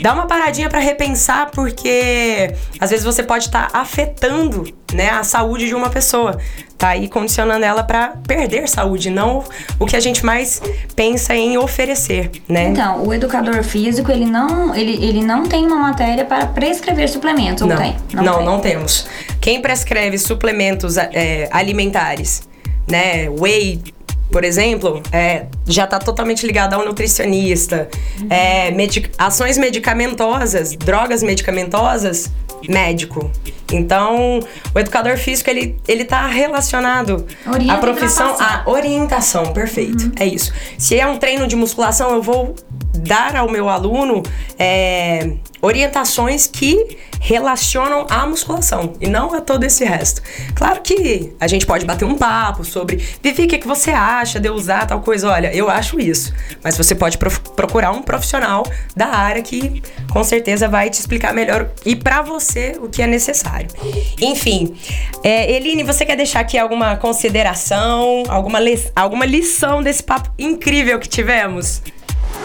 dá 0.00 0.14
uma 0.14 0.26
paradinha 0.26 0.68
para 0.68 0.78
repensar, 0.78 1.50
porque 1.50 2.54
às 2.78 2.90
vezes 2.90 3.04
você 3.04 3.22
pode 3.22 3.46
estar 3.46 3.70
tá 3.70 3.78
afetando 3.80 4.64
né, 4.92 5.10
a 5.10 5.22
saúde 5.22 5.66
de 5.66 5.74
uma 5.74 5.90
pessoa. 5.90 6.38
Tá 6.76 6.90
aí 6.90 7.08
condicionando 7.08 7.64
ela 7.64 7.82
para 7.82 8.14
perder 8.26 8.68
saúde, 8.68 9.10
não 9.10 9.42
o 9.80 9.86
que 9.86 9.96
a 9.96 10.00
gente 10.00 10.24
mais 10.24 10.62
pensa 10.94 11.34
em 11.34 11.58
oferecer, 11.58 12.30
né? 12.48 12.68
Então, 12.68 13.04
o 13.04 13.12
educador 13.12 13.64
físico, 13.64 14.12
ele 14.12 14.24
não, 14.24 14.72
ele, 14.74 14.92
ele 15.04 15.24
não 15.24 15.44
tem 15.44 15.66
uma 15.66 15.76
matéria 15.76 16.24
para 16.24 16.46
prescrever 16.46 17.08
suplementos, 17.08 17.66
não, 17.66 17.76
tem? 17.76 17.96
Não, 18.14 18.22
não, 18.22 18.36
tem. 18.36 18.46
não 18.46 18.60
temos. 18.60 19.08
Quem 19.40 19.60
prescreve 19.60 20.18
suplementos 20.18 20.96
é, 20.96 21.48
alimentares, 21.50 22.48
né, 22.88 23.28
whey, 23.28 23.82
por 24.30 24.44
exemplo, 24.44 25.02
é, 25.12 25.46
já 25.66 25.84
está 25.84 25.98
totalmente 25.98 26.46
ligado 26.46 26.74
ao 26.74 26.84
nutricionista. 26.84 27.88
Uhum. 28.20 28.26
É, 28.30 28.70
medic 28.70 29.10
ações 29.18 29.56
medicamentosas, 29.58 30.72
drogas 30.74 31.22
medicamentosas, 31.22 32.30
médico. 32.68 33.30
Então, 33.72 34.40
o 34.74 34.78
educador 34.78 35.18
físico, 35.18 35.50
ele, 35.50 35.76
ele 35.86 36.04
tá 36.04 36.26
relacionado 36.26 37.26
à 37.68 37.76
profissão, 37.76 38.34
à 38.40 38.62
orientação, 38.66 39.52
perfeito. 39.52 40.04
Uhum. 40.04 40.12
É 40.18 40.26
isso. 40.26 40.52
Se 40.78 40.98
é 40.98 41.06
um 41.06 41.18
treino 41.18 41.46
de 41.46 41.54
musculação, 41.54 42.14
eu 42.14 42.22
vou 42.22 42.54
dar 42.98 43.36
ao 43.36 43.50
meu 43.50 43.68
aluno 43.68 44.22
é, 44.58 45.32
orientações 45.62 46.46
que 46.46 46.98
relacionam 47.20 48.06
à 48.08 48.26
musculação 48.26 48.92
e 49.00 49.08
não 49.08 49.34
a 49.34 49.40
todo 49.40 49.64
esse 49.64 49.84
resto. 49.84 50.22
Claro 50.54 50.80
que 50.82 51.32
a 51.40 51.46
gente 51.46 51.66
pode 51.66 51.84
bater 51.84 52.04
um 52.04 52.16
papo 52.16 52.64
sobre, 52.64 52.96
Vivi, 53.22 53.44
o 53.44 53.48
que, 53.48 53.58
que 53.58 53.66
você 53.66 53.90
acha 53.90 54.38
de 54.38 54.48
eu 54.48 54.54
usar 54.54 54.86
tal 54.86 55.00
coisa? 55.00 55.28
Olha, 55.28 55.52
eu 55.54 55.68
acho 55.68 55.98
isso. 55.98 56.32
Mas 56.62 56.76
você 56.76 56.94
pode 56.94 57.18
procurar 57.18 57.90
um 57.90 58.02
profissional 58.02 58.64
da 58.96 59.06
área 59.06 59.42
que 59.42 59.82
com 60.12 60.22
certeza 60.22 60.68
vai 60.68 60.90
te 60.90 61.00
explicar 61.00 61.34
melhor 61.34 61.70
e 61.84 61.96
para 61.96 62.22
você 62.22 62.76
o 62.80 62.88
que 62.88 63.02
é 63.02 63.06
necessário. 63.06 63.68
Enfim, 64.20 64.76
é, 65.24 65.50
Eline, 65.52 65.82
você 65.82 66.04
quer 66.04 66.16
deixar 66.16 66.40
aqui 66.40 66.56
alguma 66.56 66.96
consideração, 66.96 68.22
alguma, 68.28 68.58
alguma 68.94 69.24
lição 69.24 69.82
desse 69.82 70.02
papo 70.02 70.30
incrível 70.38 70.98
que 70.98 71.08
tivemos? 71.08 71.82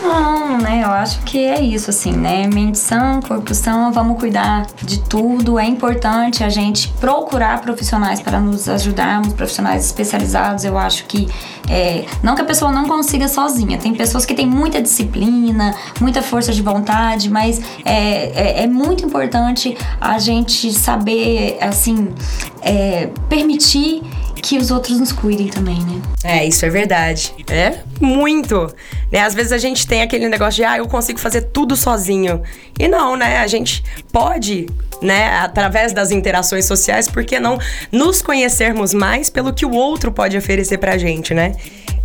Não, 0.03 0.57
né? 0.57 0.81
Eu 0.83 0.89
acho 0.89 1.21
que 1.21 1.37
é 1.45 1.61
isso, 1.61 1.89
assim, 1.89 2.11
né? 2.11 2.45
Mente 2.45 2.77
sã, 2.77 3.21
corpo 3.25 3.55
sã, 3.55 3.89
vamos 3.89 4.19
cuidar 4.19 4.67
de 4.83 4.99
tudo. 4.99 5.57
É 5.57 5.65
importante 5.65 6.43
a 6.43 6.49
gente 6.49 6.89
procurar 6.99 7.61
profissionais 7.61 8.19
para 8.19 8.37
nos 8.37 8.67
ajudarmos, 8.67 9.31
profissionais 9.31 9.85
especializados. 9.85 10.65
Eu 10.65 10.77
acho 10.77 11.05
que 11.05 11.29
é, 11.69 12.05
não 12.21 12.35
que 12.35 12.41
a 12.41 12.45
pessoa 12.45 12.69
não 12.69 12.85
consiga 12.85 13.29
sozinha. 13.29 13.77
Tem 13.77 13.93
pessoas 13.93 14.25
que 14.25 14.33
têm 14.33 14.45
muita 14.45 14.81
disciplina, 14.81 15.73
muita 16.01 16.21
força 16.21 16.51
de 16.51 16.61
vontade, 16.61 17.29
mas 17.29 17.61
é, 17.85 18.59
é, 18.59 18.63
é 18.63 18.67
muito 18.67 19.05
importante 19.05 19.77
a 20.01 20.19
gente 20.19 20.73
saber, 20.73 21.57
assim, 21.61 22.13
é, 22.61 23.09
permitir 23.29 24.03
que 24.43 24.57
os 24.57 24.71
outros 24.71 24.99
nos 24.99 25.13
cuidem 25.13 25.47
também, 25.47 25.79
né? 25.85 26.01
É, 26.21 26.45
isso 26.45 26.65
é 26.65 26.69
verdade. 26.69 27.33
É 27.49 27.79
muito. 28.01 28.71
Né? 29.09 29.21
Às 29.21 29.33
vezes 29.33 29.53
a 29.53 29.57
gente 29.57 29.87
tem 29.87 30.01
aquele 30.01 30.27
negócio 30.27 30.57
de, 30.57 30.65
ah, 30.65 30.77
eu 30.77 30.87
consigo 30.87 31.17
fazer 31.17 31.43
tudo 31.43 31.77
sozinho. 31.77 32.43
E 32.77 32.89
não, 32.89 33.15
né? 33.15 33.37
A 33.37 33.47
gente 33.47 33.81
pode, 34.11 34.67
né, 35.01 35.29
através 35.37 35.93
das 35.93 36.11
interações 36.11 36.65
sociais, 36.65 37.07
por 37.07 37.23
que 37.23 37.39
não 37.39 37.57
nos 37.89 38.21
conhecermos 38.21 38.93
mais 38.93 39.29
pelo 39.29 39.53
que 39.53 39.65
o 39.65 39.71
outro 39.71 40.11
pode 40.11 40.37
oferecer 40.37 40.77
pra 40.77 40.97
gente, 40.97 41.33
né? 41.33 41.55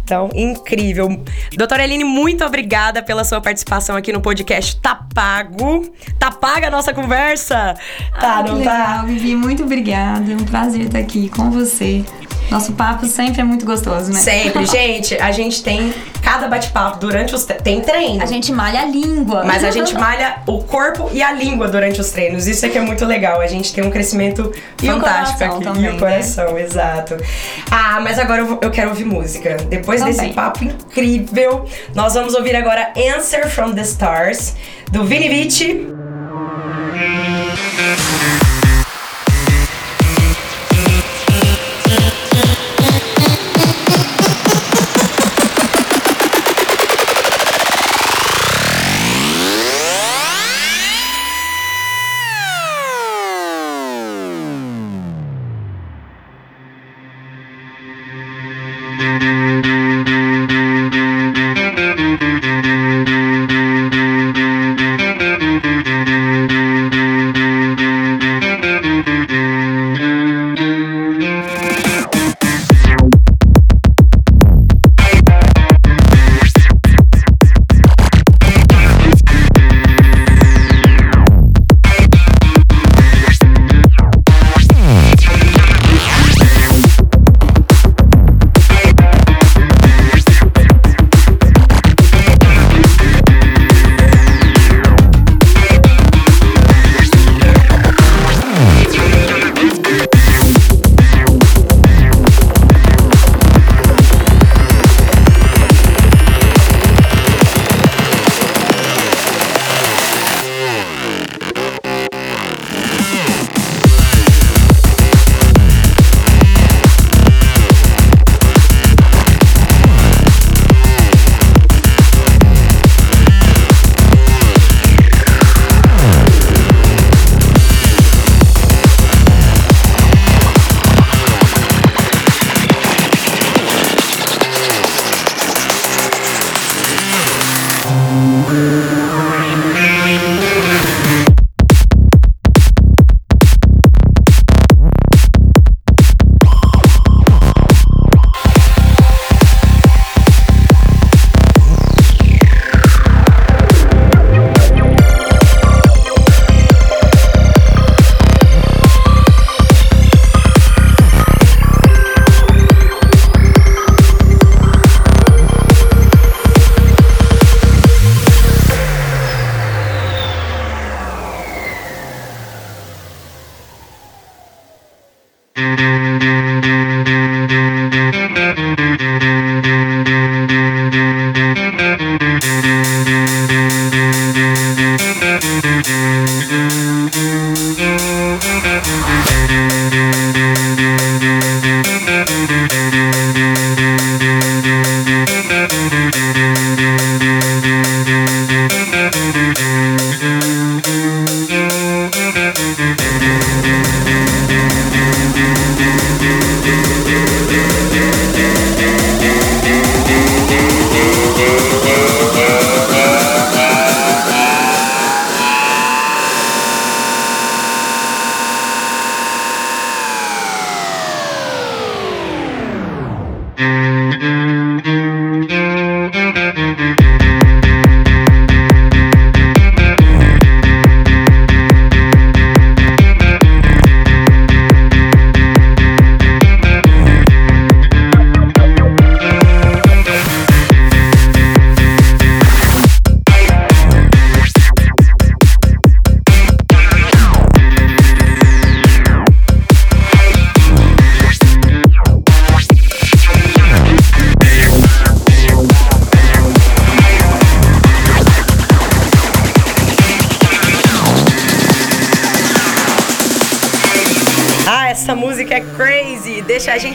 Então, 0.09 0.31
incrível. 0.35 1.23
Doutora 1.55 1.85
Eline, 1.85 2.03
muito 2.03 2.43
obrigada 2.43 3.03
pela 3.03 3.25
sua 3.25 3.43
participação 3.43 3.95
aqui 3.95 4.11
no 4.11 4.23
podcast 4.23 4.81
Tá 4.81 4.95
Pago. 4.95 5.87
Tá 6.19 6.31
paga 6.31 6.69
a 6.69 6.71
nossa 6.71 6.95
conversa? 6.95 7.77
Tá, 8.19 8.39
ah, 8.39 8.43
não 8.43 8.63
tá? 8.63 8.73
legal, 8.73 9.07
Vivi, 9.07 9.37
muito 9.37 9.65
obrigada. 9.65 10.33
É 10.33 10.35
um 10.35 10.47
prazer 10.47 10.87
estar 10.87 10.99
aqui 10.99 11.29
com 11.29 11.51
você. 11.51 12.07
Nosso 12.51 12.73
papo 12.73 13.05
sempre 13.05 13.43
é 13.43 13.45
muito 13.45 13.67
gostoso, 13.67 14.11
né? 14.11 14.19
Sempre. 14.19 14.65
gente, 14.67 15.15
a 15.17 15.31
gente 15.31 15.63
tem 15.63 15.93
cada 16.23 16.49
bate-papo 16.49 16.99
durante 16.99 17.35
os 17.35 17.45
tem 17.45 17.81
treino. 17.81 18.23
A 18.23 18.27
gente 18.27 18.53
malha 18.53 18.81
a 18.81 18.85
língua. 18.87 19.45
Mas 19.45 19.63
a 19.65 19.71
gente 19.71 19.93
malha 19.99 20.39
o 20.47 20.63
corpo 20.63 21.11
e 21.13 21.23
a 21.23 21.33
língua 21.33 21.69
durante 21.69 22.01
os 22.01 22.11
treinos. 22.11 22.47
Isso 22.47 22.65
é 22.65 22.69
que 22.69 22.79
é 22.79 22.81
muito 22.81 23.05
legal. 23.05 23.41
A 23.41 23.47
gente 23.47 23.73
tem 23.73 23.85
um 23.85 23.91
crescimento 23.91 24.51
e 24.83 24.87
fantástico 24.87 25.45
aqui. 25.45 25.65
Também, 25.65 25.85
e 25.85 25.89
o 25.91 25.99
coração, 25.99 26.55
né? 26.55 26.63
exato. 26.63 27.17
Ah, 27.71 28.01
mas 28.01 28.19
agora 28.19 28.41
eu, 28.41 28.59
eu 28.63 28.71
quero 28.71 28.91
ouvir 28.91 29.05
música. 29.05 29.57
Depois 29.69 29.98
também. 30.01 30.15
desse 30.15 30.33
papo 30.35 30.65
incrível, 30.65 31.65
nós 31.95 32.15
vamos 32.15 32.35
ouvir 32.35 32.57
agora 32.57 32.93
Answer 33.17 33.49
from 33.49 33.75
the 33.75 33.83
Stars, 33.83 34.55
do 34.91 35.05
Vini 35.05 35.29
Vici. 35.29 35.87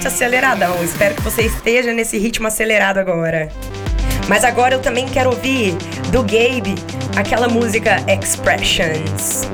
Aceleradão. 0.07 0.83
Espero 0.83 1.15
que 1.15 1.21
você 1.21 1.43
esteja 1.43 1.93
nesse 1.93 2.17
ritmo 2.17 2.47
acelerado 2.47 2.97
agora. 2.97 3.49
Mas 4.27 4.43
agora 4.43 4.75
eu 4.75 4.81
também 4.81 5.07
quero 5.07 5.29
ouvir 5.29 5.75
do 6.11 6.21
Gabe 6.21 6.75
aquela 7.15 7.47
música 7.47 7.97
Expressions. 8.07 9.47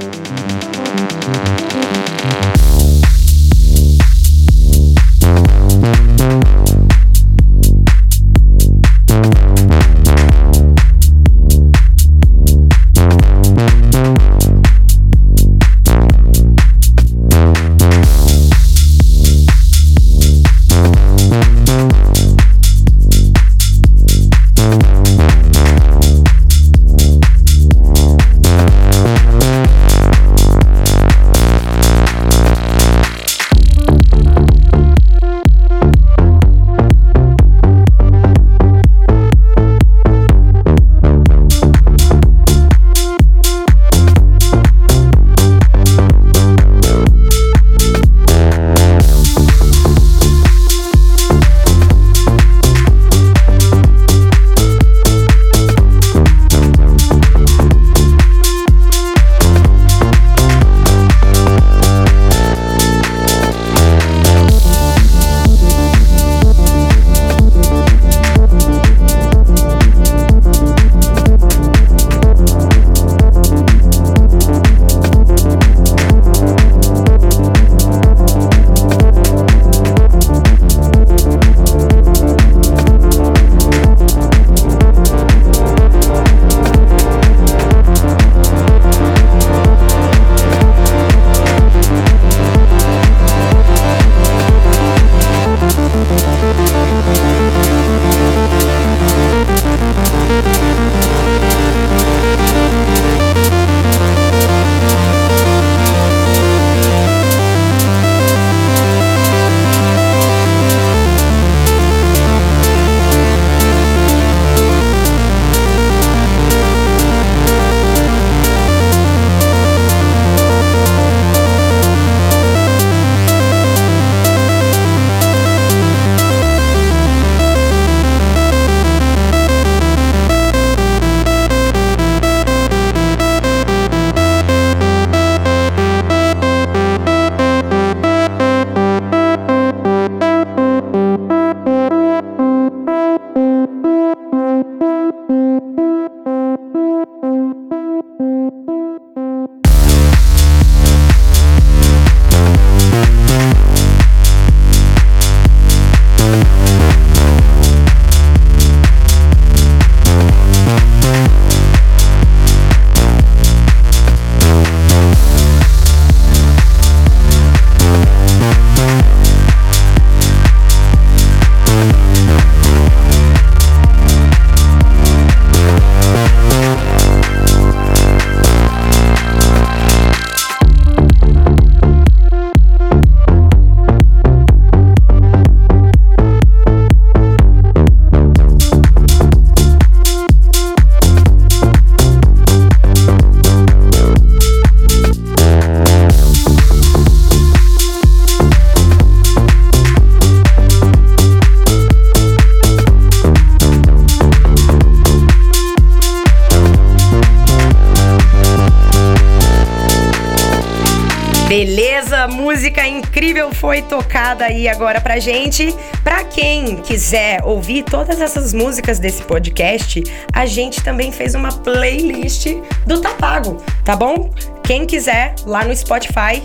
Foi 213.79 213.81
tocada 213.83 214.45
aí 214.45 214.67
agora 214.67 214.99
pra 214.99 215.19
gente. 215.19 215.73
Pra 216.03 216.23
quem 216.23 216.77
quiser 216.77 217.41
ouvir 217.43 217.83
todas 217.83 218.19
essas 218.19 218.53
músicas 218.53 218.99
desse 218.99 219.23
podcast, 219.23 220.03
a 220.33 220.45
gente 220.45 220.83
também 220.83 221.11
fez 221.11 221.35
uma 221.35 221.49
playlist 221.49 222.47
do 222.85 222.99
Tapago, 222.99 223.57
tá 223.83 223.95
bom? 223.95 224.31
Quem 224.63 224.85
quiser, 224.85 225.35
lá 225.45 225.63
no 225.63 225.75
Spotify, 225.75 226.41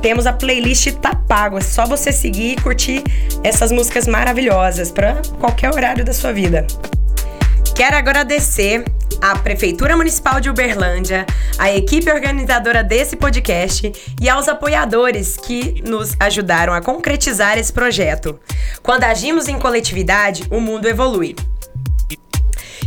temos 0.00 0.26
a 0.26 0.32
playlist 0.32 0.92
Tá 0.94 1.14
Pago. 1.14 1.58
É 1.58 1.60
só 1.60 1.86
você 1.86 2.12
seguir 2.12 2.52
e 2.52 2.56
curtir 2.56 3.02
essas 3.44 3.70
músicas 3.70 4.06
maravilhosas 4.06 4.90
para 4.90 5.20
qualquer 5.38 5.72
horário 5.72 6.04
da 6.04 6.12
sua 6.12 6.32
vida. 6.32 6.66
Quero 7.78 7.94
agradecer 7.94 8.84
à 9.22 9.38
Prefeitura 9.38 9.96
Municipal 9.96 10.40
de 10.40 10.50
Uberlândia, 10.50 11.24
à 11.56 11.72
equipe 11.72 12.10
organizadora 12.10 12.82
desse 12.82 13.14
podcast 13.14 13.92
e 14.20 14.28
aos 14.28 14.48
apoiadores 14.48 15.36
que 15.36 15.80
nos 15.86 16.16
ajudaram 16.18 16.74
a 16.74 16.80
concretizar 16.82 17.56
esse 17.56 17.72
projeto. 17.72 18.36
Quando 18.82 19.04
agimos 19.04 19.46
em 19.46 19.60
coletividade, 19.60 20.44
o 20.50 20.58
mundo 20.60 20.88
evolui. 20.88 21.36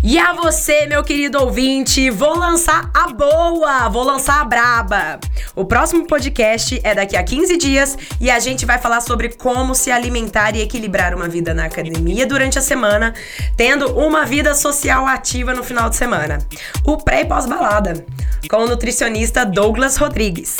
E 0.03 0.17
a 0.17 0.33
você, 0.33 0.87
meu 0.87 1.03
querido 1.03 1.39
ouvinte, 1.39 2.09
vou 2.09 2.35
lançar 2.35 2.89
a 2.91 3.09
boa, 3.09 3.87
vou 3.87 4.03
lançar 4.03 4.41
a 4.41 4.43
braba. 4.43 5.19
O 5.55 5.63
próximo 5.63 6.07
podcast 6.07 6.81
é 6.83 6.95
daqui 6.95 7.15
a 7.15 7.23
15 7.23 7.55
dias 7.55 7.95
e 8.19 8.31
a 8.31 8.39
gente 8.39 8.65
vai 8.65 8.79
falar 8.79 9.01
sobre 9.01 9.29
como 9.29 9.75
se 9.75 9.91
alimentar 9.91 10.55
e 10.55 10.61
equilibrar 10.61 11.13
uma 11.13 11.27
vida 11.27 11.53
na 11.53 11.65
academia 11.65 12.25
durante 12.25 12.57
a 12.57 12.63
semana, 12.63 13.13
tendo 13.55 13.95
uma 13.95 14.25
vida 14.25 14.55
social 14.55 15.05
ativa 15.05 15.53
no 15.53 15.63
final 15.63 15.87
de 15.87 15.95
semana. 15.95 16.39
O 16.83 16.97
pré 16.97 17.21
e 17.21 17.25
pós-balada, 17.25 18.03
com 18.49 18.57
o 18.57 18.67
nutricionista 18.67 19.45
Douglas 19.45 19.97
Rodrigues. 19.97 20.57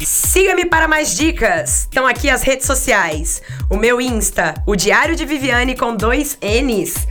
Siga-me 0.00 0.66
para 0.66 0.86
mais 0.86 1.16
dicas. 1.16 1.80
Estão 1.80 2.06
aqui 2.06 2.30
as 2.30 2.42
redes 2.42 2.66
sociais. 2.66 3.42
O 3.68 3.76
meu 3.76 4.00
Insta, 4.00 4.54
o 4.66 4.76
Diário 4.76 5.16
de 5.16 5.24
Viviane 5.24 5.74
com 5.76 5.96
dois 5.96 6.38
N's. 6.40 7.08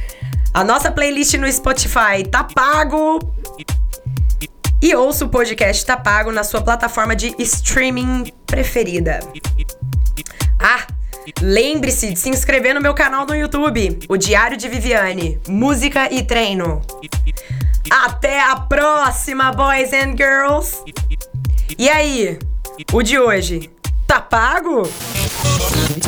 A 0.54 0.64
nossa 0.64 0.91
playlist 0.91 1.34
no 1.34 1.51
Spotify 1.51 2.24
tá 2.30 2.43
pago. 2.43 3.20
E 4.80 4.95
ouça 4.95 5.26
o 5.26 5.30
podcast 5.30 5.84
Tá 5.84 5.97
Pago 5.97 6.32
na 6.32 6.43
sua 6.43 6.62
plataforma 6.62 7.16
de 7.16 7.34
streaming 7.39 8.32
preferida. 8.45 9.22
Ah, 10.60 10.86
lembre-se 11.41 12.12
de 12.12 12.20
se 12.20 12.30
inscrever 12.30 12.76
no 12.76 12.82
meu 12.82 12.93
canal 12.93 13.26
no 13.26 13.36
YouTube, 13.36 13.97
o 14.08 14.16
Diário 14.16 14.56
de 14.56 14.70
Viviane, 14.70 15.39
música 15.47 16.14
e 16.14 16.22
treino. 16.22 16.82
Até 17.89 18.39
a 18.39 18.56
próxima, 18.56 19.51
boys 19.51 19.91
and 19.91 20.16
girls. 20.16 20.84
E 21.80 21.89
aí, 21.89 22.38
o 22.91 23.01
de 23.01 23.18
hoje 23.18 23.72
tá 24.06 24.22
pago? 24.22 24.84